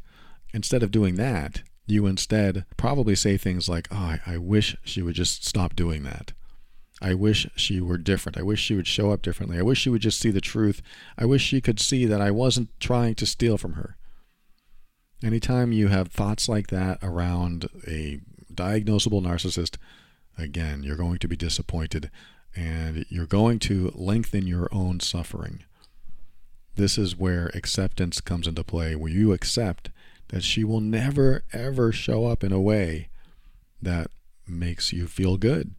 instead 0.53 0.83
of 0.83 0.91
doing 0.91 1.15
that, 1.15 1.61
you 1.85 2.05
instead 2.05 2.65
probably 2.77 3.15
say 3.15 3.37
things 3.37 3.67
like, 3.67 3.87
Oh, 3.91 3.95
I, 3.95 4.19
I 4.25 4.37
wish 4.37 4.75
she 4.83 5.01
would 5.01 5.15
just 5.15 5.45
stop 5.45 5.75
doing 5.75 6.03
that. 6.03 6.33
I 7.01 7.13
wish 7.13 7.47
she 7.55 7.81
were 7.81 7.97
different. 7.97 8.37
I 8.37 8.43
wish 8.43 8.61
she 8.61 8.75
would 8.75 8.87
show 8.87 9.11
up 9.11 9.21
differently. 9.21 9.59
I 9.59 9.63
wish 9.63 9.79
she 9.79 9.89
would 9.89 10.01
just 10.01 10.19
see 10.19 10.31
the 10.31 10.39
truth. 10.39 10.81
I 11.17 11.25
wish 11.25 11.43
she 11.43 11.59
could 11.59 11.79
see 11.79 12.05
that 12.05 12.21
I 12.21 12.31
wasn't 12.31 12.69
trying 12.79 13.15
to 13.15 13.25
steal 13.25 13.57
from 13.57 13.73
her. 13.73 13.97
Anytime 15.21 15.73
you 15.73 15.89
have 15.89 16.09
thoughts 16.09 16.47
like 16.47 16.67
that 16.67 16.99
around 17.01 17.67
a 17.87 18.21
diagnosable 18.53 19.21
narcissist, 19.21 19.77
again, 20.37 20.83
you're 20.83 20.95
going 20.95 21.17
to 21.19 21.27
be 21.27 21.35
disappointed 21.35 22.09
and 22.55 23.05
you're 23.09 23.25
going 23.25 23.59
to 23.59 23.91
lengthen 23.95 24.47
your 24.47 24.69
own 24.71 24.99
suffering. 24.99 25.63
This 26.75 26.97
is 26.97 27.17
where 27.17 27.51
acceptance 27.53 28.21
comes 28.21 28.47
into 28.47 28.63
play, 28.63 28.95
where 28.95 29.11
you 29.11 29.33
accept 29.33 29.89
that 30.33 30.43
she 30.43 30.63
will 30.63 30.81
never, 30.81 31.43
ever 31.53 31.91
show 31.91 32.25
up 32.25 32.43
in 32.43 32.51
a 32.51 32.59
way 32.59 33.07
that 33.79 34.07
makes 34.47 34.91
you 34.91 35.05
feel 35.05 35.37
good. 35.37 35.75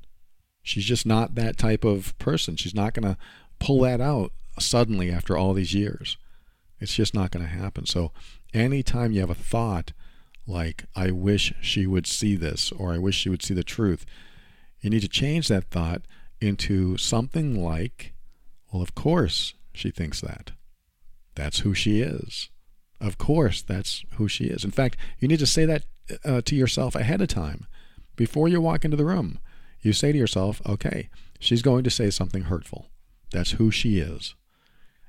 She's 0.63 0.85
just 0.85 1.05
not 1.05 1.35
that 1.35 1.59
type 1.59 1.83
of 1.83 2.17
person. 2.21 2.55
She's 2.55 2.75
not 2.75 2.95
going 2.95 3.03
to 3.03 3.19
pull 3.59 3.81
that 3.81 4.01
out 4.01 4.31
suddenly 4.61 5.11
after 5.11 5.37
all 5.37 5.55
these 5.55 5.75
years. 5.75 6.17
It's 6.79 6.95
just 6.95 7.15
not 7.15 7.33
going 7.33 7.45
to 7.45 7.51
happen. 7.51 7.87
So, 7.87 8.13
anytime 8.53 9.11
you 9.11 9.23
have 9.23 9.31
a 9.31 9.35
thought 9.35 9.93
like, 10.47 10.85
I 10.95 11.11
wish 11.11 11.53
she 11.61 11.85
would 11.89 12.07
see 12.07 12.37
this, 12.37 12.71
or 12.71 12.93
I 12.93 12.99
wish 12.99 13.17
she 13.17 13.31
would 13.31 13.43
see 13.43 13.55
the 13.55 13.65
truth, 13.65 14.07
you 14.81 14.89
need 14.89 15.01
to 15.01 15.09
change 15.09 15.49
that 15.49 15.65
thought 15.65 16.03
into 16.41 16.97
something 16.97 17.61
like, 17.61 18.13
well, 18.73 18.85
of 18.85 18.95
course 18.95 19.55
she 19.73 19.91
thinks 19.91 20.21
that. 20.21 20.53
That's 21.35 21.61
who 21.61 21.75
she 21.75 22.03
is. 22.03 22.51
Of 23.05 23.19
course, 23.19 23.61
that's 23.61 24.03
who 24.15 24.29
she 24.29 24.45
is. 24.45 24.65
In 24.65 24.71
fact, 24.71 24.97
you 25.19 25.29
need 25.29 25.41
to 25.41 25.47
say 25.47 25.67
that 25.67 25.85
uh, 26.25 26.41
to 26.41 26.57
yourself 26.57 26.95
ahead 26.95 27.21
of 27.21 27.29
time. 27.29 27.67
Before 28.17 28.49
you 28.49 28.63
walk 28.63 28.83
into 28.83 28.97
the 28.97 29.05
room, 29.05 29.39
you 29.83 29.93
say 29.93 30.11
to 30.11 30.17
yourself, 30.17 30.63
okay, 30.67 31.11
she's 31.39 31.61
going 31.61 31.85
to 31.85 31.91
say 31.91 32.09
something 32.09 32.45
hurtful. 32.45 32.87
That's 33.31 33.53
who 33.53 33.71
she 33.71 33.99
is. 33.99 34.35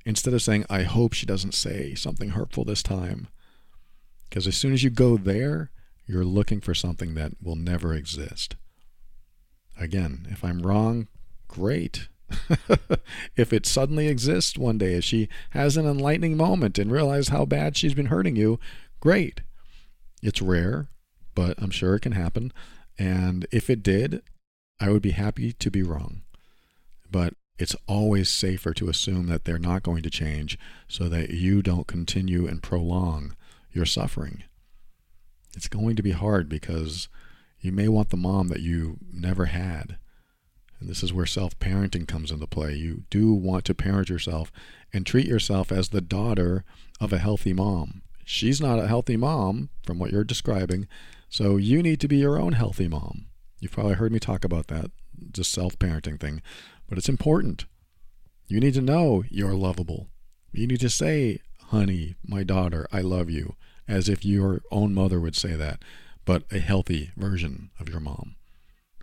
Instead 0.06 0.34
of 0.34 0.42
saying, 0.42 0.66
I 0.70 0.84
hope 0.84 1.14
she 1.14 1.26
doesn't 1.26 1.54
say 1.54 1.96
something 1.96 2.32
hurtful 2.32 2.66
this 2.66 2.84
time. 2.84 3.30
Because 4.28 4.46
as 4.46 4.58
soon 4.58 4.74
as 4.74 4.84
you 4.84 4.90
go 4.90 5.16
there, 5.16 5.72
you're 6.06 6.26
looking 6.26 6.60
for 6.60 6.74
something 6.74 7.16
that 7.16 7.42
will 7.42 7.56
never 7.56 7.94
exist. 7.94 8.58
Again, 9.80 10.28
if 10.30 10.44
I'm 10.44 10.60
wrong, 10.60 11.08
great. 11.48 12.10
if 13.36 13.54
it 13.54 13.66
suddenly 13.66 14.08
exists 14.08 14.58
one 14.58 14.78
day, 14.78 14.96
if 14.96 15.04
she 15.04 15.30
has 15.52 15.78
an 15.78 15.86
enlightening 15.86 16.38
moment 16.38 16.80
and 16.80 16.92
realizes 16.92 17.30
how 17.30 17.46
bad 17.46 17.78
she's 17.78 17.94
been 17.94 18.08
hurting 18.08 18.36
you, 18.36 18.60
great. 19.00 19.42
It's 20.22 20.42
rare, 20.42 20.90
but 21.36 21.62
I'm 21.62 21.70
sure 21.70 21.96
it 21.96 22.02
can 22.02 22.14
happen. 22.14 22.52
And 22.98 23.46
if 23.52 23.70
it 23.70 23.84
did, 23.84 24.22
I 24.80 24.90
would 24.90 25.02
be 25.02 25.12
happy 25.12 25.54
to 25.54 25.72
be 25.72 25.84
wrong. 25.84 26.22
But 27.10 27.34
it's 27.58 27.76
always 27.88 28.30
safer 28.30 28.74
to 28.74 28.90
assume 28.90 29.28
that 29.28 29.46
they're 29.46 29.58
not 29.58 29.84
going 29.84 30.04
to 30.04 30.10
change 30.10 30.58
so 30.88 31.08
that 31.10 31.30
you 31.30 31.62
don't 31.62 31.88
continue 31.88 32.48
and 32.48 32.62
prolong 32.62 33.36
your 33.72 33.86
suffering. 33.86 34.44
It's 35.56 35.68
going 35.68 35.96
to 35.96 36.04
be 36.04 36.12
hard 36.12 36.50
because 36.50 37.08
you 37.62 37.72
may 37.72 37.88
want 37.88 38.10
the 38.10 38.18
mom 38.18 38.50
that 38.50 38.60
you 38.60 38.98
never 39.12 39.46
had. 39.46 39.98
And 40.86 40.92
this 40.92 41.02
is 41.02 41.12
where 41.12 41.26
self 41.26 41.58
parenting 41.58 42.08
comes 42.08 42.30
into 42.30 42.46
play. 42.46 42.76
You 42.76 43.06
do 43.10 43.34
want 43.34 43.66
to 43.66 43.74
parent 43.74 44.08
yourself 44.08 44.52
and 44.94 45.04
treat 45.04 45.26
yourself 45.26 45.72
as 45.72 45.90
the 45.90 46.00
daughter 46.00 46.64
of 47.02 47.12
a 47.12 47.18
healthy 47.18 47.54
mom. 47.54 48.04
She's 48.24 48.62
not 48.62 48.78
a 48.78 48.88
healthy 48.88 49.18
mom, 49.18 49.70
from 49.84 49.98
what 49.98 50.12
you're 50.12 50.24
describing, 50.24 50.88
so 51.28 51.58
you 51.58 51.82
need 51.82 52.00
to 52.02 52.08
be 52.08 52.18
your 52.18 52.40
own 52.40 52.54
healthy 52.54 52.88
mom. 52.88 53.26
You've 53.60 53.72
probably 53.72 53.96
heard 53.96 54.12
me 54.12 54.20
talk 54.20 54.46
about 54.46 54.68
that, 54.68 54.92
just 55.32 55.52
self 55.52 55.80
parenting 55.80 56.20
thing, 56.20 56.44
but 56.88 57.00
it's 57.00 57.10
important. 57.10 57.66
You 58.46 58.60
need 58.60 58.76
to 58.76 58.82
know 58.82 59.24
you're 59.28 59.56
lovable. 59.56 60.10
You 60.52 60.68
need 60.68 60.82
to 60.82 60.90
say, 60.92 61.40
honey, 61.70 62.14
my 62.24 62.44
daughter, 62.44 62.88
I 62.92 63.02
love 63.02 63.32
you, 63.32 63.56
as 63.88 64.08
if 64.08 64.24
your 64.24 64.62
own 64.72 64.94
mother 64.94 65.20
would 65.20 65.36
say 65.36 65.56
that, 65.56 65.82
but 66.26 66.44
a 66.52 66.60
healthy 66.60 67.10
version 67.18 67.72
of 67.80 67.90
your 67.90 68.00
mom. 68.00 68.36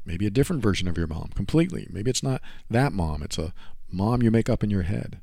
Maybe 0.04 0.26
a 0.26 0.30
different 0.30 0.62
version 0.62 0.88
of 0.88 0.98
your 0.98 1.06
mom 1.06 1.30
completely. 1.34 1.86
Maybe 1.90 2.10
it's 2.10 2.22
not 2.22 2.42
that 2.68 2.92
mom, 2.92 3.22
it's 3.22 3.38
a 3.38 3.54
mom 3.90 4.22
you 4.22 4.30
make 4.30 4.48
up 4.48 4.64
in 4.64 4.70
your 4.70 4.82
head. 4.82 5.20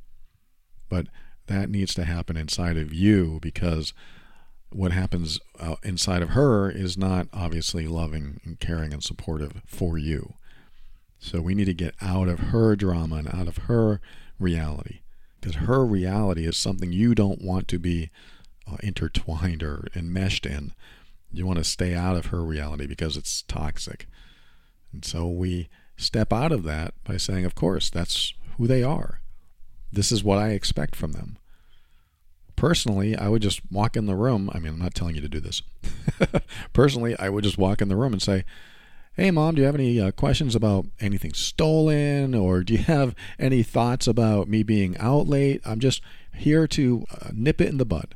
But 0.87 1.07
that 1.47 1.69
needs 1.69 1.93
to 1.95 2.05
happen 2.05 2.37
inside 2.37 2.77
of 2.77 2.93
you 2.93 3.39
because 3.41 3.93
what 4.71 4.91
happens 4.91 5.39
uh, 5.59 5.75
inside 5.83 6.21
of 6.21 6.29
her 6.29 6.69
is 6.69 6.97
not 6.97 7.27
obviously 7.33 7.87
loving 7.87 8.39
and 8.43 8.59
caring 8.59 8.93
and 8.93 9.03
supportive 9.03 9.61
for 9.65 9.97
you. 9.97 10.35
So 11.17 11.41
we 11.41 11.55
need 11.55 11.65
to 11.65 11.73
get 11.73 11.95
out 12.01 12.27
of 12.29 12.39
her 12.39 12.75
drama 12.75 13.17
and 13.17 13.27
out 13.27 13.47
of 13.47 13.57
her 13.57 13.99
reality 14.39 14.99
because 15.39 15.55
her 15.55 15.85
reality 15.85 16.45
is 16.45 16.55
something 16.55 16.91
you 16.91 17.15
don't 17.15 17.41
want 17.41 17.67
to 17.69 17.79
be 17.79 18.09
uh, 18.71 18.77
intertwined 18.81 19.63
or 19.63 19.87
enmeshed 19.95 20.45
in. 20.45 20.73
You 21.31 21.45
want 21.45 21.57
to 21.59 21.63
stay 21.63 21.93
out 21.93 22.15
of 22.15 22.27
her 22.27 22.43
reality 22.43 22.87
because 22.87 23.17
it's 23.17 23.41
toxic. 23.43 24.07
And 24.91 25.05
so 25.05 25.27
we 25.27 25.69
step 25.97 26.31
out 26.31 26.51
of 26.51 26.63
that 26.63 26.93
by 27.03 27.17
saying, 27.17 27.45
of 27.45 27.55
course, 27.55 27.89
that's 27.89 28.33
who 28.57 28.67
they 28.67 28.83
are. 28.83 29.21
This 29.91 30.11
is 30.11 30.23
what 30.23 30.37
I 30.37 30.49
expect 30.49 30.95
from 30.95 31.13
them. 31.13 31.37
Personally, 32.55 33.15
I 33.15 33.29
would 33.29 33.41
just 33.41 33.61
walk 33.71 33.95
in 33.95 34.05
the 34.05 34.15
room. 34.15 34.49
I 34.53 34.59
mean, 34.59 34.73
I'm 34.73 34.79
not 34.79 34.93
telling 34.93 35.15
you 35.15 35.21
to 35.21 35.29
do 35.29 35.39
this. 35.39 35.61
Personally, 36.73 37.17
I 37.17 37.29
would 37.29 37.43
just 37.43 37.57
walk 37.57 37.81
in 37.81 37.87
the 37.87 37.95
room 37.95 38.13
and 38.13 38.21
say, 38.21 38.43
Hey, 39.13 39.31
mom, 39.31 39.55
do 39.55 39.61
you 39.61 39.65
have 39.65 39.75
any 39.75 39.99
uh, 39.99 40.11
questions 40.11 40.55
about 40.55 40.85
anything 40.99 41.33
stolen? 41.33 42.33
Or 42.33 42.63
do 42.63 42.73
you 42.73 42.79
have 42.79 43.15
any 43.37 43.63
thoughts 43.63 44.07
about 44.07 44.47
me 44.47 44.63
being 44.63 44.97
out 44.97 45.27
late? 45.27 45.61
I'm 45.65 45.79
just 45.79 46.01
here 46.33 46.67
to 46.67 47.05
uh, 47.11 47.29
nip 47.33 47.59
it 47.59 47.67
in 47.67 47.77
the 47.77 47.85
bud. 47.85 48.15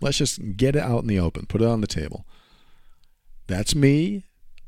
Let's 0.00 0.18
just 0.18 0.56
get 0.56 0.76
it 0.76 0.82
out 0.82 1.02
in 1.02 1.08
the 1.08 1.18
open, 1.18 1.46
put 1.46 1.62
it 1.62 1.68
on 1.68 1.80
the 1.80 1.86
table. 1.86 2.26
That's 3.46 3.74
me. 3.74 4.25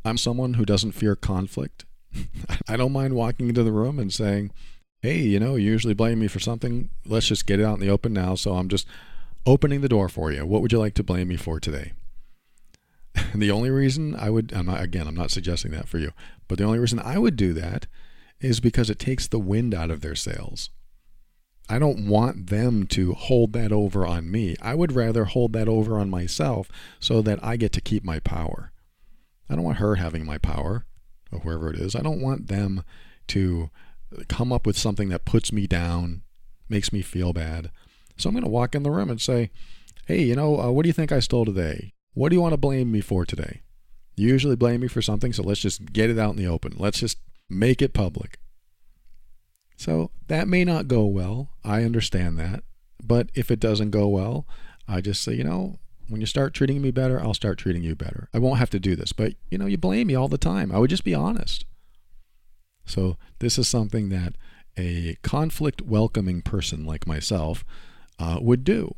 I'm 0.08 0.18
someone 0.18 0.54
who 0.54 0.64
doesn't 0.64 0.92
fear 0.92 1.14
conflict. 1.14 1.84
I 2.68 2.76
don't 2.76 2.92
mind 2.92 3.14
walking 3.14 3.48
into 3.48 3.62
the 3.62 3.72
room 3.72 3.98
and 3.98 4.12
saying, 4.12 4.52
hey, 5.00 5.18
you 5.18 5.38
know, 5.38 5.54
you 5.54 5.70
usually 5.70 5.94
blame 5.94 6.18
me 6.18 6.28
for 6.28 6.40
something. 6.40 6.90
Let's 7.06 7.26
just 7.28 7.46
get 7.46 7.60
it 7.60 7.64
out 7.64 7.74
in 7.74 7.80
the 7.80 7.90
open 7.90 8.12
now. 8.12 8.34
So 8.34 8.54
I'm 8.54 8.68
just 8.68 8.86
opening 9.46 9.80
the 9.80 9.88
door 9.88 10.08
for 10.08 10.32
you. 10.32 10.44
What 10.44 10.62
would 10.62 10.72
you 10.72 10.78
like 10.78 10.94
to 10.94 11.02
blame 11.02 11.28
me 11.28 11.36
for 11.36 11.60
today? 11.60 11.92
the 13.34 13.50
only 13.50 13.70
reason 13.70 14.14
I 14.16 14.30
would, 14.30 14.52
I'm 14.52 14.66
not, 14.66 14.82
again, 14.82 15.06
I'm 15.06 15.14
not 15.14 15.30
suggesting 15.30 15.72
that 15.72 15.88
for 15.88 15.98
you, 15.98 16.12
but 16.46 16.58
the 16.58 16.64
only 16.64 16.78
reason 16.78 16.98
I 16.98 17.18
would 17.18 17.36
do 17.36 17.52
that 17.54 17.86
is 18.40 18.60
because 18.60 18.90
it 18.90 18.98
takes 18.98 19.26
the 19.26 19.38
wind 19.38 19.74
out 19.74 19.90
of 19.90 20.00
their 20.00 20.14
sails. 20.14 20.70
I 21.68 21.78
don't 21.78 22.08
want 22.08 22.48
them 22.48 22.86
to 22.88 23.12
hold 23.12 23.52
that 23.52 23.72
over 23.72 24.06
on 24.06 24.30
me. 24.30 24.56
I 24.62 24.74
would 24.74 24.92
rather 24.92 25.26
hold 25.26 25.52
that 25.52 25.68
over 25.68 25.98
on 25.98 26.08
myself 26.08 26.70
so 26.98 27.20
that 27.22 27.44
I 27.44 27.56
get 27.56 27.72
to 27.72 27.80
keep 27.82 28.04
my 28.04 28.20
power. 28.20 28.72
I 29.48 29.54
don't 29.54 29.64
want 29.64 29.78
her 29.78 29.96
having 29.96 30.24
my 30.24 30.38
power, 30.38 30.84
or 31.32 31.40
whoever 31.40 31.72
it 31.72 31.78
is. 31.78 31.94
I 31.94 32.02
don't 32.02 32.20
want 32.20 32.48
them 32.48 32.84
to 33.28 33.70
come 34.28 34.52
up 34.52 34.66
with 34.66 34.78
something 34.78 35.08
that 35.10 35.24
puts 35.24 35.52
me 35.52 35.66
down, 35.66 36.22
makes 36.68 36.92
me 36.92 37.02
feel 37.02 37.32
bad. 37.32 37.70
So 38.16 38.28
I'm 38.28 38.34
going 38.34 38.44
to 38.44 38.50
walk 38.50 38.74
in 38.74 38.82
the 38.82 38.90
room 38.90 39.10
and 39.10 39.20
say, 39.20 39.50
hey, 40.06 40.22
you 40.22 40.34
know, 40.34 40.60
uh, 40.60 40.70
what 40.70 40.82
do 40.82 40.88
you 40.88 40.94
think 40.94 41.12
I 41.12 41.20
stole 41.20 41.44
today? 41.44 41.92
What 42.14 42.30
do 42.30 42.36
you 42.36 42.40
want 42.40 42.52
to 42.52 42.58
blame 42.58 42.90
me 42.90 43.00
for 43.00 43.24
today? 43.24 43.62
You 44.16 44.28
usually 44.28 44.56
blame 44.56 44.80
me 44.80 44.88
for 44.88 45.02
something, 45.02 45.32
so 45.32 45.42
let's 45.42 45.60
just 45.60 45.92
get 45.92 46.10
it 46.10 46.18
out 46.18 46.30
in 46.30 46.36
the 46.36 46.46
open. 46.46 46.74
Let's 46.76 46.98
just 46.98 47.18
make 47.48 47.80
it 47.80 47.92
public. 47.92 48.38
So 49.76 50.10
that 50.26 50.48
may 50.48 50.64
not 50.64 50.88
go 50.88 51.04
well. 51.04 51.50
I 51.62 51.84
understand 51.84 52.38
that. 52.38 52.64
But 53.02 53.30
if 53.34 53.50
it 53.50 53.60
doesn't 53.60 53.90
go 53.90 54.08
well, 54.08 54.46
I 54.88 55.00
just 55.00 55.22
say, 55.22 55.34
you 55.34 55.44
know, 55.44 55.78
when 56.08 56.20
you 56.20 56.26
start 56.26 56.54
treating 56.54 56.80
me 56.80 56.90
better, 56.90 57.20
I'll 57.20 57.34
start 57.34 57.58
treating 57.58 57.82
you 57.82 57.94
better. 57.94 58.28
I 58.32 58.38
won't 58.38 58.58
have 58.58 58.70
to 58.70 58.80
do 58.80 58.96
this. 58.96 59.12
But, 59.12 59.34
you 59.50 59.58
know, 59.58 59.66
you 59.66 59.76
blame 59.76 60.08
me 60.08 60.14
all 60.14 60.28
the 60.28 60.38
time. 60.38 60.72
I 60.72 60.78
would 60.78 60.90
just 60.90 61.04
be 61.04 61.14
honest. 61.14 61.64
So 62.86 63.16
this 63.38 63.58
is 63.58 63.68
something 63.68 64.08
that 64.08 64.34
a 64.76 65.16
conflict 65.22 65.82
welcoming 65.82 66.40
person 66.42 66.84
like 66.84 67.06
myself 67.06 67.64
uh, 68.18 68.38
would 68.40 68.64
do. 68.64 68.94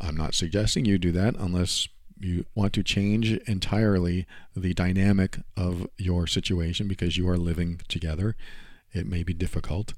I'm 0.00 0.16
not 0.16 0.34
suggesting 0.34 0.84
you 0.84 0.98
do 0.98 1.12
that 1.12 1.36
unless 1.38 1.88
you 2.18 2.44
want 2.54 2.72
to 2.72 2.82
change 2.82 3.32
entirely 3.46 4.26
the 4.54 4.74
dynamic 4.74 5.38
of 5.56 5.86
your 5.98 6.26
situation 6.26 6.88
because 6.88 7.16
you 7.16 7.28
are 7.28 7.36
living 7.36 7.80
together. 7.88 8.36
It 8.92 9.06
may 9.06 9.22
be 9.22 9.34
difficult, 9.34 9.94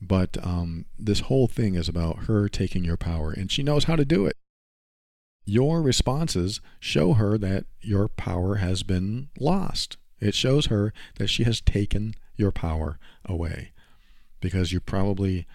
but 0.00 0.36
um, 0.42 0.86
this 0.98 1.20
whole 1.20 1.46
thing 1.46 1.74
is 1.74 1.88
about 1.88 2.24
her 2.24 2.48
taking 2.48 2.84
your 2.84 2.96
power, 2.96 3.32
and 3.32 3.50
she 3.50 3.62
knows 3.62 3.84
how 3.84 3.96
to 3.96 4.04
do 4.04 4.26
it. 4.26 4.36
Your 5.50 5.82
responses 5.82 6.60
show 6.78 7.14
her 7.14 7.36
that 7.36 7.64
your 7.80 8.06
power 8.06 8.56
has 8.56 8.84
been 8.84 9.30
lost. 9.36 9.96
It 10.20 10.32
shows 10.32 10.66
her 10.66 10.92
that 11.16 11.26
she 11.26 11.42
has 11.42 11.60
taken 11.60 12.14
your 12.36 12.52
power 12.52 13.00
away 13.24 13.72
because 14.40 14.70
you 14.70 14.78
probably 14.78 15.48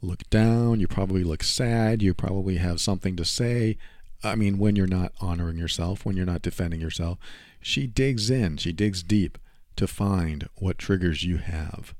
look 0.00 0.22
down, 0.30 0.80
you 0.80 0.88
probably 0.88 1.22
look 1.22 1.42
sad, 1.42 2.00
you 2.00 2.14
probably 2.14 2.56
have 2.56 2.80
something 2.80 3.14
to 3.16 3.26
say. 3.26 3.76
I 4.24 4.36
mean, 4.36 4.56
when 4.56 4.74
you're 4.74 4.86
not 4.86 5.12
honoring 5.20 5.58
yourself, 5.58 6.06
when 6.06 6.16
you're 6.16 6.24
not 6.24 6.40
defending 6.40 6.80
yourself, 6.80 7.18
she 7.60 7.86
digs 7.86 8.30
in, 8.30 8.56
she 8.56 8.72
digs 8.72 9.02
deep 9.02 9.36
to 9.76 9.86
find 9.86 10.48
what 10.54 10.78
triggers 10.78 11.24
you 11.24 11.36
have. 11.36 11.94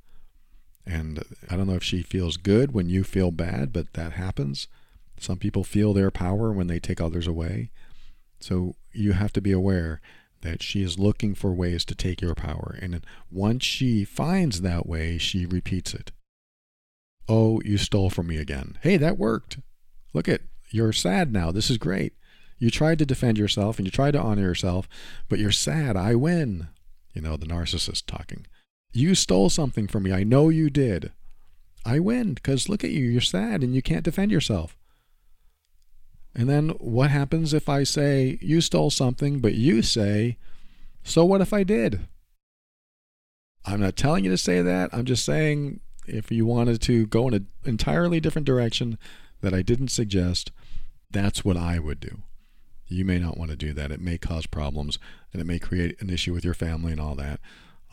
And 0.86 1.22
I 1.50 1.57
don't 1.57 1.66
know 1.66 1.74
if 1.74 1.84
she 1.84 2.00
feels 2.00 2.38
good 2.38 2.72
when 2.72 2.88
you 2.88 3.05
feel 3.05 3.30
bad, 3.30 3.74
but 3.74 3.92
that 3.92 4.12
happens. 4.12 4.68
Some 5.19 5.39
people 5.39 5.65
feel 5.65 5.93
their 5.93 6.11
power 6.11 6.53
when 6.53 6.67
they 6.67 6.79
take 6.79 7.01
others 7.01 7.27
away. 7.27 7.71
So 8.41 8.75
you 8.93 9.13
have 9.13 9.33
to 9.35 9.41
be 9.41 9.53
aware 9.53 10.01
that 10.41 10.63
she 10.63 10.83
is 10.83 10.99
looking 10.99 11.35
for 11.35 11.53
ways 11.53 11.85
to 11.85 11.95
take 11.95 12.21
your 12.21 12.35
power. 12.35 12.77
And 12.83 13.05
once 13.31 13.65
she 13.65 14.05
finds 14.05 14.61
that 14.61 14.87
way, 14.87 15.19
she 15.19 15.47
repeats 15.47 15.95
it. 15.95 16.11
Oh, 17.29 17.61
you 17.65 17.79
stole 17.79 18.11
from 18.11 18.27
me 18.27 18.39
again. 18.39 18.79
Hey, 18.83 18.97
that 18.97 19.19
worked. 19.19 19.59
Look 20.13 20.29
at, 20.29 20.43
you're 20.71 20.93
sad 20.93 21.33
now. 21.33 21.53
This 21.53 21.71
is 21.71 21.79
great. 21.79 22.15
You 22.59 22.71
tried 22.71 22.99
to 22.99 23.07
defend 23.07 23.39
yourself 23.39 23.79
and 23.79 23.87
you 23.87 23.91
tried 23.91 24.13
to 24.13 24.21
honor 24.21 24.43
yourself, 24.43 24.89
but 25.29 25.39
you're 25.39 25.53
sad. 25.53 25.97
I 25.97 26.15
win. 26.15 26.69
You 27.15 27.23
know, 27.23 27.37
the 27.37 27.47
narcissist 27.47 28.07
talking. 28.07 28.47
You 28.93 29.15
stole 29.15 29.51
something 29.51 29.87
from 29.87 30.03
me. 30.03 30.13
I 30.13 30.25
know 30.25 30.49
you 30.49 30.71
did. 30.71 31.13
I 31.85 31.99
win 31.99 32.35
because 32.35 32.69
look 32.69 32.85
at 32.85 32.91
you. 32.91 33.05
You're 33.05 33.21
sad 33.21 33.63
and 33.63 33.75
you 33.75 33.83
can't 33.83 34.05
defend 34.05 34.31
yourself. 34.31 34.77
And 36.35 36.49
then 36.49 36.70
what 36.70 37.11
happens 37.11 37.53
if 37.53 37.68
I 37.68 37.85
say, 37.85 38.39
you 38.41 38.61
stole 38.61 38.91
something, 38.91 39.41
but 39.41 39.55
you 39.55 39.83
say, 39.83 40.39
so 41.03 41.24
what 41.24 41.41
if 41.41 41.53
I 41.53 41.62
did? 41.62 42.01
I'm 43.64 43.80
not 43.80 43.97
telling 43.97 44.24
you 44.24 44.30
to 44.30 44.39
say 44.39 44.62
that. 44.62 44.91
I'm 44.93 45.05
just 45.05 45.24
saying 45.24 45.80
if 46.07 46.33
you 46.33 46.47
wanted 46.47 46.80
to 46.83 47.07
go 47.07 47.28
in 47.28 47.35
an 47.35 47.47
entirely 47.64 48.18
different 48.18 48.47
direction 48.47 48.99
that 49.41 49.55
I 49.55 49.62
didn't 49.62 49.89
suggest, 49.89 50.51
that's 51.11 51.45
what 51.45 51.57
I 51.57 51.78
would 51.78 52.01
do. 52.01 52.22
You 52.89 53.05
may 53.05 53.18
not 53.18 53.39
want 53.39 53.51
to 53.51 53.57
do 53.57 53.72
that. 53.74 53.91
It 53.91 54.01
may 54.01 54.18
cause 54.18 54.47
problems 54.47 54.99
and 55.33 55.41
it 55.41 55.47
may 55.47 55.59
create 55.59 56.01
an 56.01 56.11
issue 56.11 56.33
with 56.33 56.45
your 56.45 56.55
family 56.55 56.93
and 56.93 57.01
all 57.01 57.14
that. 57.16 57.41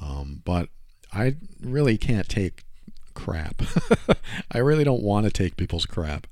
Um, 0.01 0.41
but 0.45 0.69
I 1.13 1.35
really 1.61 1.97
can't 1.97 2.27
take 2.27 2.63
crap. 3.13 3.61
I 4.51 4.59
really 4.59 4.83
don't 4.83 5.03
want 5.03 5.25
to 5.25 5.31
take 5.31 5.57
people's 5.57 5.85
crap. 5.85 6.27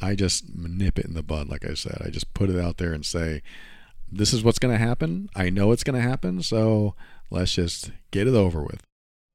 I 0.00 0.14
just 0.14 0.54
nip 0.54 0.98
it 0.98 1.06
in 1.06 1.14
the 1.14 1.22
bud, 1.22 1.48
like 1.48 1.64
I 1.64 1.74
said. 1.74 2.02
I 2.04 2.10
just 2.10 2.32
put 2.34 2.50
it 2.50 2.58
out 2.58 2.78
there 2.78 2.92
and 2.92 3.04
say, 3.04 3.42
this 4.10 4.32
is 4.32 4.42
what's 4.42 4.58
going 4.58 4.72
to 4.76 4.84
happen. 4.84 5.28
I 5.34 5.50
know 5.50 5.72
it's 5.72 5.84
going 5.84 6.00
to 6.00 6.08
happen. 6.08 6.42
So 6.42 6.94
let's 7.30 7.52
just 7.52 7.90
get 8.10 8.26
it 8.26 8.34
over 8.34 8.62
with. 8.62 8.82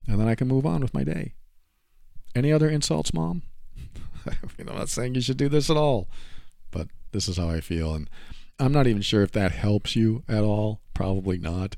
And 0.07 0.19
then 0.19 0.27
I 0.27 0.35
can 0.35 0.47
move 0.47 0.65
on 0.65 0.81
with 0.81 0.93
my 0.93 1.03
day. 1.03 1.33
Any 2.35 2.51
other 2.51 2.69
insults, 2.69 3.13
mom? 3.13 3.43
I'm 4.27 4.65
not 4.65 4.89
saying 4.89 5.15
you 5.15 5.21
should 5.21 5.37
do 5.37 5.49
this 5.49 5.69
at 5.69 5.77
all, 5.77 6.07
but 6.71 6.87
this 7.11 7.27
is 7.27 7.37
how 7.37 7.49
I 7.49 7.61
feel. 7.61 7.93
And 7.93 8.09
I'm 8.59 8.73
not 8.73 8.87
even 8.87 9.01
sure 9.01 9.21
if 9.21 9.31
that 9.33 9.51
helps 9.51 9.95
you 9.95 10.23
at 10.27 10.43
all, 10.43 10.81
Probably 10.95 11.37
not. 11.37 11.75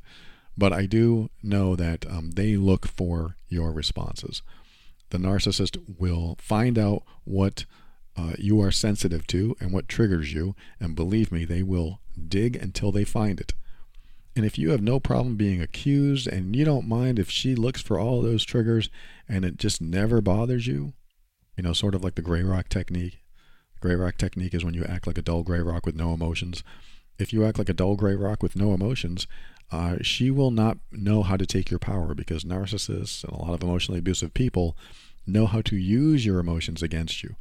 But 0.58 0.72
I 0.72 0.86
do 0.86 1.30
know 1.44 1.76
that 1.76 2.06
um, 2.10 2.32
they 2.32 2.56
look 2.56 2.88
for 2.88 3.36
your 3.50 3.74
responses. 3.74 4.42
The 5.10 5.18
narcissist 5.18 5.78
will 6.00 6.38
find 6.40 6.80
out 6.80 7.04
what 7.26 7.66
uh, 8.18 8.34
you 8.38 8.60
are 8.62 8.72
sensitive 8.72 9.28
to 9.28 9.56
and 9.60 9.72
what 9.72 9.88
triggers 9.88 10.34
you, 10.34 10.56
and 10.80 10.96
believe 10.96 11.32
me, 11.32 11.46
they 11.46 11.64
will 11.64 12.00
dig 12.28 12.56
until 12.56 12.92
they 12.92 13.04
find 13.04 13.40
it. 13.40 13.54
And 14.36 14.46
if 14.46 14.58
you 14.58 14.72
have 14.72 14.82
no 14.82 15.00
problem 15.00 15.36
being 15.36 15.62
accused 15.62 16.28
and 16.28 16.56
you 16.56 16.64
don't 16.66 16.88
mind 16.88 17.18
if 17.18 17.30
she 17.30 17.56
looks 17.56 17.82
for 17.82 18.00
all 18.00 18.22
those 18.22 18.44
triggers 18.44 18.90
and 19.28 19.44
it 19.44 19.58
just 19.58 19.82
never 19.82 20.22
bothers 20.22 20.68
you, 20.68 20.94
you 21.56 21.64
know, 21.64 21.74
sort 21.74 21.96
of 21.96 22.04
like 22.04 22.16
the 22.16 22.22
gray 22.22 22.44
rock 22.44 22.70
technique. 22.70 23.24
Gray 23.80 23.96
rock 23.96 24.18
technique 24.18 24.54
is 24.54 24.64
when 24.64 24.74
you 24.74 24.84
act 24.84 25.08
like 25.08 25.18
a 25.18 25.24
dull 25.24 25.44
gray 25.44 25.60
rock 25.60 25.86
with 25.86 25.96
no 25.96 26.14
emotions. 26.14 26.64
If 27.18 27.34
you 27.34 27.46
act 27.46 27.58
like 27.58 27.70
a 27.70 27.74
dull 27.74 27.96
gray 27.96 28.16
rock 28.16 28.44
with 28.44 28.56
no 28.56 28.74
emotions, 28.74 29.26
uh, 29.72 29.98
she 30.02 30.30
will 30.30 30.52
not 30.52 30.78
know 30.92 31.24
how 31.24 31.36
to 31.36 31.46
take 31.46 31.72
your 31.72 31.80
power 31.80 32.14
because 32.14 32.44
narcissists 32.44 33.24
and 33.24 33.34
a 33.34 33.42
lot 33.42 33.56
of 33.56 33.64
emotionally 33.64 34.00
abusive 34.00 34.34
people 34.34 34.78
know 35.26 35.46
how 35.46 35.62
to 35.62 35.76
use 35.76 36.26
your 36.26 36.40
emotions 36.40 36.84
against 36.84 37.24
you. 37.24 37.36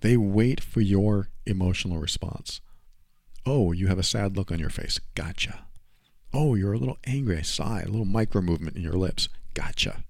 They 0.00 0.16
wait 0.16 0.60
for 0.60 0.80
your 0.80 1.28
emotional 1.46 1.98
response. 1.98 2.60
Oh, 3.46 3.72
you 3.72 3.88
have 3.88 3.98
a 3.98 4.02
sad 4.02 4.36
look 4.36 4.50
on 4.50 4.58
your 4.58 4.70
face. 4.70 4.98
Gotcha. 5.14 5.66
Oh, 6.32 6.54
you're 6.54 6.72
a 6.72 6.78
little 6.78 6.98
angry. 7.06 7.36
I 7.36 7.40
it. 7.80 7.88
A 7.88 7.90
little 7.90 8.04
micro 8.04 8.40
movement 8.40 8.76
in 8.76 8.82
your 8.82 8.94
lips. 8.94 9.28
Gotcha. 9.54 10.04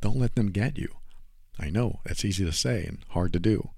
Don't 0.00 0.18
let 0.18 0.34
them 0.34 0.50
get 0.50 0.76
you. 0.76 0.88
I 1.58 1.70
know 1.70 2.00
that's 2.04 2.24
easy 2.24 2.44
to 2.44 2.52
say 2.52 2.84
and 2.84 2.98
hard 3.10 3.32
to 3.34 3.38
do. 3.38 3.70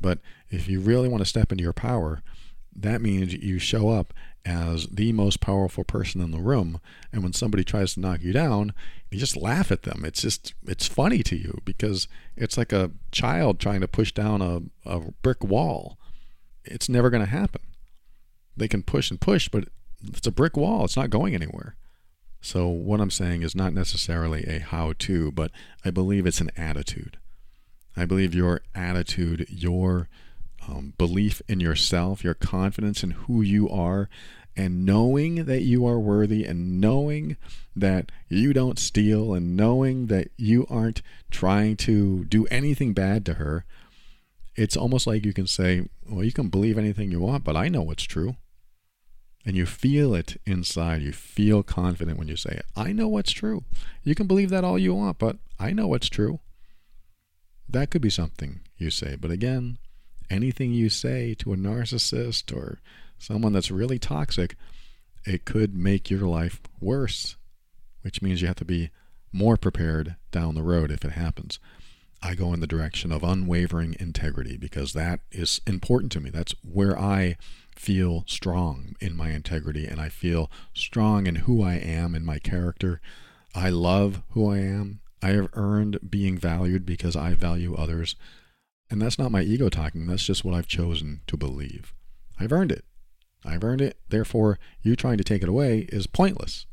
But 0.00 0.20
if 0.50 0.68
you 0.68 0.80
really 0.80 1.08
want 1.08 1.20
to 1.20 1.28
step 1.28 1.50
into 1.50 1.64
your 1.64 1.72
power, 1.72 2.22
that 2.82 3.00
means 3.00 3.34
you 3.34 3.58
show 3.58 3.90
up 3.90 4.12
as 4.44 4.86
the 4.86 5.12
most 5.12 5.40
powerful 5.40 5.84
person 5.84 6.20
in 6.20 6.30
the 6.30 6.40
room. 6.40 6.80
And 7.12 7.22
when 7.22 7.32
somebody 7.32 7.64
tries 7.64 7.94
to 7.94 8.00
knock 8.00 8.22
you 8.22 8.32
down, 8.32 8.72
you 9.10 9.18
just 9.18 9.36
laugh 9.36 9.70
at 9.70 9.82
them. 9.82 10.04
It's 10.04 10.22
just, 10.22 10.54
it's 10.66 10.86
funny 10.86 11.22
to 11.24 11.36
you 11.36 11.60
because 11.64 12.08
it's 12.36 12.56
like 12.56 12.72
a 12.72 12.92
child 13.12 13.58
trying 13.58 13.80
to 13.80 13.88
push 13.88 14.12
down 14.12 14.40
a, 14.40 14.62
a 14.88 15.00
brick 15.22 15.42
wall. 15.42 15.98
It's 16.64 16.88
never 16.88 17.10
going 17.10 17.24
to 17.24 17.30
happen. 17.30 17.62
They 18.56 18.68
can 18.68 18.82
push 18.82 19.10
and 19.10 19.20
push, 19.20 19.48
but 19.48 19.68
it's 20.06 20.26
a 20.26 20.32
brick 20.32 20.56
wall. 20.56 20.84
It's 20.84 20.96
not 20.96 21.10
going 21.10 21.34
anywhere. 21.34 21.76
So, 22.40 22.68
what 22.68 23.00
I'm 23.00 23.10
saying 23.10 23.42
is 23.42 23.56
not 23.56 23.72
necessarily 23.72 24.44
a 24.44 24.60
how 24.60 24.94
to, 25.00 25.32
but 25.32 25.50
I 25.84 25.90
believe 25.90 26.24
it's 26.24 26.40
an 26.40 26.52
attitude. 26.56 27.18
I 27.96 28.04
believe 28.04 28.32
your 28.32 28.60
attitude, 28.76 29.46
your 29.50 30.08
um, 30.68 30.94
belief 30.98 31.40
in 31.48 31.60
yourself, 31.60 32.22
your 32.22 32.34
confidence 32.34 33.02
in 33.02 33.12
who 33.12 33.40
you 33.42 33.68
are, 33.68 34.08
and 34.56 34.84
knowing 34.84 35.44
that 35.44 35.62
you 35.62 35.86
are 35.86 35.98
worthy, 35.98 36.44
and 36.44 36.80
knowing 36.80 37.36
that 37.74 38.10
you 38.28 38.52
don't 38.52 38.78
steal, 38.78 39.32
and 39.34 39.56
knowing 39.56 40.06
that 40.06 40.28
you 40.36 40.66
aren't 40.68 41.00
trying 41.30 41.76
to 41.76 42.24
do 42.24 42.46
anything 42.46 42.92
bad 42.92 43.24
to 43.26 43.34
her, 43.34 43.64
it's 44.56 44.76
almost 44.76 45.06
like 45.06 45.24
you 45.24 45.32
can 45.32 45.46
say, 45.46 45.88
Well, 46.08 46.24
you 46.24 46.32
can 46.32 46.48
believe 46.48 46.76
anything 46.76 47.10
you 47.10 47.20
want, 47.20 47.44
but 47.44 47.56
I 47.56 47.68
know 47.68 47.82
what's 47.82 48.02
true. 48.02 48.36
And 49.46 49.56
you 49.56 49.64
feel 49.64 50.14
it 50.14 50.38
inside. 50.44 51.00
You 51.00 51.12
feel 51.12 51.62
confident 51.62 52.18
when 52.18 52.28
you 52.28 52.36
say. 52.36 52.60
I 52.76 52.92
know 52.92 53.08
what's 53.08 53.32
true. 53.32 53.64
You 54.02 54.14
can 54.14 54.26
believe 54.26 54.50
that 54.50 54.64
all 54.64 54.78
you 54.78 54.94
want, 54.94 55.18
but 55.18 55.36
I 55.58 55.72
know 55.72 55.86
what's 55.86 56.08
true. 56.08 56.40
That 57.68 57.90
could 57.90 58.02
be 58.02 58.10
something 58.10 58.60
you 58.76 58.90
say. 58.90 59.16
But 59.16 59.30
again, 59.30 59.78
anything 60.30 60.72
you 60.72 60.88
say 60.88 61.34
to 61.34 61.52
a 61.52 61.56
narcissist 61.56 62.54
or 62.54 62.80
someone 63.18 63.52
that's 63.52 63.70
really 63.70 63.98
toxic, 63.98 64.56
it 65.24 65.44
could 65.44 65.74
make 65.74 66.10
your 66.10 66.26
life 66.26 66.60
worse, 66.80 67.36
which 68.02 68.22
means 68.22 68.40
you 68.40 68.46
have 68.46 68.56
to 68.56 68.64
be 68.64 68.90
more 69.32 69.56
prepared 69.56 70.16
down 70.30 70.54
the 70.54 70.62
road 70.62 70.90
if 70.90 71.04
it 71.04 71.12
happens. 71.12 71.58
I 72.22 72.34
go 72.34 72.52
in 72.52 72.60
the 72.60 72.66
direction 72.66 73.12
of 73.12 73.22
unwavering 73.22 73.94
integrity 74.00 74.56
because 74.56 74.92
that 74.92 75.20
is 75.30 75.60
important 75.66 76.10
to 76.12 76.20
me. 76.20 76.30
That's 76.30 76.54
where 76.62 76.98
I 76.98 77.36
feel 77.76 78.24
strong 78.26 78.96
in 79.00 79.16
my 79.16 79.30
integrity 79.30 79.86
and 79.86 80.00
I 80.00 80.08
feel 80.08 80.50
strong 80.74 81.26
in 81.26 81.36
who 81.36 81.62
I 81.62 81.74
am 81.74 82.14
and 82.14 82.26
my 82.26 82.38
character. 82.38 83.00
I 83.54 83.70
love 83.70 84.22
who 84.30 84.50
I 84.50 84.58
am. 84.58 85.00
I 85.22 85.28
have 85.30 85.48
earned 85.52 86.10
being 86.10 86.36
valued 86.38 86.84
because 86.84 87.14
I 87.14 87.34
value 87.34 87.74
others. 87.74 88.16
And 88.90 89.02
that's 89.02 89.18
not 89.18 89.32
my 89.32 89.42
ego 89.42 89.68
talking, 89.68 90.06
that's 90.06 90.24
just 90.24 90.44
what 90.44 90.54
I've 90.54 90.66
chosen 90.66 91.20
to 91.26 91.36
believe. 91.36 91.94
I've 92.40 92.52
earned 92.52 92.72
it. 92.72 92.84
I've 93.44 93.64
earned 93.64 93.80
it. 93.80 93.98
Therefore, 94.08 94.58
you 94.82 94.96
trying 94.96 95.18
to 95.18 95.24
take 95.24 95.42
it 95.42 95.48
away 95.48 95.86
is 95.90 96.06
pointless. 96.06 96.66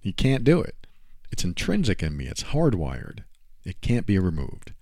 You 0.00 0.12
can't 0.12 0.44
do 0.44 0.60
it. 0.60 0.86
It's 1.30 1.44
intrinsic 1.44 2.02
in 2.02 2.16
me, 2.16 2.26
it's 2.26 2.44
hardwired. 2.44 3.24
It 3.64 3.80
can't 3.80 4.06
be 4.06 4.18
removed. 4.18 4.72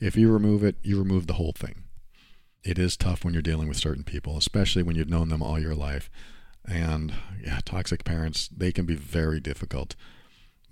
If 0.00 0.16
you 0.16 0.32
remove 0.32 0.64
it, 0.64 0.76
you 0.82 0.98
remove 0.98 1.26
the 1.26 1.34
whole 1.34 1.52
thing. 1.52 1.84
It 2.64 2.78
is 2.78 2.96
tough 2.96 3.24
when 3.24 3.34
you're 3.34 3.42
dealing 3.42 3.68
with 3.68 3.76
certain 3.76 4.04
people, 4.04 4.38
especially 4.38 4.82
when 4.82 4.96
you've 4.96 5.10
known 5.10 5.28
them 5.28 5.42
all 5.42 5.58
your 5.58 5.74
life. 5.74 6.10
And 6.64 7.12
yeah, 7.42 7.60
toxic 7.64 8.04
parents, 8.04 8.48
they 8.48 8.72
can 8.72 8.86
be 8.86 8.94
very 8.94 9.38
difficult. 9.38 9.94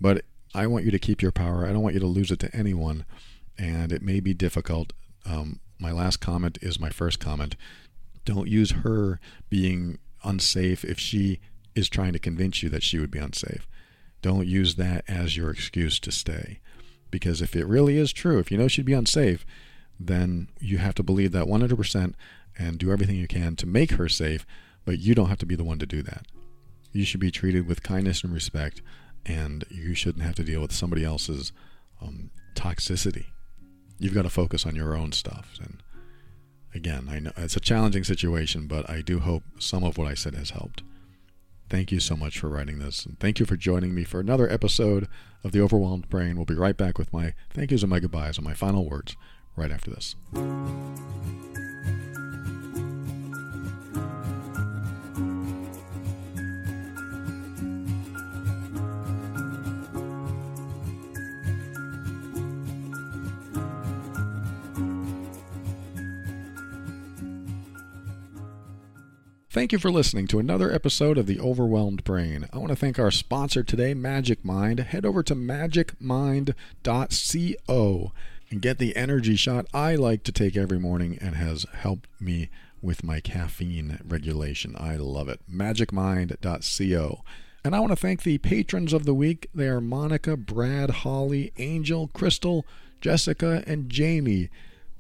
But 0.00 0.24
I 0.55 0.66
want 0.66 0.86
you 0.86 0.90
to 0.90 0.98
keep 0.98 1.20
your 1.20 1.32
power. 1.32 1.66
I 1.66 1.72
don't 1.72 1.82
want 1.82 1.94
you 1.94 2.00
to 2.00 2.07
lose 2.07 2.30
it 2.30 2.40
to 2.40 2.57
anyone. 2.57 3.05
And 3.59 3.92
it 3.92 4.03
may 4.03 4.20
be 4.20 4.32
difficult. 4.32 4.94
Um, 5.25 5.61
my 5.79 5.93
last 5.93 6.18
comment 6.18 6.59
is 6.62 6.81
my 6.81 6.91
first 6.91 7.18
comment. 7.20 7.57
Don't 8.25 8.49
use 8.49 8.70
her 8.70 9.18
being 9.51 9.99
unsafe 10.25 10.85
if 10.85 10.99
she 10.99 11.41
is 11.75 11.89
trying 11.89 12.12
to 12.12 12.18
convince 12.18 12.62
you 12.62 12.68
that 12.68 12.83
she 12.83 12.99
would 12.99 13.11
be 13.11 13.18
unsafe. 13.18 13.66
Don't 14.20 14.47
use 14.47 14.77
that 14.77 15.05
as 15.09 15.37
your 15.37 15.51
excuse 15.51 15.99
to 16.01 16.12
stay. 16.12 16.61
Because 17.11 17.43
if 17.43 17.57
it 17.57 17.66
really 17.66 17.99
is 17.99 18.12
true, 18.12 18.39
if 18.39 18.51
you 18.51 18.59
know 18.59 18.68
she'd 18.68 18.87
be 18.87 18.93
unsafe, 18.93 19.45
then 19.99 20.49
you 20.61 20.79
have 20.79 20.95
to 20.95 21.03
believe 21.03 21.33
that 21.33 21.47
100% 21.47 22.14
and 22.59 22.79
do 22.79 22.93
everything 22.93 23.16
you 23.16 23.27
can 23.27 23.57
to 23.57 23.66
make 23.66 23.93
her 23.93 24.09
safe, 24.09 24.47
but 24.85 24.99
you 24.99 25.14
don't 25.14 25.29
have 25.29 25.39
to 25.39 25.47
be 25.47 25.57
the 25.57 25.64
one 25.64 25.79
to 25.79 25.87
do 25.87 26.03
that. 26.03 26.27
You 26.93 27.05
should 27.05 27.20
be 27.20 27.31
treated 27.31 27.66
with 27.66 27.83
kindness 27.83 28.23
and 28.23 28.33
respect, 28.33 28.83
and 29.25 29.64
you 29.70 29.95
shouldn't 29.95 30.25
have 30.25 30.35
to 30.37 30.45
deal 30.45 30.61
with 30.61 30.73
somebody 30.73 31.05
else's 31.05 31.53
um, 32.01 32.31
toxicity. 32.55 33.27
You've 34.03 34.14
got 34.14 34.22
to 34.22 34.30
focus 34.30 34.66
on 34.66 34.74
your 34.74 34.96
own 34.96 35.12
stuff. 35.12 35.59
And 35.62 35.80
again, 36.74 37.09
I 37.09 37.20
know 37.20 37.32
it's 37.36 37.57
a 37.57 37.61
challenging 37.61 38.03
situation, 38.03 38.66
but 38.66 38.90
I 38.90 39.00
do 39.00 39.20
hope 39.20 39.44
some 39.61 39.84
of 39.84 39.96
what 39.96 40.09
I 40.09 40.14
said 40.14 40.34
has 40.34 40.50
helped. 40.50 40.82
Thank 41.70 41.92
you 41.92 42.00
so 42.00 42.16
much 42.16 42.38
for 42.38 42.48
writing 42.48 42.80
this, 42.80 43.07
and 43.07 43.18
thank 43.18 43.38
you 43.38 43.46
for 43.46 43.57
joining 43.57 43.94
me 43.94 44.05
for 44.05 44.20
another 44.20 44.50
episode 44.50 45.09
of 45.44 45.53
The 45.53 45.61
Overwhelmed 45.61 46.11
Brain. 46.11 46.36
We'll 46.36 46.44
be 46.44 46.55
right 46.55 46.76
back 46.76 46.98
with 46.98 47.12
my 47.12 47.32
thank 47.55 47.70
yous 47.70 47.82
and 47.82 47.90
my 47.90 48.00
goodbyes 48.00 48.36
and 48.36 48.44
my 48.44 48.55
final 48.55 48.86
words 48.86 49.16
right 49.57 49.70
after 49.70 49.90
this. 49.90 50.16
Thank 69.53 69.70
you 69.70 69.78
for 69.78 69.90
listening 69.90 70.26
to 70.28 70.38
another 70.38 70.72
episode 70.72 71.18
of 71.18 71.26
The 71.26 71.38
Overwhelmed 71.38 72.05
Brain. 72.05 72.48
I 72.55 72.57
want 72.57 72.70
to 72.70 72.76
thank 72.76 72.98
our 72.98 73.11
sponsor 73.11 73.62
today, 73.62 73.92
Magic 73.92 74.46
Mind. 74.46 74.80
Head 74.80 75.05
over 75.05 75.22
to 75.24 75.34
magicmind.co 75.34 78.12
and 78.48 78.62
get 78.62 78.78
the 78.78 78.96
energy 78.96 79.36
shot 79.36 79.66
I 79.74 79.94
like 79.94 80.22
to 80.22 80.32
take 80.32 80.57
every 80.57 80.78
morning 80.78 81.18
and 81.20 81.36
has 81.36 81.66
helped 81.74 82.09
me 82.18 82.48
with 82.80 83.05
my 83.05 83.20
caffeine 83.20 84.00
regulation. 84.03 84.74
I 84.78 84.96
love 84.96 85.28
it. 85.28 85.40
magicmind.co. 85.46 87.22
And 87.62 87.76
I 87.76 87.80
want 87.80 87.92
to 87.92 87.96
thank 87.96 88.22
the 88.22 88.38
patrons 88.38 88.94
of 88.94 89.05
the 89.05 89.12
week. 89.12 89.50
They 89.55 89.68
are 89.68 89.82
Monica, 89.82 90.38
Brad, 90.38 90.88
Holly, 90.88 91.53
Angel, 91.59 92.09
Crystal, 92.14 92.64
Jessica, 93.03 93.62
and 93.66 93.90
Jamie. 93.90 94.48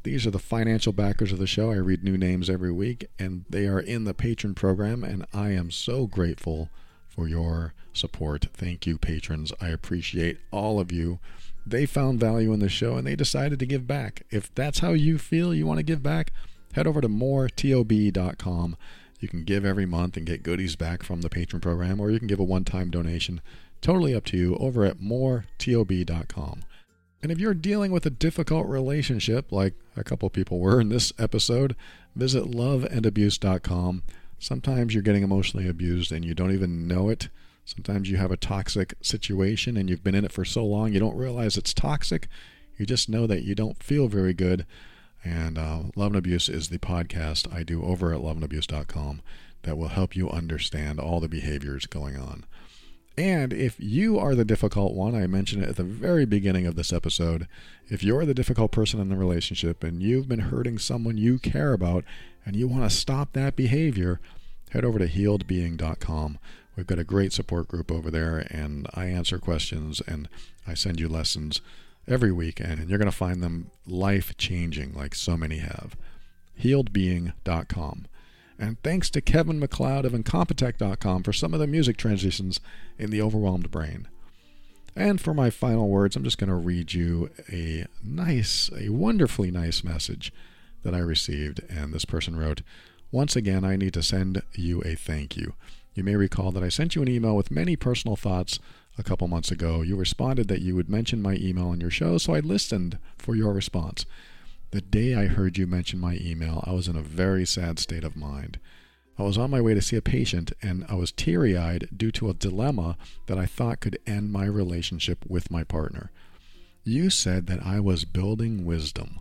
These 0.02 0.26
are 0.26 0.30
the 0.30 0.38
financial 0.38 0.92
backers 0.92 1.32
of 1.32 1.38
the 1.38 1.46
show. 1.46 1.70
I 1.70 1.76
read 1.76 2.02
new 2.02 2.18
names 2.18 2.50
every 2.50 2.72
week, 2.72 3.08
and 3.18 3.44
they 3.48 3.66
are 3.66 3.80
in 3.80 4.04
the 4.04 4.14
patron 4.14 4.54
program, 4.54 5.04
and 5.04 5.26
I 5.32 5.50
am 5.50 5.70
so 5.70 6.06
grateful 6.06 6.70
for 7.08 7.28
your 7.28 7.74
support. 7.92 8.46
Thank 8.54 8.86
you, 8.86 8.98
patrons. 8.98 9.52
I 9.60 9.68
appreciate 9.68 10.38
all 10.50 10.80
of 10.80 10.90
you. 10.90 11.20
They 11.64 11.86
found 11.86 12.18
value 12.18 12.52
in 12.52 12.60
the 12.60 12.68
show 12.68 12.96
and 12.96 13.06
they 13.06 13.14
decided 13.14 13.58
to 13.60 13.66
give 13.66 13.86
back. 13.86 14.22
If 14.30 14.52
that's 14.54 14.80
how 14.80 14.92
you 14.92 15.18
feel 15.18 15.54
you 15.54 15.66
want 15.66 15.78
to 15.78 15.84
give 15.84 16.02
back, 16.02 16.32
head 16.72 16.86
over 16.86 17.00
to 17.00 17.08
moretob.com. 17.08 18.76
You 19.20 19.28
can 19.28 19.44
give 19.44 19.64
every 19.64 19.86
month 19.86 20.16
and 20.16 20.26
get 20.26 20.42
goodies 20.42 20.74
back 20.74 21.04
from 21.04 21.20
the 21.20 21.30
patron 21.30 21.60
program, 21.60 22.00
or 22.00 22.10
you 22.10 22.18
can 22.18 22.26
give 22.26 22.40
a 22.40 22.44
one 22.44 22.64
time 22.64 22.90
donation. 22.90 23.40
Totally 23.80 24.14
up 24.14 24.24
to 24.26 24.36
you 24.36 24.56
over 24.56 24.84
at 24.84 24.98
moretob.com. 24.98 26.62
And 27.22 27.30
if 27.30 27.38
you're 27.38 27.54
dealing 27.54 27.92
with 27.92 28.04
a 28.04 28.10
difficult 28.10 28.66
relationship, 28.66 29.52
like 29.52 29.74
a 29.96 30.02
couple 30.02 30.28
people 30.28 30.58
were 30.58 30.80
in 30.80 30.88
this 30.88 31.12
episode, 31.18 31.76
visit 32.16 32.44
loveandabuse.com. 32.44 34.02
Sometimes 34.38 34.92
you're 34.92 35.04
getting 35.04 35.22
emotionally 35.22 35.68
abused 35.68 36.10
and 36.10 36.24
you 36.24 36.34
don't 36.34 36.52
even 36.52 36.88
know 36.88 37.08
it. 37.08 37.28
Sometimes 37.64 38.10
you 38.10 38.16
have 38.16 38.32
a 38.32 38.36
toxic 38.36 38.94
situation 39.00 39.76
and 39.76 39.88
you've 39.88 40.02
been 40.02 40.16
in 40.16 40.24
it 40.24 40.32
for 40.32 40.44
so 40.44 40.64
long 40.64 40.92
you 40.92 40.98
don't 40.98 41.16
realize 41.16 41.56
it's 41.56 41.72
toxic. 41.72 42.26
You 42.76 42.86
just 42.86 43.08
know 43.08 43.28
that 43.28 43.44
you 43.44 43.54
don't 43.54 43.80
feel 43.80 44.08
very 44.08 44.34
good. 44.34 44.66
And 45.24 45.56
uh, 45.56 45.82
Love 45.94 46.08
and 46.08 46.16
Abuse 46.16 46.48
is 46.48 46.68
the 46.68 46.78
podcast 46.78 47.52
I 47.54 47.62
do 47.62 47.84
over 47.84 48.12
at 48.12 48.20
loveandabuse.com 48.20 49.22
that 49.62 49.78
will 49.78 49.88
help 49.88 50.16
you 50.16 50.28
understand 50.28 50.98
all 50.98 51.20
the 51.20 51.28
behaviors 51.28 51.86
going 51.86 52.16
on. 52.16 52.44
And 53.16 53.52
if 53.52 53.76
you 53.78 54.18
are 54.18 54.34
the 54.34 54.44
difficult 54.44 54.94
one, 54.94 55.14
I 55.14 55.26
mentioned 55.26 55.62
it 55.62 55.68
at 55.68 55.76
the 55.76 55.84
very 55.84 56.24
beginning 56.24 56.66
of 56.66 56.76
this 56.76 56.92
episode. 56.92 57.46
If 57.88 58.02
you're 58.02 58.24
the 58.24 58.34
difficult 58.34 58.72
person 58.72 59.00
in 59.00 59.10
the 59.10 59.16
relationship 59.16 59.84
and 59.84 60.02
you've 60.02 60.28
been 60.28 60.38
hurting 60.40 60.78
someone 60.78 61.18
you 61.18 61.38
care 61.38 61.74
about 61.74 62.04
and 62.46 62.56
you 62.56 62.66
want 62.66 62.84
to 62.84 62.96
stop 62.96 63.34
that 63.34 63.54
behavior, 63.54 64.18
head 64.70 64.84
over 64.84 64.98
to 64.98 65.06
healedbeing.com. 65.06 66.38
We've 66.74 66.86
got 66.86 66.98
a 66.98 67.04
great 67.04 67.34
support 67.34 67.68
group 67.68 67.92
over 67.92 68.10
there, 68.10 68.46
and 68.50 68.88
I 68.94 69.06
answer 69.06 69.38
questions 69.38 70.00
and 70.06 70.26
I 70.66 70.72
send 70.72 70.98
you 70.98 71.08
lessons 71.08 71.60
every 72.08 72.32
week, 72.32 72.60
and 72.60 72.88
you're 72.88 72.98
going 72.98 73.10
to 73.10 73.16
find 73.16 73.42
them 73.42 73.70
life 73.86 74.34
changing, 74.38 74.94
like 74.94 75.14
so 75.14 75.36
many 75.36 75.58
have. 75.58 75.96
HealedBeing.com. 76.60 78.06
And 78.62 78.80
thanks 78.84 79.10
to 79.10 79.20
Kevin 79.20 79.58
MacLeod 79.58 80.04
of 80.04 80.12
Incompetech.com 80.12 81.24
for 81.24 81.32
some 81.32 81.52
of 81.52 81.58
the 81.58 81.66
music 81.66 81.96
transitions 81.96 82.60
in 82.96 83.10
The 83.10 83.20
Overwhelmed 83.20 83.72
Brain. 83.72 84.06
And 84.94 85.20
for 85.20 85.34
my 85.34 85.50
final 85.50 85.88
words, 85.88 86.14
I'm 86.14 86.22
just 86.22 86.38
going 86.38 86.48
to 86.48 86.54
read 86.54 86.92
you 86.92 87.30
a 87.52 87.86
nice, 88.04 88.70
a 88.78 88.90
wonderfully 88.90 89.50
nice 89.50 89.82
message 89.82 90.32
that 90.84 90.94
I 90.94 91.00
received. 91.00 91.60
And 91.68 91.92
this 91.92 92.04
person 92.04 92.36
wrote, 92.36 92.62
Once 93.10 93.34
again, 93.34 93.64
I 93.64 93.74
need 93.74 93.94
to 93.94 94.02
send 94.02 94.42
you 94.54 94.80
a 94.82 94.94
thank 94.94 95.36
you. 95.36 95.54
You 95.96 96.04
may 96.04 96.14
recall 96.14 96.52
that 96.52 96.62
I 96.62 96.68
sent 96.68 96.94
you 96.94 97.02
an 97.02 97.08
email 97.08 97.34
with 97.34 97.50
many 97.50 97.74
personal 97.74 98.14
thoughts 98.14 98.60
a 98.96 99.02
couple 99.02 99.26
months 99.26 99.50
ago. 99.50 99.82
You 99.82 99.96
responded 99.96 100.46
that 100.46 100.62
you 100.62 100.76
would 100.76 100.88
mention 100.88 101.20
my 101.20 101.34
email 101.34 101.66
on 101.66 101.80
your 101.80 101.90
show, 101.90 102.16
so 102.16 102.32
I 102.32 102.38
listened 102.38 102.98
for 103.18 103.34
your 103.34 103.52
response. 103.52 104.06
The 104.72 104.80
day 104.80 105.14
I 105.14 105.26
heard 105.26 105.58
you 105.58 105.66
mention 105.66 106.00
my 106.00 106.16
email, 106.18 106.64
I 106.66 106.72
was 106.72 106.88
in 106.88 106.96
a 106.96 107.02
very 107.02 107.44
sad 107.44 107.78
state 107.78 108.04
of 108.04 108.16
mind. 108.16 108.58
I 109.18 109.22
was 109.22 109.36
on 109.36 109.50
my 109.50 109.60
way 109.60 109.74
to 109.74 109.82
see 109.82 109.96
a 109.96 110.02
patient 110.02 110.50
and 110.62 110.86
I 110.88 110.94
was 110.94 111.12
teary 111.12 111.58
eyed 111.58 111.90
due 111.94 112.10
to 112.12 112.30
a 112.30 112.34
dilemma 112.34 112.96
that 113.26 113.36
I 113.36 113.44
thought 113.44 113.80
could 113.80 113.98
end 114.06 114.32
my 114.32 114.46
relationship 114.46 115.26
with 115.28 115.50
my 115.50 115.62
partner. 115.62 116.10
You 116.84 117.10
said 117.10 117.48
that 117.48 117.62
I 117.62 117.80
was 117.80 118.06
building 118.06 118.64
wisdom. 118.64 119.20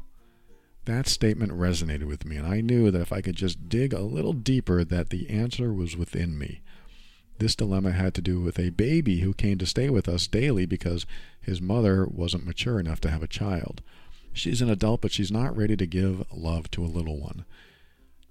That 0.85 1.05
statement 1.05 1.51
resonated 1.51 2.05
with 2.05 2.25
me, 2.25 2.37
and 2.37 2.47
I 2.47 2.61
knew 2.61 2.89
that 2.89 3.01
if 3.01 3.11
I 3.11 3.19
could 3.19 3.35
just 3.35 3.67
dig 3.67 3.91
a 3.91 3.99
little 3.99 4.33
deeper, 4.33 4.85
that 4.85 5.09
the 5.09 5.29
answer 5.29 5.73
was 5.73 5.97
within 5.97 6.37
me. 6.37 6.61
This 7.39 7.57
dilemma 7.57 7.91
had 7.91 8.13
to 8.13 8.21
do 8.21 8.39
with 8.39 8.57
a 8.57 8.69
baby 8.69 9.19
who 9.19 9.33
came 9.33 9.57
to 9.57 9.65
stay 9.65 9.89
with 9.89 10.07
us 10.07 10.27
daily 10.27 10.65
because 10.65 11.05
his 11.41 11.61
mother 11.61 12.05
wasn't 12.05 12.45
mature 12.45 12.79
enough 12.79 13.01
to 13.01 13.11
have 13.11 13.21
a 13.21 13.27
child. 13.27 13.81
She's 14.33 14.61
an 14.61 14.69
adult, 14.69 15.01
but 15.01 15.11
she's 15.11 15.31
not 15.31 15.55
ready 15.55 15.75
to 15.75 15.85
give 15.85 16.23
love 16.31 16.71
to 16.71 16.83
a 16.83 16.87
little 16.87 17.19
one. 17.19 17.45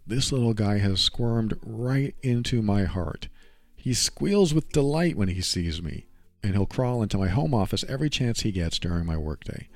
This 0.07 0.33
little 0.33 0.55
guy 0.55 0.79
has 0.79 1.01
squirmed 1.01 1.59
right 1.63 2.15
into 2.23 2.63
my 2.63 2.85
heart. 2.85 3.29
He 3.77 3.95
squeals 3.95 4.53
with 4.53 4.73
delight 4.73 5.17
when 5.17 5.29
he 5.29 5.41
sees 5.41 5.83
me, 5.83 6.07
and 6.43 6.53
he'll 6.53 6.67
crawl 6.67 7.03
into 7.03 7.19
my 7.19 7.29
home 7.29 7.55
office 7.55 7.85
every 7.89 8.11
chance 8.11 8.41
he 8.41 8.53
gets 8.53 8.79
during 8.79 9.07
my 9.07 9.17
workday. 9.17 9.69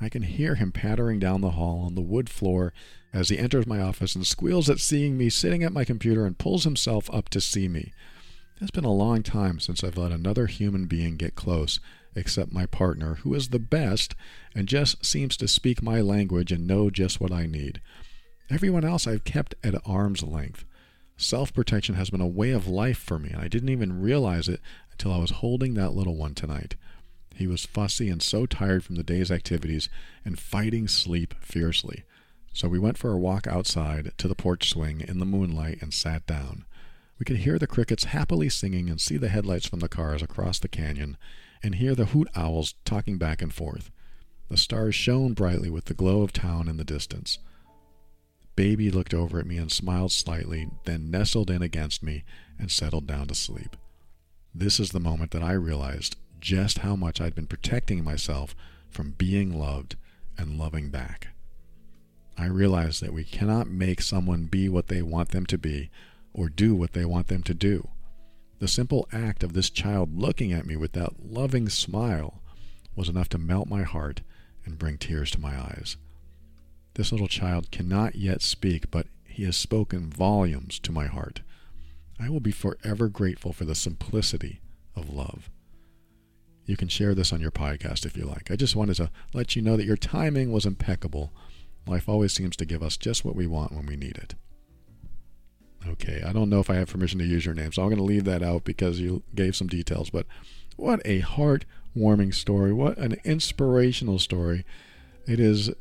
I 0.00 0.08
can 0.08 0.22
hear 0.22 0.56
him 0.56 0.72
pattering 0.72 1.18
down 1.20 1.42
the 1.42 1.52
hall 1.52 1.80
on 1.80 1.94
the 1.94 2.00
wood 2.00 2.28
floor 2.28 2.72
as 3.12 3.28
he 3.28 3.38
enters 3.38 3.66
my 3.66 3.80
office 3.80 4.14
and 4.14 4.26
squeals 4.26 4.70
at 4.70 4.80
seeing 4.80 5.16
me 5.16 5.28
sitting 5.28 5.62
at 5.62 5.72
my 5.72 5.84
computer 5.84 6.26
and 6.26 6.38
pulls 6.38 6.64
himself 6.64 7.08
up 7.12 7.28
to 7.28 7.40
see 7.40 7.68
me. 7.68 7.92
It's 8.60 8.70
been 8.70 8.84
a 8.84 8.92
long 8.92 9.22
time 9.22 9.60
since 9.60 9.84
I've 9.84 9.98
let 9.98 10.12
another 10.12 10.46
human 10.46 10.86
being 10.86 11.16
get 11.16 11.34
close, 11.34 11.78
except 12.14 12.52
my 12.52 12.66
partner, 12.66 13.16
who 13.16 13.34
is 13.34 13.48
the 13.48 13.58
best 13.58 14.14
and 14.54 14.68
just 14.68 15.04
seems 15.04 15.36
to 15.36 15.48
speak 15.48 15.82
my 15.82 16.00
language 16.00 16.52
and 16.52 16.66
know 16.66 16.90
just 16.90 17.20
what 17.20 17.32
I 17.32 17.46
need. 17.46 17.80
Everyone 18.50 18.84
else 18.84 19.06
I've 19.06 19.24
kept 19.24 19.54
at 19.64 19.74
arm's 19.86 20.22
length. 20.22 20.64
Self 21.16 21.54
protection 21.54 21.94
has 21.94 22.10
been 22.10 22.20
a 22.20 22.26
way 22.26 22.50
of 22.50 22.66
life 22.66 22.98
for 22.98 23.18
me, 23.18 23.30
and 23.30 23.40
I 23.40 23.48
didn't 23.48 23.68
even 23.68 24.00
realize 24.00 24.48
it 24.48 24.60
until 24.90 25.12
I 25.12 25.18
was 25.18 25.30
holding 25.30 25.74
that 25.74 25.94
little 25.94 26.16
one 26.16 26.34
tonight. 26.34 26.74
He 27.34 27.46
was 27.46 27.64
fussy 27.64 28.08
and 28.08 28.22
so 28.22 28.46
tired 28.46 28.84
from 28.84 28.96
the 28.96 29.02
day's 29.02 29.30
activities 29.30 29.88
and 30.24 30.38
fighting 30.38 30.88
sleep 30.88 31.34
fiercely. 31.40 32.04
So 32.52 32.68
we 32.68 32.78
went 32.78 32.98
for 32.98 33.12
a 33.12 33.18
walk 33.18 33.46
outside 33.46 34.12
to 34.18 34.28
the 34.28 34.34
porch 34.34 34.68
swing 34.68 35.00
in 35.00 35.18
the 35.18 35.24
moonlight 35.24 35.78
and 35.80 35.94
sat 35.94 36.26
down. 36.26 36.64
We 37.18 37.24
could 37.24 37.38
hear 37.38 37.58
the 37.58 37.66
crickets 37.66 38.04
happily 38.04 38.48
singing 38.48 38.90
and 38.90 39.00
see 39.00 39.16
the 39.16 39.28
headlights 39.28 39.66
from 39.66 39.78
the 39.78 39.88
cars 39.88 40.22
across 40.22 40.58
the 40.58 40.68
canyon 40.68 41.16
and 41.62 41.76
hear 41.76 41.94
the 41.94 42.06
hoot 42.06 42.28
owls 42.34 42.74
talking 42.84 43.18
back 43.18 43.40
and 43.40 43.52
forth. 43.52 43.90
The 44.48 44.56
stars 44.56 44.94
shone 44.94 45.32
brightly 45.32 45.70
with 45.70 45.86
the 45.86 45.94
glow 45.94 46.22
of 46.22 46.32
town 46.32 46.68
in 46.68 46.76
the 46.76 46.84
distance. 46.84 47.38
Baby 48.54 48.90
looked 48.90 49.14
over 49.14 49.38
at 49.38 49.46
me 49.46 49.56
and 49.56 49.72
smiled 49.72 50.12
slightly, 50.12 50.68
then 50.84 51.10
nestled 51.10 51.50
in 51.50 51.62
against 51.62 52.02
me 52.02 52.24
and 52.58 52.70
settled 52.70 53.06
down 53.06 53.28
to 53.28 53.34
sleep. 53.34 53.76
This 54.54 54.78
is 54.78 54.90
the 54.90 55.00
moment 55.00 55.30
that 55.30 55.42
I 55.42 55.52
realized 55.52 56.16
just 56.38 56.78
how 56.78 56.96
much 56.96 57.20
I'd 57.20 57.34
been 57.34 57.46
protecting 57.46 58.04
myself 58.04 58.54
from 58.90 59.12
being 59.12 59.58
loved 59.58 59.96
and 60.36 60.58
loving 60.58 60.90
back. 60.90 61.28
I 62.36 62.46
realized 62.46 63.02
that 63.02 63.12
we 63.12 63.24
cannot 63.24 63.68
make 63.68 64.02
someone 64.02 64.44
be 64.44 64.68
what 64.68 64.88
they 64.88 65.00
want 65.00 65.30
them 65.30 65.46
to 65.46 65.58
be 65.58 65.90
or 66.34 66.48
do 66.48 66.74
what 66.74 66.92
they 66.92 67.04
want 67.04 67.28
them 67.28 67.42
to 67.44 67.54
do. 67.54 67.88
The 68.62 68.68
simple 68.68 69.08
act 69.10 69.42
of 69.42 69.54
this 69.54 69.70
child 69.70 70.16
looking 70.16 70.52
at 70.52 70.66
me 70.66 70.76
with 70.76 70.92
that 70.92 71.14
loving 71.18 71.68
smile 71.68 72.44
was 72.94 73.08
enough 73.08 73.28
to 73.30 73.36
melt 73.36 73.66
my 73.66 73.82
heart 73.82 74.20
and 74.64 74.78
bring 74.78 74.98
tears 74.98 75.32
to 75.32 75.40
my 75.40 75.60
eyes. 75.60 75.96
This 76.94 77.10
little 77.10 77.26
child 77.26 77.72
cannot 77.72 78.14
yet 78.14 78.40
speak, 78.40 78.88
but 78.88 79.08
he 79.24 79.42
has 79.46 79.56
spoken 79.56 80.10
volumes 80.10 80.78
to 80.78 80.92
my 80.92 81.06
heart. 81.06 81.40
I 82.20 82.28
will 82.28 82.38
be 82.38 82.52
forever 82.52 83.08
grateful 83.08 83.52
for 83.52 83.64
the 83.64 83.74
simplicity 83.74 84.60
of 84.94 85.12
love. 85.12 85.50
You 86.64 86.76
can 86.76 86.86
share 86.86 87.16
this 87.16 87.32
on 87.32 87.40
your 87.40 87.50
podcast 87.50 88.06
if 88.06 88.16
you 88.16 88.26
like. 88.26 88.48
I 88.48 88.54
just 88.54 88.76
wanted 88.76 88.94
to 88.98 89.10
let 89.34 89.56
you 89.56 89.62
know 89.62 89.76
that 89.76 89.86
your 89.86 89.96
timing 89.96 90.52
was 90.52 90.66
impeccable. 90.66 91.32
Life 91.84 92.08
always 92.08 92.32
seems 92.32 92.54
to 92.58 92.64
give 92.64 92.80
us 92.84 92.96
just 92.96 93.24
what 93.24 93.34
we 93.34 93.48
want 93.48 93.72
when 93.72 93.86
we 93.86 93.96
need 93.96 94.18
it. 94.18 94.36
Okay, 95.88 96.22
I 96.24 96.32
don't 96.32 96.50
know 96.50 96.60
if 96.60 96.70
I 96.70 96.76
have 96.76 96.90
permission 96.90 97.18
to 97.18 97.24
use 97.24 97.44
your 97.44 97.54
name, 97.54 97.72
so 97.72 97.82
I'm 97.82 97.88
going 97.88 97.98
to 97.98 98.04
leave 98.04 98.24
that 98.24 98.42
out 98.42 98.64
because 98.64 99.00
you 99.00 99.22
gave 99.34 99.56
some 99.56 99.66
details. 99.66 100.10
But 100.10 100.26
what 100.76 101.00
a 101.04 101.22
heartwarming 101.22 102.34
story. 102.34 102.72
What 102.72 102.98
an 102.98 103.16
inspirational 103.24 104.18
story. 104.18 104.64
It 105.26 105.38
is 105.38 105.68
uh, 105.68 105.72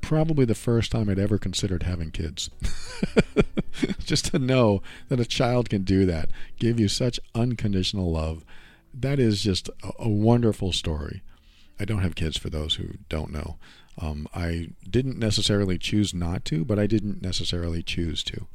probably 0.00 0.44
the 0.44 0.54
first 0.54 0.90
time 0.90 1.08
I'd 1.08 1.18
ever 1.18 1.38
considered 1.38 1.82
having 1.82 2.10
kids. 2.10 2.50
Just 3.98 4.26
to 4.26 4.38
know 4.38 4.82
that 5.08 5.20
a 5.20 5.26
child 5.26 5.68
can 5.68 5.82
do 5.82 6.06
that, 6.06 6.30
give 6.58 6.80
you 6.80 6.88
such 6.88 7.20
unconditional 7.34 8.10
love, 8.10 8.44
that 8.94 9.18
is 9.18 9.42
just 9.42 9.68
a, 9.82 9.92
a 9.98 10.08
wonderful 10.08 10.72
story. 10.72 11.22
I 11.78 11.84
don't 11.84 12.00
have 12.00 12.14
kids 12.14 12.38
for 12.38 12.48
those 12.48 12.76
who 12.76 12.94
don't 13.10 13.30
know. 13.30 13.58
Um, 13.98 14.26
I 14.34 14.70
didn't 14.88 15.18
necessarily 15.18 15.76
choose 15.76 16.14
not 16.14 16.44
to, 16.46 16.64
but 16.64 16.78
I 16.78 16.86
didn't 16.86 17.22
necessarily 17.22 17.82
choose 17.82 18.22
to. 18.24 18.46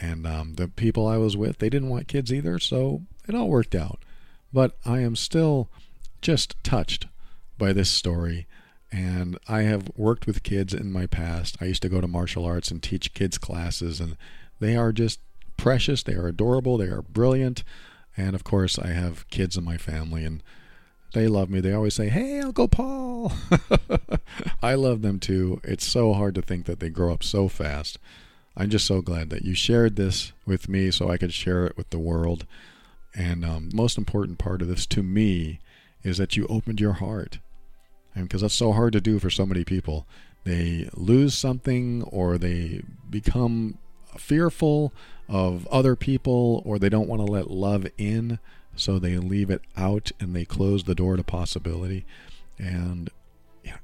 And 0.00 0.26
um, 0.26 0.54
the 0.54 0.68
people 0.68 1.06
I 1.06 1.16
was 1.16 1.36
with, 1.36 1.58
they 1.58 1.68
didn't 1.68 1.88
want 1.88 2.08
kids 2.08 2.32
either, 2.32 2.58
so 2.58 3.02
it 3.28 3.34
all 3.34 3.48
worked 3.48 3.74
out. 3.74 4.00
But 4.52 4.76
I 4.84 5.00
am 5.00 5.16
still 5.16 5.68
just 6.22 6.62
touched 6.62 7.06
by 7.58 7.72
this 7.72 7.90
story. 7.90 8.46
And 8.90 9.38
I 9.48 9.62
have 9.62 9.90
worked 9.96 10.26
with 10.26 10.42
kids 10.42 10.72
in 10.72 10.92
my 10.92 11.06
past. 11.06 11.56
I 11.60 11.66
used 11.66 11.82
to 11.82 11.88
go 11.88 12.00
to 12.00 12.08
martial 12.08 12.46
arts 12.46 12.70
and 12.70 12.82
teach 12.82 13.12
kids 13.12 13.36
classes, 13.36 14.00
and 14.00 14.16
they 14.60 14.76
are 14.76 14.92
just 14.92 15.20
precious. 15.56 16.02
They 16.02 16.14
are 16.14 16.28
adorable. 16.28 16.78
They 16.78 16.86
are 16.86 17.02
brilliant. 17.02 17.64
And 18.16 18.34
of 18.34 18.44
course, 18.44 18.78
I 18.78 18.88
have 18.88 19.28
kids 19.28 19.56
in 19.56 19.64
my 19.64 19.76
family, 19.76 20.24
and 20.24 20.42
they 21.12 21.28
love 21.28 21.50
me. 21.50 21.60
They 21.60 21.72
always 21.72 21.94
say, 21.94 22.08
Hey, 22.08 22.40
Uncle 22.40 22.68
Paul. 22.68 23.32
I 24.62 24.74
love 24.74 25.02
them 25.02 25.20
too. 25.20 25.60
It's 25.64 25.86
so 25.86 26.14
hard 26.14 26.34
to 26.36 26.42
think 26.42 26.66
that 26.66 26.80
they 26.80 26.88
grow 26.88 27.12
up 27.12 27.22
so 27.22 27.48
fast. 27.48 27.98
I'm 28.60 28.70
just 28.70 28.86
so 28.86 29.00
glad 29.00 29.30
that 29.30 29.44
you 29.44 29.54
shared 29.54 29.94
this 29.94 30.32
with 30.44 30.68
me 30.68 30.90
so 30.90 31.08
I 31.08 31.16
could 31.16 31.32
share 31.32 31.64
it 31.64 31.76
with 31.76 31.90
the 31.90 31.98
world. 32.00 32.44
And 33.14 33.44
um, 33.44 33.70
most 33.72 33.96
important 33.96 34.40
part 34.40 34.62
of 34.62 34.66
this 34.66 34.84
to 34.86 35.02
me 35.04 35.60
is 36.02 36.18
that 36.18 36.36
you 36.36 36.44
opened 36.48 36.80
your 36.80 36.94
heart. 36.94 37.38
And 38.16 38.24
because 38.24 38.42
that's 38.42 38.54
so 38.54 38.72
hard 38.72 38.94
to 38.94 39.00
do 39.00 39.20
for 39.20 39.30
so 39.30 39.46
many 39.46 39.62
people. 39.62 40.08
They 40.42 40.90
lose 40.92 41.38
something 41.38 42.02
or 42.02 42.36
they 42.36 42.82
become 43.08 43.78
fearful 44.16 44.92
of 45.28 45.64
other 45.68 45.94
people 45.94 46.60
or 46.66 46.80
they 46.80 46.88
don't 46.88 47.08
want 47.08 47.24
to 47.24 47.32
let 47.32 47.52
love 47.52 47.86
in. 47.96 48.40
So 48.74 48.98
they 48.98 49.18
leave 49.18 49.50
it 49.50 49.62
out 49.76 50.10
and 50.18 50.34
they 50.34 50.44
close 50.44 50.82
the 50.82 50.96
door 50.96 51.16
to 51.16 51.22
possibility. 51.22 52.04
And 52.58 53.08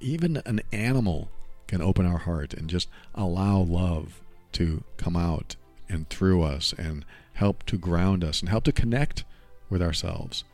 even 0.00 0.42
an 0.44 0.62
animal 0.72 1.30
can 1.68 1.80
open 1.80 2.06
our 2.06 2.18
heart 2.18 2.54
and 2.54 2.68
just 2.68 2.88
allow 3.14 3.58
love 3.58 4.20
to 4.54 4.84
come 4.96 5.16
out 5.16 5.56
and 5.88 6.08
through 6.08 6.42
us 6.42 6.74
and 6.76 7.04
help 7.34 7.64
to 7.64 7.76
ground 7.76 8.24
us 8.24 8.40
and 8.40 8.48
help 8.48 8.64
to 8.64 8.72
connect 8.72 9.24
with 9.68 9.82
ourselves. 9.82 10.44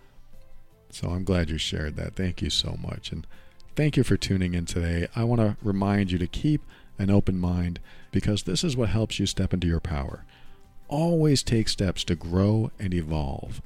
So 0.90 1.11
I'm 1.11 1.24
glad 1.24 1.51
you 1.51 1.59
shared 1.59 1.96
that. 1.96 2.16
Thank 2.16 2.42
you 2.42 2.51
so 2.51 2.76
much. 2.80 3.12
And 3.12 3.26
thank 3.76 3.96
you 3.96 4.03
for 4.03 4.16
tuning 4.16 4.55
in 4.55 4.66
today. 4.66 5.07
I 5.14 5.24
want 5.24 5.40
to 5.40 5.57
remind 5.62 6.11
you 6.11 6.18
to 6.18 6.26
keep 6.26 6.62
an 6.98 7.11
open 7.11 7.38
mind 7.38 7.80
because 8.11 8.42
this 8.42 8.64
is 8.64 8.76
what 8.76 8.88
helps 8.88 9.18
you 9.18 9.26
step 9.26 9.55
into 9.55 9.66
your 9.66 9.80
power. 9.80 10.24
Always 10.88 11.42
take 11.42 11.68
steps 11.68 12.03
to 12.05 12.16
grow 12.16 12.72
and 12.78 12.92
evolve. 12.92 13.62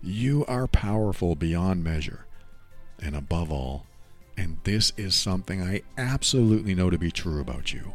You 0.00 0.44
are 0.46 0.68
powerful 0.68 1.34
beyond 1.34 1.82
measure. 1.82 2.26
And 3.00 3.16
above 3.16 3.50
all, 3.50 3.86
and 4.36 4.58
this 4.62 4.92
is 4.96 5.16
something 5.16 5.60
I 5.62 5.82
absolutely 5.96 6.74
know 6.74 6.90
to 6.90 6.98
be 6.98 7.10
true 7.10 7.40
about 7.40 7.72
you, 7.72 7.92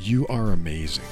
you 0.00 0.26
are 0.28 0.52
amazing. 0.52 1.04